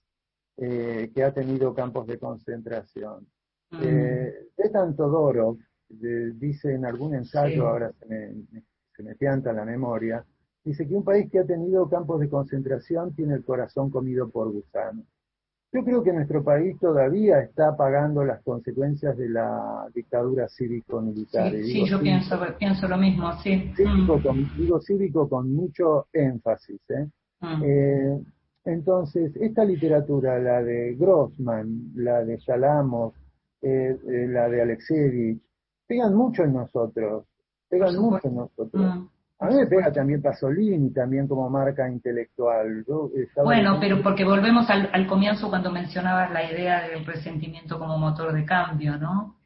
eh, 0.56 1.10
que 1.14 1.24
ha 1.24 1.32
tenido 1.32 1.74
campos 1.74 2.06
de 2.06 2.18
concentración? 2.18 3.26
Mm. 3.70 3.78
Eh, 3.82 4.34
Zetan 4.56 4.96
Todorov 4.96 5.58
eh, 6.02 6.32
dice 6.34 6.74
en 6.74 6.84
algún 6.84 7.14
ensayo, 7.14 7.54
Sí. 7.54 7.60
ahora 7.60 7.92
se 7.92 8.06
me, 8.06 8.34
me- 8.50 8.64
se 8.94 9.02
me 9.02 9.14
pianta 9.14 9.52
la 9.52 9.64
memoria, 9.64 10.24
dice 10.64 10.86
que 10.86 10.94
un 10.94 11.04
país 11.04 11.30
que 11.30 11.38
ha 11.38 11.44
tenido 11.46 11.88
campos 11.88 12.18
de 12.20 12.28
concentración 12.28 13.14
tiene 13.14 13.34
el 13.34 13.44
corazón 13.44 13.90
comido 13.90 14.28
por 14.28 14.50
gusanos. 14.52 15.06
Yo 15.70 15.84
creo 15.84 16.02
que 16.02 16.12
nuestro 16.14 16.42
país 16.42 16.78
todavía 16.80 17.40
está 17.40 17.76
pagando 17.76 18.24
las 18.24 18.40
consecuencias 18.42 19.16
de 19.18 19.28
la 19.28 19.86
dictadura 19.94 20.48
cívico-militar. 20.48 21.50
Sí, 21.52 21.62
sí, 21.64 21.78
yo 21.80 21.98
cívico- 21.98 22.02
pienso, 22.02 22.40
pienso 22.58 22.88
lo 22.88 22.96
mismo, 22.96 23.32
sí. 23.42 23.70
cívico 23.76 24.16
Mm. 24.18 24.22
con, 24.22 24.56
digo 24.56 24.80
cívico 24.80 25.28
con 25.28 25.52
mucho 25.52 26.06
énfasis. 26.12 26.80
¿eh? 26.88 27.06
Mm. 27.40 27.62
Eh, 27.64 28.20
entonces, 28.64 29.36
esta 29.36 29.64
literatura, 29.64 30.38
la 30.38 30.62
de 30.62 30.94
Grossman, 30.98 31.92
la 31.96 32.24
de 32.24 32.38
Shalamov, 32.38 33.12
eh, 33.60 33.98
eh, 34.08 34.26
la 34.28 34.48
de 34.48 34.62
Alexevich, 34.62 35.38
pegan 35.86 36.14
mucho 36.14 36.44
en 36.44 36.54
nosotros, 36.54 37.24
pegan 37.68 37.94
mucho 37.96 38.26
en 38.28 38.34
nosotros. 38.36 38.82
Mm. 38.96 39.08
A 39.40 39.46
mí 39.46 39.54
me 39.54 39.66
pega 39.66 39.92
también 39.92 40.20
Pasolini, 40.20 40.90
también 40.90 41.28
como 41.28 41.48
marca 41.48 41.88
intelectual. 41.88 42.84
Yo 42.88 43.10
estaba 43.14 43.44
Bueno, 43.44 43.78
pero 43.80 44.02
porque 44.02 44.24
volvemos 44.24 44.68
al, 44.68 44.90
al 44.92 45.06
comienzo 45.06 45.48
cuando 45.48 45.70
mencionabas 45.70 46.32
la 46.32 46.50
idea 46.50 46.88
del 46.88 47.06
resentimiento 47.06 47.78
como 47.78 47.98
motor 47.98 48.32
de 48.32 48.44
cambio, 48.44 48.96
¿no? 48.98 49.36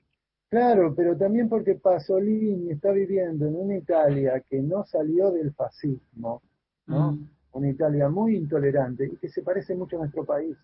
Claro, 0.49 0.95
pero 0.95 1.17
también 1.17 1.49
porque 1.49 1.75
Pasolini 1.75 2.71
está 2.71 2.91
viviendo 2.93 3.47
en 3.47 3.55
una 3.57 3.77
Italia 3.77 4.43
que 4.49 4.61
no 4.61 4.85
salió 4.85 5.31
del 5.31 5.53
fascismo, 5.53 6.43
¿no? 6.87 7.13
Mm. 7.13 7.29
Una 7.53 7.69
Italia 7.69 8.09
muy 8.09 8.37
intolerante 8.37 9.07
y 9.07 9.17
que 9.17 9.29
se 9.29 9.43
parece 9.43 9.75
mucho 9.75 9.97
a 9.97 10.01
nuestro 10.01 10.25
país. 10.25 10.57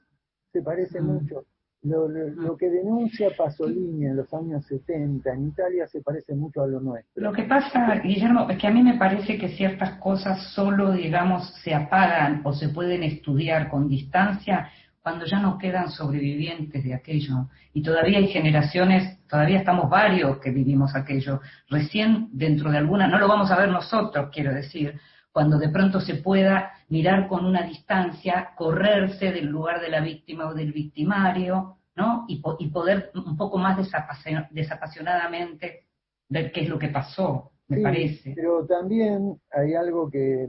Se 0.52 0.62
parece 0.62 1.00
Mm. 1.00 1.04
mucho. 1.06 1.44
Lo, 1.82 2.08
lo- 2.08 2.28
lo 2.30 2.56
que 2.56 2.68
denuncia 2.68 3.28
Pasolini 3.36 4.04
en 4.06 4.16
los 4.16 4.32
años 4.34 4.66
70 4.66 5.32
en 5.32 5.48
Italia 5.48 5.86
se 5.86 6.00
parece 6.02 6.34
mucho 6.34 6.62
a 6.62 6.66
lo 6.66 6.80
nuestro. 6.80 7.22
Lo 7.22 7.32
que 7.32 7.44
pasa, 7.44 7.94
Guillermo, 8.02 8.48
es 8.50 8.58
que 8.58 8.66
a 8.66 8.70
mí 8.72 8.82
me 8.82 8.94
parece 8.98 9.38
que 9.38 9.48
ciertas 9.50 9.92
cosas 10.00 10.42
solo, 10.54 10.92
digamos, 10.92 11.54
se 11.62 11.72
apagan 11.74 12.40
o 12.44 12.52
se 12.52 12.68
pueden 12.70 13.04
estudiar 13.04 13.68
con 13.70 13.88
distancia 13.88 14.68
cuando 15.00 15.24
ya 15.24 15.38
no 15.38 15.56
quedan 15.56 15.88
sobrevivientes 15.90 16.82
de 16.82 16.94
aquello. 16.94 17.48
Y 17.72 17.82
todavía 17.82 18.18
hay 18.18 18.26
generaciones, 18.26 19.24
todavía 19.28 19.58
estamos 19.58 19.88
varios 19.88 20.38
que 20.38 20.50
vivimos 20.50 20.94
aquello. 20.96 21.40
Recién 21.70 22.28
dentro 22.32 22.70
de 22.72 22.78
alguna, 22.78 23.06
no 23.06 23.18
lo 23.18 23.28
vamos 23.28 23.50
a 23.52 23.56
ver 23.56 23.68
nosotros, 23.68 24.30
quiero 24.32 24.52
decir, 24.52 24.98
cuando 25.30 25.58
de 25.58 25.68
pronto 25.68 26.00
se 26.00 26.16
pueda 26.16 26.72
mirar 26.89 27.28
con 27.28 27.45
una 27.45 27.62
distancia, 27.62 28.51
correrse 28.57 29.30
del 29.32 29.47
lugar 29.47 29.80
de 29.80 29.91
la 29.91 30.01
víctima 30.01 30.49
o 30.49 30.55
del 30.55 30.72
victimario, 30.72 31.76
¿no? 31.97 32.24
Y, 32.28 32.41
po- 32.41 32.57
y 32.59 32.68
poder 32.68 33.11
un 33.14 33.36
poco 33.36 33.59
más 33.59 33.76
desapasio- 33.76 34.49
desapasionadamente 34.51 35.84
ver 36.28 36.53
qué 36.53 36.62
es 36.62 36.68
lo 36.68 36.78
que 36.78 36.89
pasó, 36.89 37.53
me 37.68 37.78
Sí, 37.78 37.82
parece. 37.82 38.32
Pero 38.34 38.64
también 38.66 39.39
hay 39.51 39.74
algo 39.74 40.11
que 40.11 40.49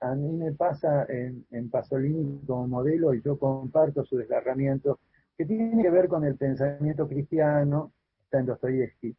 a 0.00 0.14
mí 0.14 0.28
me 0.36 0.52
pasa 0.52 1.06
en, 1.08 1.44
en 1.50 1.70
Pasolini 1.70 2.40
como 2.46 2.68
modelo 2.68 3.14
y 3.14 3.22
yo 3.22 3.38
comparto 3.38 4.04
su 4.04 4.16
desgarramiento, 4.16 5.00
que 5.36 5.44
tiene 5.44 5.82
que 5.82 5.90
ver 5.90 6.08
con 6.08 6.24
el 6.24 6.36
pensamiento 6.36 7.08
cristiano, 7.08 7.92
está 8.24 8.38
en 8.40 8.46
Dostoyevsky, 8.46 9.16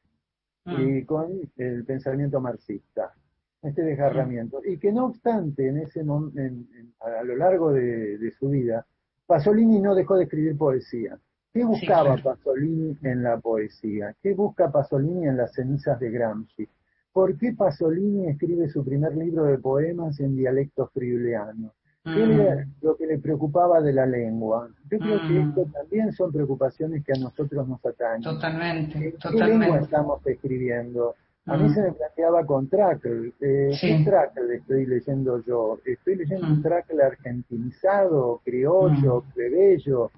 Mm. 0.65 0.97
y 0.99 1.05
con 1.05 1.39
el 1.55 1.85
pensamiento 1.85 2.41
marxista, 2.41 3.13
este 3.61 3.81
desgarramiento. 3.83 4.61
Y 4.65 4.77
que 4.77 4.91
no 4.91 5.07
obstante, 5.07 5.67
en 5.67 5.77
ese 5.77 6.01
en- 6.01 6.31
en- 6.37 6.93
a 7.01 7.23
lo 7.23 7.35
largo 7.35 7.71
de, 7.73 8.17
de 8.17 8.31
su 8.31 8.49
vida, 8.49 8.85
Pasolini 9.25 9.79
no 9.79 9.95
dejó 9.95 10.15
de 10.17 10.23
escribir 10.23 10.57
poesía. 10.57 11.17
¿Qué 11.53 11.63
buscaba 11.65 12.15
claro. 12.15 12.23
Pasolini 12.23 12.97
en 13.03 13.23
la 13.23 13.37
poesía? 13.37 14.15
¿Qué 14.21 14.33
busca 14.33 14.71
Pasolini 14.71 15.27
en 15.27 15.37
las 15.37 15.53
cenizas 15.53 15.99
de 15.99 16.09
Gramsci? 16.11 16.67
¿Por 17.11 17.37
qué 17.37 17.53
Pasolini 17.53 18.27
escribe 18.29 18.69
su 18.69 18.85
primer 18.85 19.15
libro 19.17 19.43
de 19.45 19.57
poemas 19.57 20.19
en 20.19 20.35
dialecto 20.35 20.87
friuliano? 20.93 21.73
¿Qué 22.03 22.25
Mm. 22.25 22.39
era 22.39 22.67
lo 22.81 22.95
que 22.95 23.05
le 23.07 23.17
preocupaba 23.19 23.81
de 23.81 23.93
la 23.93 24.05
lengua? 24.05 24.69
Yo 24.89 24.99
creo 24.99 25.19
que 25.27 25.33
Mm. 25.33 25.49
esto 25.49 25.65
también 25.73 26.11
son 26.13 26.31
preocupaciones 26.31 27.03
que 27.03 27.11
a 27.13 27.19
nosotros 27.19 27.67
nos 27.67 27.83
atañen. 27.85 28.21
Totalmente, 28.23 28.93
¿En 28.97 29.01
qué 29.01 29.09
lengua 29.09 29.19
totalmente. 29.31 29.79
estamos 29.85 30.25
escribiendo? 30.27 31.15
A 31.49 31.57
mí 31.57 31.69
Mm. 31.69 31.73
se 31.73 31.81
me 31.81 31.91
planteaba 31.93 32.45
con 32.45 32.67
Trackle. 32.69 33.33
Eh, 33.39 33.69
Sí. 33.73 33.87
¿Qué 33.97 34.03
Trackle 34.05 34.55
estoy 34.55 34.85
leyendo 34.85 35.43
yo? 35.43 35.79
¿Estoy 35.85 36.15
leyendo 36.15 36.47
Mm. 36.47 36.51
un 36.53 36.61
Trackle 36.63 37.03
argentinizado, 37.03 38.41
criollo, 38.43 39.23
plebeyo? 39.33 40.11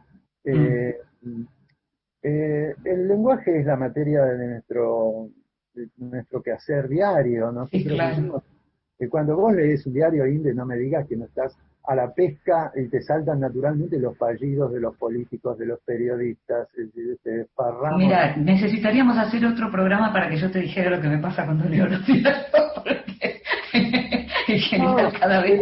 Eh, 0.44 0.98
eh, 2.24 2.76
el 2.84 3.08
lenguaje 3.08 3.60
es 3.60 3.66
la 3.66 3.76
materia 3.78 4.26
de 4.26 4.48
nuestro, 4.48 5.30
de 5.74 5.88
nuestro 5.98 6.42
quehacer 6.42 6.88
diario. 6.88 7.52
Nosotros 7.52 7.82
Sí, 7.82 7.88
claro. 7.88 8.44
cuando 9.10 9.36
vos 9.36 9.54
lees 9.54 9.86
un 9.88 9.94
diario 9.94 10.28
Inde, 10.28 10.54
no 10.54 10.66
me 10.66 10.76
digas 10.78 11.08
que 11.08 11.16
no 11.18 11.26
estás 11.26 11.58
a 11.84 11.96
la 11.96 12.14
pesca 12.14 12.72
y 12.76 12.88
te 12.90 13.02
saltan 13.02 13.40
naturalmente 13.40 13.98
los 14.00 14.18
fallidos 14.18 14.72
de 14.72 14.80
los 14.80 14.96
políticos, 14.98 15.58
de 15.58 15.66
los 15.66 15.80
periodistas, 15.82 16.68
te 17.24 17.30
desparramos. 17.30 17.98
Mira, 18.00 18.36
necesitaríamos 18.38 19.18
hacer 19.18 19.46
otro 19.46 19.72
programa 19.72 20.14
para 20.14 20.30
que 20.30 20.38
yo 20.38 20.52
te 20.52 20.60
dijera 20.60 20.92
lo 20.92 21.02
que 21.02 21.08
me 21.10 21.18
pasa 21.18 21.46
cuando 21.46 21.68
leo 21.68 21.88
los 21.88 22.06
diarios, 22.06 22.38
porque 22.76 23.42
en 24.48 24.60
general 24.60 25.12
No, 25.14 25.20
cada 25.20 25.42
vez 25.42 25.60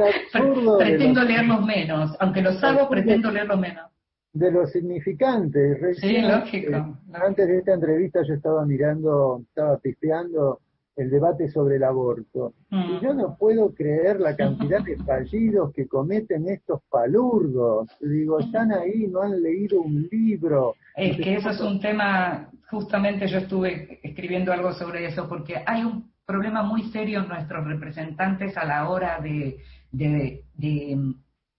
pretendo 0.77 1.21
los- 1.21 1.29
leerlos 1.29 1.65
menos, 1.65 2.15
aunque 2.19 2.41
los 2.41 2.63
hago, 2.63 2.89
pretendo 2.89 3.31
leerlos 3.31 3.59
menos. 3.59 3.89
de 4.33 4.51
lo 4.51 4.65
significante. 4.67 5.75
Sí, 5.75 5.81
Recién, 5.81 6.27
lógico. 6.29 6.71
eh, 6.75 6.83
antes 7.13 7.47
de 7.47 7.57
esta 7.59 7.73
entrevista 7.73 8.19
yo 8.27 8.33
estaba 8.33 8.65
mirando, 8.65 9.41
estaba 9.47 9.77
pisteando 9.77 10.59
el 10.99 11.09
debate 11.09 11.49
sobre 11.49 11.77
el 11.77 11.83
aborto. 11.83 12.53
Y 12.69 12.99
yo 13.01 13.13
no 13.13 13.37
puedo 13.37 13.73
creer 13.73 14.19
la 14.19 14.35
cantidad 14.35 14.83
de 14.83 14.97
fallidos 14.97 15.73
que 15.73 15.87
cometen 15.87 16.49
estos 16.49 16.81
palurdos. 16.89 17.87
Digo, 18.01 18.39
están 18.39 18.73
ahí, 18.73 19.07
no 19.07 19.21
han 19.21 19.41
leído 19.41 19.81
un 19.81 20.09
libro. 20.11 20.75
Es 20.97 21.15
que 21.15 21.35
eso 21.35 21.51
es 21.51 21.61
un 21.61 21.79
tema, 21.79 22.49
justamente 22.69 23.27
yo 23.27 23.37
estuve 23.37 24.01
escribiendo 24.03 24.51
algo 24.51 24.73
sobre 24.73 25.05
eso, 25.05 25.29
porque 25.29 25.63
hay 25.65 25.83
un 25.85 26.11
problema 26.25 26.63
muy 26.63 26.83
serio 26.91 27.21
en 27.21 27.29
nuestros 27.29 27.65
representantes 27.65 28.57
a 28.57 28.65
la 28.65 28.89
hora 28.89 29.21
de, 29.21 29.57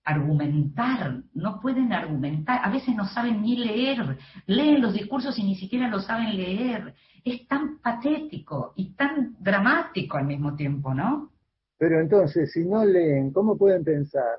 argumentar, 0.05 1.23
no 1.35 1.61
pueden 1.61 1.93
argumentar, 1.93 2.61
a 2.65 2.71
veces 2.71 2.95
no 2.95 3.07
saben 3.07 3.43
ni 3.43 3.57
leer, 3.57 4.19
leen 4.47 4.81
los 4.81 4.93
discursos 4.95 5.39
y 5.39 5.43
ni 5.45 5.57
siquiera 5.57 5.89
lo 5.89 6.01
saben 6.01 6.37
leer. 6.37 6.95
Es 7.25 7.47
tan 7.47 7.79
patético 7.79 8.73
y 8.77 8.95
tan 8.95 9.37
dramático 9.41 10.17
al 10.17 10.25
mismo 10.27 10.57
tiempo, 10.57 10.95
¿no? 10.95 11.31
Pero 11.79 12.01
entonces, 12.01 12.51
si 12.53 12.65
no 12.65 12.85
leen, 12.85 13.31
¿cómo 13.33 13.57
pueden 13.57 13.85
pensar? 13.85 14.39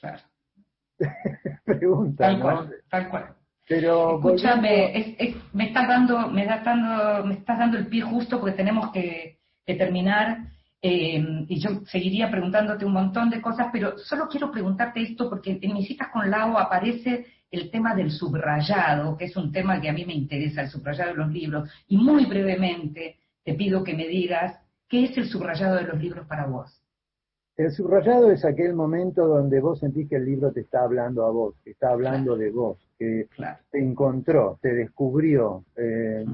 Claro, 0.00 0.22
Pregunta, 1.64 2.24
tal 2.26 2.38
¿no? 2.38 2.42
cual, 2.44 2.74
tal 2.90 3.08
cual. 3.08 3.34
Pero 3.68 4.18
volviendo- 4.18 4.28
Escúchame, 4.36 4.98
es- 4.98 5.16
es- 5.18 5.54
me 5.54 5.64
estás 5.68 5.88
dando, 5.88 6.28
me 6.28 6.46
das 6.46 6.64
dando, 6.64 7.26
me 7.26 7.34
estás 7.34 7.58
dando 7.58 7.76
el 7.78 7.86
pie 7.86 8.02
justo 8.02 8.40
porque 8.40 8.56
tenemos 8.56 8.90
que, 8.92 9.38
que 9.66 9.74
terminar 9.74 10.38
eh, 10.80 11.44
y 11.48 11.60
yo 11.60 11.84
seguiría 11.86 12.30
preguntándote 12.30 12.84
un 12.84 12.92
montón 12.92 13.30
de 13.30 13.40
cosas, 13.42 13.68
pero 13.72 13.98
solo 13.98 14.28
quiero 14.28 14.50
preguntarte 14.50 15.02
esto 15.02 15.28
porque 15.28 15.58
en 15.60 15.72
mis 15.74 15.88
citas 15.88 16.08
con 16.12 16.30
Lau 16.30 16.56
aparece 16.56 17.26
el 17.50 17.70
tema 17.70 17.94
del 17.94 18.10
subrayado, 18.10 19.16
que 19.16 19.24
es 19.24 19.36
un 19.36 19.50
tema 19.50 19.80
que 19.80 19.88
a 19.88 19.92
mí 19.92 20.04
me 20.04 20.14
interesa, 20.14 20.62
el 20.62 20.68
subrayado 20.68 21.12
de 21.12 21.16
los 21.16 21.30
libros, 21.32 21.70
y 21.88 21.96
muy 21.96 22.26
brevemente 22.26 23.16
te 23.42 23.54
pido 23.54 23.82
que 23.82 23.94
me 23.94 24.06
digas 24.06 24.60
qué 24.88 25.04
es 25.04 25.16
el 25.16 25.26
subrayado 25.26 25.76
de 25.76 25.84
los 25.84 25.98
libros 25.98 26.26
para 26.26 26.46
vos. 26.46 26.82
El 27.56 27.72
subrayado 27.72 28.30
es 28.30 28.44
aquel 28.44 28.74
momento 28.74 29.26
donde 29.26 29.60
vos 29.60 29.80
sentís 29.80 30.08
que 30.08 30.16
el 30.16 30.26
libro 30.26 30.52
te 30.52 30.60
está 30.60 30.82
hablando 30.84 31.26
a 31.26 31.30
vos, 31.30 31.56
que 31.64 31.70
está 31.70 31.90
hablando 31.90 32.36
de 32.36 32.50
vos, 32.50 32.78
que 32.96 33.26
Claro. 33.34 33.58
te 33.72 33.80
encontró, 33.80 34.58
te 34.62 34.72
descubrió, 34.74 35.64
eh, 35.76 36.24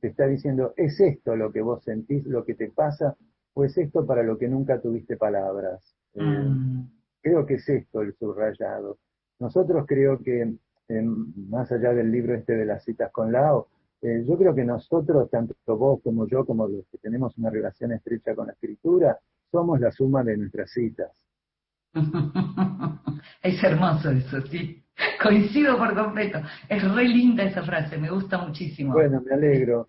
te 0.00 0.08
está 0.08 0.26
diciendo, 0.26 0.74
es 0.76 0.98
esto 0.98 1.36
lo 1.36 1.52
que 1.52 1.60
vos 1.62 1.84
sentís, 1.84 2.24
lo 2.26 2.44
que 2.44 2.54
te 2.54 2.68
pasa, 2.70 3.14
o 3.58 3.64
es 3.64 3.76
esto 3.78 4.04
para 4.06 4.22
lo 4.22 4.36
que 4.36 4.48
nunca 4.48 4.78
tuviste 4.80 5.16
palabras. 5.16 5.82
Eh, 6.14 6.22
Mm, 6.22 6.90
Creo 7.22 7.44
que 7.46 7.54
es 7.54 7.68
esto 7.68 8.02
el 8.02 8.14
subrayado. 8.14 8.98
Nosotros 9.40 9.84
creo 9.88 10.18
que, 10.22 10.42
eh, 10.88 11.02
más 11.48 11.72
allá 11.72 11.92
del 11.92 12.12
libro 12.12 12.34
este 12.34 12.52
de 12.54 12.66
las 12.66 12.84
citas 12.84 13.10
con 13.10 13.32
Lao, 13.32 13.66
eh, 14.02 14.24
yo 14.28 14.36
creo 14.36 14.54
que 14.54 14.64
nosotros, 14.64 15.28
tanto 15.30 15.54
vos 15.66 16.00
como 16.04 16.28
yo, 16.28 16.44
como 16.44 16.68
los 16.68 16.86
que 16.88 16.98
tenemos 16.98 17.36
una 17.38 17.50
relación 17.50 17.92
estrecha 17.92 18.34
con 18.34 18.46
la 18.46 18.52
escritura, 18.52 19.18
somos 19.50 19.80
la 19.80 19.90
suma 19.90 20.22
de 20.22 20.36
nuestras 20.36 20.70
citas. 20.70 21.10
Es 23.42 23.62
hermoso 23.64 24.10
eso, 24.10 24.40
sí. 24.42 24.82
Coincido 25.22 25.78
por 25.78 25.94
completo. 25.94 26.38
Es 26.68 26.82
re 26.94 27.08
linda 27.08 27.42
esa 27.44 27.62
frase, 27.62 27.96
me 27.96 28.10
gusta 28.10 28.38
muchísimo. 28.38 28.92
Bueno, 28.92 29.22
me 29.22 29.34
alegro. 29.34 29.88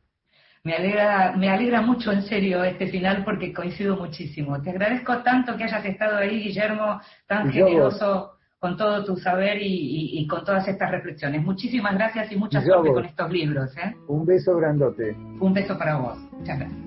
Me 0.67 0.75
alegra, 0.75 1.33
me 1.37 1.49
alegra 1.49 1.81
mucho 1.81 2.11
en 2.11 2.23
serio 2.23 2.61
este 2.61 2.87
final 2.87 3.23
porque 3.23 3.53
coincido 3.53 3.95
muchísimo. 3.95 4.61
Te 4.61 4.71
agradezco 4.71 5.19
tanto 5.23 5.55
que 5.55 5.63
hayas 5.63 5.85
estado 5.85 6.17
ahí, 6.17 6.41
Guillermo, 6.41 6.99
tan 7.25 7.49
yo 7.51 7.65
generoso 7.65 8.31
con 8.59 8.75
todo 8.75 9.05
tu 9.05 9.15
saber 9.15 9.61
y, 9.61 9.65
y- 9.65 10.19
y 10.19 10.27
con 10.27 10.43
todas 10.43 10.67
estas 10.67 10.91
reflexiones. 10.91 11.41
Muchísimas 11.41 11.93
gracias 11.93 12.29
y 12.33 12.35
mucha 12.35 12.59
yo 12.59 12.65
suerte 12.65 12.89
vos. 12.89 12.95
con 12.97 13.05
estos 13.05 13.31
libros. 13.31 13.77
¿eh? 13.77 13.95
Un 14.09 14.25
beso 14.25 14.57
grandote. 14.57 15.15
Un 15.39 15.53
beso 15.53 15.77
para 15.77 15.95
vos. 15.99 16.17
Muchas 16.33 16.59
gracias. 16.59 16.86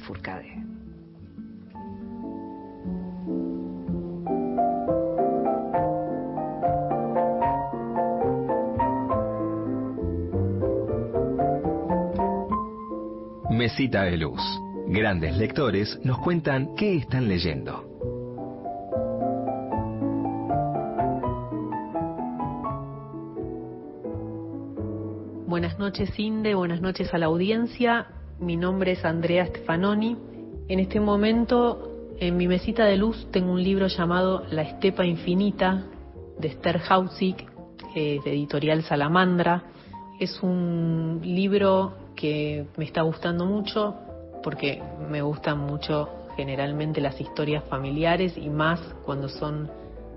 Lafourcade. 0.00 0.56
Me 13.50 13.66
Mesita 13.66 14.04
de 14.04 14.16
Luz. 14.16 14.40
Grandes 14.86 15.36
lectores 15.36 15.98
nos 16.02 16.18
cuentan 16.18 16.74
qué 16.76 16.96
están 16.96 17.28
leyendo. 17.28 17.86
Buenas 25.46 25.78
noches, 25.78 26.18
Inde. 26.18 26.54
Buenas 26.54 26.80
noches 26.80 27.12
a 27.12 27.18
la 27.18 27.26
audiencia. 27.26 28.06
Mi 28.40 28.56
nombre 28.56 28.92
es 28.92 29.04
Andrea 29.04 29.44
Stefanoni. 29.44 30.16
En 30.68 30.78
este 30.80 30.98
momento, 30.98 32.14
en 32.18 32.38
mi 32.38 32.48
mesita 32.48 32.86
de 32.86 32.96
luz, 32.96 33.28
tengo 33.30 33.52
un 33.52 33.62
libro 33.62 33.86
llamado 33.86 34.44
La 34.50 34.62
Estepa 34.62 35.04
Infinita 35.04 35.84
de 36.38 36.48
Esther 36.48 36.80
Hausig, 36.88 37.36
eh, 37.94 38.18
de 38.24 38.30
editorial 38.32 38.82
Salamandra. 38.82 39.64
Es 40.18 40.42
un 40.42 41.20
libro 41.22 41.92
que 42.16 42.64
me 42.78 42.86
está 42.86 43.02
gustando 43.02 43.44
mucho 43.44 43.94
porque 44.42 44.82
me 45.10 45.20
gustan 45.20 45.58
mucho 45.58 46.08
generalmente 46.34 47.02
las 47.02 47.20
historias 47.20 47.62
familiares 47.64 48.38
y 48.38 48.48
más 48.48 48.80
cuando 49.04 49.28
son 49.28 49.70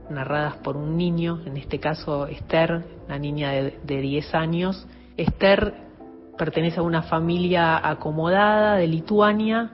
narradas 0.09 0.55
por 0.57 0.77
un 0.77 0.95
niño, 0.95 1.41
en 1.45 1.57
este 1.57 1.77
caso 1.77 2.27
Esther, 2.27 2.85
una 3.05 3.19
niña 3.19 3.51
de, 3.51 3.79
de 3.83 3.97
10 3.99 4.33
años. 4.33 4.87
Esther 5.17 5.82
pertenece 6.37 6.79
a 6.79 6.83
una 6.83 7.03
familia 7.03 7.87
acomodada 7.87 8.75
de 8.75 8.87
Lituania 8.87 9.71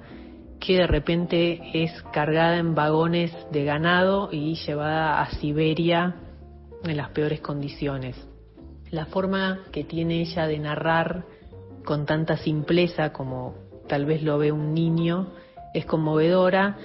que 0.60 0.76
de 0.76 0.88
repente 0.88 1.62
es 1.74 1.92
cargada 2.12 2.58
en 2.58 2.76
vagones 2.76 3.32
de 3.52 3.64
ganado 3.64 4.30
y 4.32 4.56
llevada 4.56 5.22
a 5.22 5.30
Siberia 5.32 6.16
en 6.84 6.98
las 6.98 7.10
peores 7.10 7.42
condiciones. 7.42 8.16
La 8.92 9.06
forma 9.06 9.60
que 9.72 9.84
tiene 9.84 10.22
ella 10.22 10.48
de 10.48 10.60
narrar 10.60 11.26
con 11.86 12.06
tanta 12.06 12.38
simpleza 12.38 13.14
como 13.14 13.56
tal 13.88 14.06
vez 14.06 14.22
lo 14.22 14.38
ve 14.38 14.52
un 14.52 14.74
niño 14.74 15.34
es 15.74 15.86
conmovedora. 15.86 16.78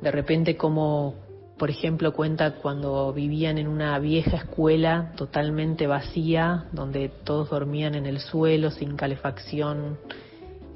De 0.00 0.10
repente 0.10 0.56
como, 0.56 1.14
por 1.58 1.70
ejemplo, 1.70 2.12
cuenta 2.12 2.52
cuando 2.52 3.12
vivían 3.12 3.58
en 3.58 3.66
una 3.66 3.98
vieja 3.98 4.36
escuela 4.36 5.12
totalmente 5.16 5.88
vacía, 5.88 6.66
donde 6.72 7.08
todos 7.08 7.50
dormían 7.50 7.96
en 7.96 8.06
el 8.06 8.20
suelo, 8.20 8.70
sin 8.70 8.96
calefacción, 8.96 9.98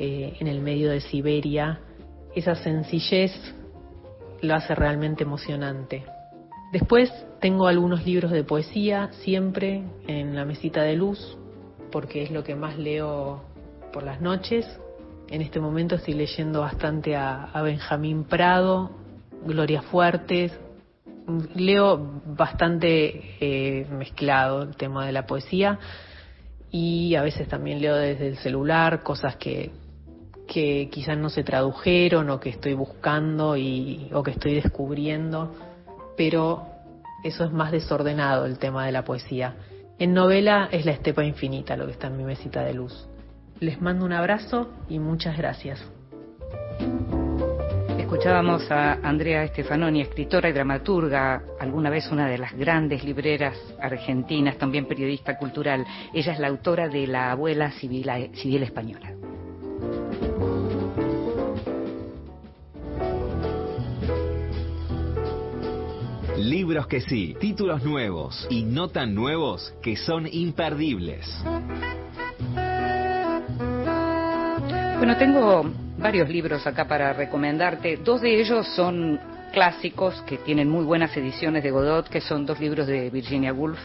eh, 0.01 0.37
en 0.41 0.49
el 0.49 0.61
medio 0.61 0.91
de 0.91 1.01
Siberia. 1.01 1.79
Esa 2.35 2.57
sencillez 2.57 3.33
lo 4.41 4.55
hace 4.55 4.75
realmente 4.75 5.23
emocionante. 5.23 6.05
Después 6.73 7.13
tengo 7.41 7.69
algunos 7.69 8.05
libros 8.05 8.33
de 8.33 8.43
poesía 8.43 9.11
siempre 9.21 9.85
en 10.09 10.35
la 10.35 10.45
mesita 10.45 10.83
de 10.83 10.97
luz, 10.97 11.39
porque 11.93 12.25
es 12.25 12.33
lo 12.33 12.43
que 12.43 12.57
más 12.57 12.77
leo 12.77 13.45
por 13.93 14.03
las 14.03 14.21
noches. 14.21 14.67
En 15.29 15.43
este 15.43 15.61
momento 15.61 15.95
estoy 15.95 16.15
leyendo 16.15 16.63
bastante 16.63 17.15
a, 17.15 17.45
a 17.45 17.63
Benjamín 17.63 18.25
Prado, 18.25 18.91
Gloria 19.47 19.83
Fuertes. 19.83 20.59
Leo 21.55 22.21
bastante 22.27 23.37
eh, 23.41 23.87
mezclado 23.91 24.63
el 24.63 24.77
tema 24.77 25.07
de 25.07 25.13
la 25.13 25.27
poesía 25.27 25.79
y 26.71 27.15
a 27.15 27.23
veces 27.23 27.49
también 27.49 27.81
leo 27.81 27.95
desde 27.97 28.29
el 28.29 28.39
celular 28.39 29.03
cosas 29.03 29.37
que, 29.37 29.71
que 30.49 30.89
quizás 30.91 31.17
no 31.17 31.31
se 31.31 31.45
tradujeron 31.45 32.31
o 32.31 32.41
que 32.41 32.49
estoy 32.49 32.75
buscando 32.75 33.57
y, 33.57 34.11
o 34.13 34.23
que 34.23 34.33
estoy 34.33 34.55
descubriendo, 34.55 35.55
pero 36.17 36.67
eso 37.25 37.45
es 37.45 37.53
más 37.53 37.73
desordenado 37.73 38.47
el 38.47 38.59
tema 38.59 38.87
de 38.87 38.93
la 38.93 39.05
poesía. 39.05 39.55
En 39.99 40.15
novela 40.15 40.69
es 40.73 40.85
la 40.85 40.93
estepa 40.93 41.25
infinita 41.25 41.77
lo 41.77 41.87
que 41.87 41.93
está 41.93 42.09
en 42.09 42.17
mi 42.17 42.25
mesita 42.25 42.63
de 42.65 42.75
luz. 42.75 43.07
Les 43.61 43.81
mando 43.81 44.05
un 44.05 44.13
abrazo 44.13 44.71
y 44.89 44.99
muchas 44.99 45.37
gracias. 45.37 45.81
Escuchábamos 48.13 48.71
a 48.71 48.99
Andrea 49.03 49.49
Stefanoni, 49.49 50.03
escritora 50.03 50.51
y 50.51 50.53
dramaturga, 50.53 51.45
alguna 51.59 51.89
vez 51.89 52.13
una 52.13 52.29
de 52.29 52.37
las 52.37 52.53
grandes 52.53 53.03
libreras 53.05 53.57
argentinas, 53.81 54.59
también 54.59 54.85
periodista 54.85 55.39
cultural. 55.39 55.83
Ella 56.13 56.35
es 56.35 56.39
la 56.39 56.49
autora 56.49 56.91
de 56.91 57.07
La 57.07 57.31
abuela 57.31 57.71
civil, 57.71 58.11
civil 58.35 58.65
española. 58.65 59.15
Libros 66.37 66.87
que 66.89 67.01
sí, 67.01 67.35
títulos 67.41 67.83
nuevos 67.83 68.47
y 68.51 68.63
no 68.65 68.89
tan 68.89 69.15
nuevos 69.15 69.73
que 69.81 69.97
son 69.97 70.29
imperdibles. 70.31 71.27
Bueno, 74.99 75.17
tengo 75.17 75.82
varios 76.03 76.29
libros 76.29 76.67
acá 76.67 76.87
para 76.87 77.13
recomendarte. 77.13 77.97
Dos 77.97 78.21
de 78.21 78.41
ellos 78.41 78.67
son 78.75 79.21
clásicos 79.53 80.21
que 80.23 80.37
tienen 80.39 80.69
muy 80.69 80.85
buenas 80.85 81.17
ediciones 81.17 81.63
de 81.63 81.71
Godot, 81.71 82.09
que 82.09 82.21
son 82.21 82.45
dos 82.45 82.59
libros 82.59 82.89
de 82.89 83.09
Virginia 83.09 83.53
Woolf. 83.53 83.79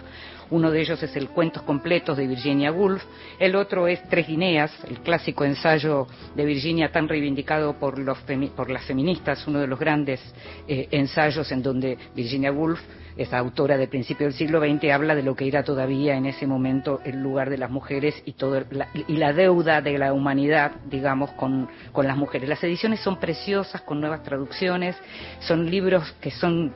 Uno 0.50 0.72
de 0.72 0.82
ellos 0.82 1.04
es 1.04 1.16
el 1.16 1.30
Cuentos 1.30 1.62
Completos 1.62 2.18
de 2.18 2.26
Virginia 2.26 2.72
Woolf, 2.72 3.04
el 3.38 3.56
otro 3.56 3.88
es 3.88 4.02
Tres 4.10 4.28
Guineas, 4.28 4.72
el 4.90 5.02
clásico 5.02 5.44
ensayo 5.44 6.08
de 6.36 6.46
Virginia 6.46 6.90
tan 6.90 7.08
reivindicado 7.08 7.74
por, 7.74 8.00
los 8.00 8.18
por 8.56 8.72
las 8.72 8.86
feministas, 8.86 9.46
uno 9.46 9.60
de 9.60 9.68
los 9.68 9.78
grandes 9.78 10.22
eh, 10.68 10.88
ensayos 10.92 11.52
en 11.52 11.62
donde 11.62 11.98
Virginia 12.16 12.52
Woolf, 12.52 12.80
esa 13.18 13.38
autora 13.40 13.78
de 13.78 13.88
principio 13.88 14.28
del 14.28 14.36
siglo 14.36 14.60
XX, 14.60 14.92
habla 14.92 15.16
de 15.16 15.24
lo 15.24 15.36
que 15.36 15.48
era 15.48 15.64
todavía 15.64 16.16
en 16.16 16.26
ese 16.26 16.46
momento 16.46 17.02
el 17.04 17.22
lugar 17.22 17.50
de 17.50 17.58
las 17.58 17.70
mujeres 17.70 18.22
y, 18.26 18.34
todo, 18.34 18.64
la, 18.70 18.90
y 18.94 19.18
la 19.18 19.34
deuda 19.34 19.82
de 19.82 19.98
la 19.98 20.14
humanidad, 20.14 20.74
digamos, 20.90 21.32
con, 21.32 21.68
con 21.92 22.08
las 22.08 22.16
mujeres. 22.16 22.48
Las 22.48 22.64
ediciones 22.64 23.00
son 23.00 23.20
preciosas, 23.20 23.82
con 23.82 24.00
nuevas 24.00 24.24
traducciones, 24.24 24.96
son 25.40 25.70
libros 25.70 26.16
que 26.22 26.32
son 26.32 26.74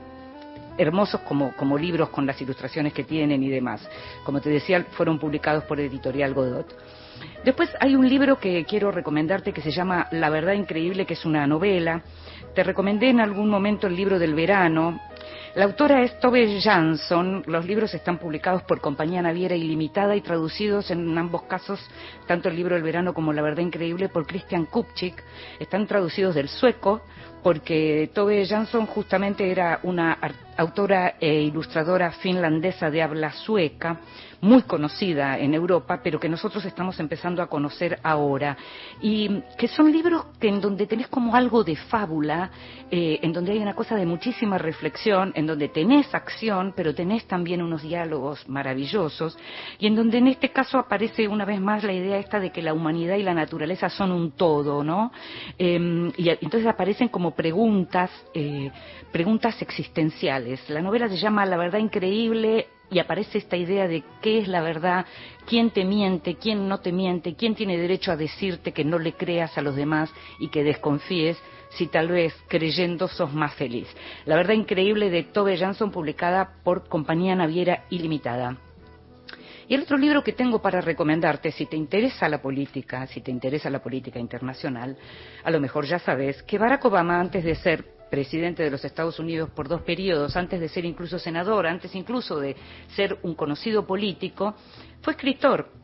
hermosos 0.77 1.21
como, 1.21 1.51
como 1.55 1.77
libros 1.77 2.09
con 2.09 2.25
las 2.25 2.41
ilustraciones 2.41 2.93
que 2.93 3.03
tienen 3.03 3.43
y 3.43 3.49
demás. 3.49 3.87
Como 4.23 4.41
te 4.41 4.49
decía, 4.49 4.85
fueron 4.91 5.19
publicados 5.19 5.63
por 5.65 5.79
Editorial 5.79 6.33
Godot. 6.33 6.75
Después 7.43 7.69
hay 7.79 7.95
un 7.95 8.07
libro 8.07 8.39
que 8.39 8.65
quiero 8.65 8.91
recomendarte 8.91 9.53
que 9.53 9.61
se 9.61 9.71
llama 9.71 10.07
La 10.11 10.29
verdad 10.29 10.53
increíble, 10.53 11.05
que 11.05 11.13
es 11.13 11.25
una 11.25 11.45
novela. 11.47 12.01
Te 12.55 12.63
recomendé 12.63 13.09
en 13.09 13.19
algún 13.19 13.49
momento 13.49 13.87
el 13.87 13.95
libro 13.95 14.19
del 14.19 14.33
verano. 14.33 14.99
La 15.53 15.65
autora 15.65 16.01
es 16.01 16.17
Tove 16.21 16.61
Jansson. 16.61 17.43
Los 17.45 17.65
libros 17.65 17.93
están 17.93 18.19
publicados 18.19 18.63
por 18.63 18.79
Compañía 18.79 19.21
Naviera 19.21 19.53
Ilimitada 19.53 20.15
y 20.15 20.21
traducidos 20.21 20.91
en 20.91 21.17
ambos 21.17 21.43
casos, 21.43 21.77
tanto 22.25 22.47
el 22.47 22.55
libro 22.55 22.75
del 22.75 22.83
verano 22.85 23.13
como 23.13 23.33
La 23.33 23.41
verdad 23.41 23.61
increíble, 23.61 24.07
por 24.07 24.25
Christian 24.25 24.65
Kupchik. 24.65 25.21
Están 25.59 25.87
traducidos 25.87 26.35
del 26.35 26.47
sueco 26.47 27.01
porque 27.43 28.09
Tove 28.13 28.45
Jansson 28.45 28.85
justamente 28.85 29.51
era 29.51 29.81
una 29.83 30.17
autora 30.57 31.15
e 31.19 31.43
ilustradora 31.43 32.11
finlandesa 32.11 32.89
de 32.89 33.01
habla 33.01 33.31
sueca, 33.31 33.99
muy 34.41 34.63
conocida 34.63 35.37
en 35.37 35.53
Europa, 35.53 36.01
pero 36.03 36.19
que 36.19 36.27
nosotros 36.27 36.65
estamos 36.65 36.99
empezando 36.99 37.41
a 37.41 37.47
conocer 37.47 37.99
ahora. 38.03 38.57
Y 38.99 39.41
que 39.57 39.67
son 39.67 39.91
libros 39.91 40.25
que 40.39 40.49
en 40.49 40.59
donde 40.59 40.87
tenés 40.87 41.07
como 41.07 41.35
algo 41.35 41.63
de 41.63 41.75
fábula, 41.75 42.49
eh, 42.89 43.19
en 43.21 43.31
donde 43.31 43.51
hay 43.51 43.59
una 43.59 43.75
cosa 43.75 43.95
de 43.95 44.05
muchísima 44.05 44.57
reflexión, 44.57 45.31
en 45.35 45.45
donde 45.45 45.69
tenés 45.69 46.13
acción, 46.13 46.73
pero 46.75 46.95
tenés 46.95 47.25
también 47.25 47.61
unos 47.61 47.83
diálogos 47.83 48.47
maravillosos, 48.49 49.37
y 49.79 49.87
en 49.87 49.95
donde 49.95 50.17
en 50.17 50.27
este 50.27 50.49
caso 50.49 50.79
aparece 50.79 51.27
una 51.27 51.45
vez 51.45 51.61
más 51.61 51.83
la 51.83 51.93
idea 51.93 52.17
esta 52.17 52.39
de 52.39 52.51
que 52.51 52.63
la 52.63 52.73
humanidad 52.73 53.17
y 53.17 53.23
la 53.23 53.35
naturaleza 53.35 53.89
son 53.89 54.11
un 54.11 54.31
todo, 54.31 54.83
¿no? 54.83 55.11
Eh, 55.57 56.11
y 56.17 56.29
entonces 56.29 56.65
aparecen 56.65 57.09
como 57.09 57.35
preguntas, 57.35 58.09
eh, 58.33 58.71
preguntas 59.11 59.61
existenciales. 59.61 60.40
La 60.69 60.81
novela 60.81 61.07
se 61.07 61.17
llama 61.17 61.45
La 61.45 61.57
verdad 61.57 61.79
increíble 61.79 62.67
y 62.89 62.99
aparece 62.99 63.37
esta 63.37 63.55
idea 63.55 63.87
de 63.87 64.03
qué 64.21 64.39
es 64.39 64.47
la 64.47 64.61
verdad, 64.61 65.05
quién 65.45 65.69
te 65.69 65.85
miente, 65.85 66.35
quién 66.35 66.67
no 66.67 66.79
te 66.79 66.91
miente, 66.91 67.35
quién 67.35 67.53
tiene 67.53 67.77
derecho 67.77 68.11
a 68.11 68.17
decirte 68.17 68.71
que 68.71 68.83
no 68.83 68.97
le 68.97 69.13
creas 69.13 69.57
a 69.57 69.61
los 69.61 69.75
demás 69.75 70.11
y 70.39 70.49
que 70.49 70.63
desconfíes 70.63 71.37
si 71.69 71.87
tal 71.87 72.09
vez 72.09 72.33
creyendo 72.47 73.07
sos 73.07 73.33
más 73.33 73.53
feliz. 73.53 73.87
La 74.25 74.35
verdad 74.35 74.55
increíble 74.55 75.09
de 75.09 75.23
Tove 75.23 75.57
Jansson 75.57 75.91
publicada 75.91 76.55
por 76.63 76.89
Compañía 76.89 77.35
Naviera 77.35 77.85
Ilimitada. 77.89 78.57
Y 79.67 79.75
el 79.75 79.83
otro 79.83 79.97
libro 79.97 80.23
que 80.23 80.33
tengo 80.33 80.61
para 80.61 80.81
recomendarte, 80.81 81.51
si 81.51 81.67
te 81.67 81.77
interesa 81.77 82.27
la 82.27 82.41
política, 82.41 83.07
si 83.07 83.21
te 83.21 83.31
interesa 83.31 83.69
la 83.69 83.81
política 83.81 84.19
internacional, 84.19 84.97
a 85.43 85.51
lo 85.51 85.61
mejor 85.61 85.85
ya 85.85 85.99
sabes 85.99 86.43
que 86.43 86.57
Barack 86.57 86.83
Obama, 86.83 87.21
antes 87.21 87.43
de 87.43 87.55
ser 87.55 88.00
presidente 88.11 88.61
de 88.61 88.69
los 88.69 88.85
Estados 88.85 89.17
Unidos 89.17 89.49
por 89.49 89.67
dos 89.67 89.81
periodos, 89.81 90.35
antes 90.35 90.59
de 90.59 90.69
ser 90.69 90.85
incluso 90.85 91.17
senador, 91.17 91.65
antes 91.65 91.95
incluso 91.95 92.39
de 92.39 92.55
ser 92.95 93.17
un 93.23 93.33
conocido 93.33 93.87
político, 93.87 94.53
fue 95.01 95.13
escritor. 95.13 95.80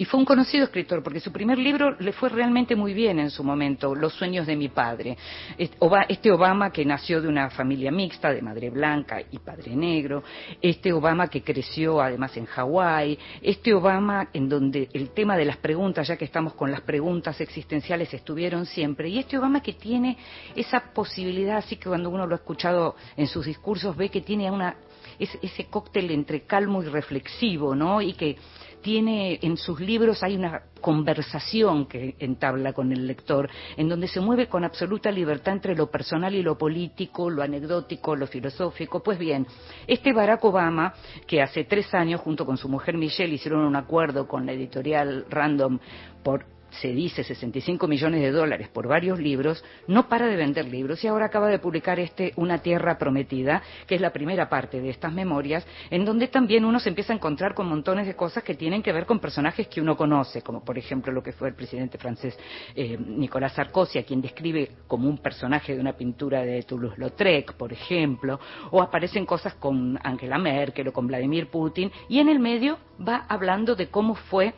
Y 0.00 0.06
fue 0.06 0.18
un 0.18 0.24
conocido 0.24 0.64
escritor 0.64 1.02
porque 1.02 1.20
su 1.20 1.30
primer 1.30 1.58
libro 1.58 1.94
le 2.00 2.12
fue 2.12 2.30
realmente 2.30 2.74
muy 2.74 2.94
bien 2.94 3.18
en 3.18 3.28
su 3.28 3.44
momento, 3.44 3.94
Los 3.94 4.14
sueños 4.14 4.46
de 4.46 4.56
mi 4.56 4.70
padre. 4.70 5.18
Este 5.58 6.32
Obama 6.32 6.72
que 6.72 6.86
nació 6.86 7.20
de 7.20 7.28
una 7.28 7.50
familia 7.50 7.92
mixta, 7.92 8.32
de 8.32 8.40
madre 8.40 8.70
blanca 8.70 9.20
y 9.30 9.38
padre 9.40 9.76
negro, 9.76 10.24
este 10.62 10.90
Obama 10.94 11.28
que 11.28 11.42
creció 11.42 12.00
además 12.00 12.34
en 12.38 12.46
Hawái, 12.46 13.18
este 13.42 13.74
Obama 13.74 14.30
en 14.32 14.48
donde 14.48 14.88
el 14.94 15.10
tema 15.10 15.36
de 15.36 15.44
las 15.44 15.58
preguntas, 15.58 16.08
ya 16.08 16.16
que 16.16 16.24
estamos 16.24 16.54
con 16.54 16.70
las 16.70 16.80
preguntas 16.80 17.38
existenciales, 17.38 18.14
estuvieron 18.14 18.64
siempre, 18.64 19.10
y 19.10 19.18
este 19.18 19.36
Obama 19.36 19.60
que 19.60 19.74
tiene 19.74 20.16
esa 20.56 20.80
posibilidad, 20.94 21.58
así 21.58 21.76
que 21.76 21.90
cuando 21.90 22.08
uno 22.08 22.26
lo 22.26 22.36
ha 22.36 22.38
escuchado 22.38 22.96
en 23.18 23.26
sus 23.26 23.44
discursos 23.44 23.94
ve 23.94 24.08
que 24.08 24.22
tiene 24.22 24.50
una 24.50 24.76
ese 25.20 25.66
cóctel 25.66 26.10
entre 26.10 26.42
calmo 26.42 26.82
y 26.82 26.86
reflexivo, 26.86 27.74
¿no? 27.74 28.00
Y 28.00 28.14
que 28.14 28.36
tiene 28.80 29.38
en 29.42 29.56
sus 29.56 29.80
libros 29.80 30.22
hay 30.22 30.36
una 30.36 30.62
conversación 30.80 31.86
que 31.86 32.16
entabla 32.18 32.72
con 32.72 32.92
el 32.92 33.06
lector, 33.06 33.48
en 33.76 33.88
donde 33.88 34.08
se 34.08 34.20
mueve 34.20 34.48
con 34.48 34.64
absoluta 34.64 35.10
libertad 35.10 35.54
entre 35.54 35.76
lo 35.76 35.90
personal 35.90 36.34
y 36.34 36.42
lo 36.42 36.56
político, 36.56 37.28
lo 37.28 37.42
anecdótico, 37.42 38.16
lo 38.16 38.26
filosófico. 38.26 39.02
Pues 39.02 39.18
bien, 39.18 39.46
este 39.86 40.12
Barack 40.12 40.44
Obama, 40.44 40.94
que 41.26 41.42
hace 41.42 41.64
tres 41.64 41.92
años, 41.94 42.20
junto 42.20 42.46
con 42.46 42.56
su 42.56 42.68
mujer 42.68 42.96
Michelle, 42.96 43.34
hicieron 43.34 43.60
un 43.60 43.76
acuerdo 43.76 44.26
con 44.26 44.46
la 44.46 44.52
editorial 44.52 45.26
Random 45.28 45.78
por 46.22 46.46
se 46.70 46.88
dice 46.88 47.24
65 47.24 47.86
millones 47.86 48.20
de 48.20 48.30
dólares 48.30 48.68
por 48.68 48.88
varios 48.88 49.18
libros, 49.18 49.64
no 49.86 50.08
para 50.08 50.26
de 50.26 50.36
vender 50.36 50.66
libros 50.66 51.02
y 51.04 51.08
ahora 51.08 51.26
acaba 51.26 51.48
de 51.48 51.58
publicar 51.58 51.98
este 51.98 52.32
Una 52.36 52.58
Tierra 52.58 52.98
Prometida, 52.98 53.62
que 53.86 53.94
es 53.96 54.00
la 54.00 54.12
primera 54.12 54.48
parte 54.48 54.80
de 54.80 54.90
estas 54.90 55.12
memorias, 55.12 55.66
en 55.90 56.04
donde 56.04 56.28
también 56.28 56.64
uno 56.64 56.80
se 56.80 56.88
empieza 56.88 57.12
a 57.12 57.16
encontrar 57.16 57.54
con 57.54 57.68
montones 57.68 58.06
de 58.06 58.14
cosas 58.14 58.44
que 58.44 58.54
tienen 58.54 58.82
que 58.82 58.92
ver 58.92 59.06
con 59.06 59.18
personajes 59.18 59.68
que 59.68 59.80
uno 59.80 59.96
conoce, 59.96 60.42
como 60.42 60.64
por 60.64 60.78
ejemplo 60.78 61.12
lo 61.12 61.22
que 61.22 61.32
fue 61.32 61.48
el 61.48 61.54
presidente 61.54 61.98
francés 61.98 62.38
eh, 62.74 62.96
Nicolás 62.98 63.52
Sarkozy, 63.54 63.98
a 63.98 64.04
quien 64.04 64.20
describe 64.20 64.70
como 64.86 65.08
un 65.08 65.18
personaje 65.18 65.74
de 65.74 65.80
una 65.80 65.94
pintura 65.94 66.42
de 66.42 66.62
Toulouse-Lautrec, 66.62 67.54
por 67.54 67.72
ejemplo, 67.72 68.40
o 68.70 68.82
aparecen 68.82 69.26
cosas 69.26 69.54
con 69.54 69.98
Angela 70.02 70.38
Merkel 70.38 70.88
o 70.88 70.92
con 70.92 71.06
Vladimir 71.06 71.48
Putin, 71.48 71.90
y 72.08 72.18
en 72.18 72.28
el 72.28 72.38
medio 72.38 72.78
va 73.06 73.26
hablando 73.28 73.74
de 73.74 73.88
cómo 73.88 74.14
fue 74.14 74.54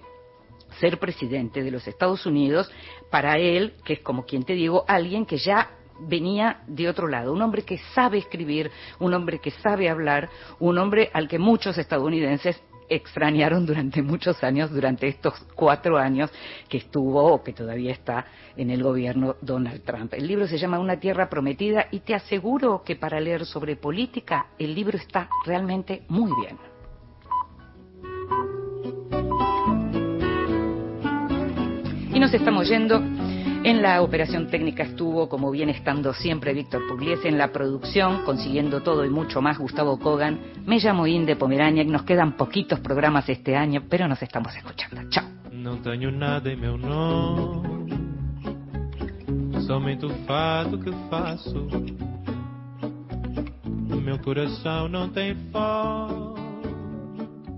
ser 0.73 0.99
presidente 0.99 1.63
de 1.63 1.71
los 1.71 1.87
Estados 1.87 2.27
Unidos, 2.27 2.71
para 3.11 3.39
él, 3.39 3.75
que 3.85 3.95
es 3.95 4.01
como 4.01 4.25
quien 4.25 4.45
te 4.45 4.55
digo, 4.55 4.85
alguien 4.89 5.27
que 5.27 5.39
ya 5.39 5.71
venía 6.01 6.63
de 6.67 6.89
otro 6.89 7.07
lado, 7.07 7.33
un 7.33 7.43
hombre 7.43 7.63
que 7.63 7.79
sabe 7.95 8.19
escribir, 8.19 8.71
un 8.99 9.15
hombre 9.15 9.39
que 9.39 9.51
sabe 9.51 9.89
hablar, 9.89 10.29
un 10.59 10.79
hombre 10.79 11.11
al 11.13 11.29
que 11.29 11.39
muchos 11.39 11.79
estadounidenses 11.79 12.61
extrañaron 12.89 13.65
durante 13.65 14.03
muchos 14.03 14.43
años, 14.45 14.71
durante 14.71 15.09
estos 15.09 15.35
cuatro 15.55 15.97
años 15.97 16.31
que 16.69 16.79
estuvo 16.79 17.25
o 17.25 17.43
que 17.43 17.53
todavía 17.53 17.93
está 17.93 18.27
en 18.57 18.71
el 18.71 18.83
gobierno 18.83 19.37
Donald 19.41 19.83
Trump. 19.83 20.13
El 20.15 20.27
libro 20.27 20.47
se 20.47 20.59
llama 20.59 20.79
Una 20.79 21.01
Tierra 21.01 21.31
Prometida 21.31 21.87
y 21.91 22.01
te 22.01 22.15
aseguro 22.15 22.83
que 22.85 22.97
para 22.97 23.21
leer 23.21 23.47
sobre 23.47 23.77
política 23.77 24.49
el 24.59 24.75
libro 24.75 24.99
está 24.99 25.29
realmente 25.47 26.03
muy 26.09 26.31
bien. 26.41 26.59
Nos 32.23 32.35
estamos 32.35 32.69
yendo. 32.69 33.03
En 33.65 33.83
la 33.83 34.01
operación 34.01 34.47
técnica 34.47 34.85
estuvo, 34.85 35.29
como 35.29 35.51
bien 35.51 35.69
estando 35.71 36.15
siempre, 36.15 36.55
Víctor 36.55 36.83
Pugliese. 36.89 37.29
En 37.29 37.37
la 37.37 37.51
producción, 37.51 38.23
consiguiendo 38.25 38.81
todo 38.81 39.05
y 39.05 39.11
mucho 39.11 39.43
más, 39.43 39.59
Gustavo 39.59 39.99
Kogan. 39.99 40.39
Me 40.65 40.79
llamo 40.79 41.09
Inde 41.09 41.35
Pomerania. 41.35 41.83
Nos 41.83 42.05
quedan 42.05 42.37
poquitos 42.37 42.79
programas 42.79 43.29
este 43.29 43.57
año, 43.57 43.83
pero 43.91 44.07
nos 44.07 44.23
estamos 44.23 44.55
escuchando. 44.55 45.03
Chao. 45.11 45.25
Não 45.51 45.79
tenho 45.79 46.13
nada 46.13 46.55
meu 46.55 46.79
nome, 46.79 47.93
somente 49.67 50.07
fato 50.25 50.79
que 50.79 50.93
faço. 51.11 51.67
Meu 54.01 54.19
coração 54.21 54.89
não 54.89 55.09
tem. 55.09 55.37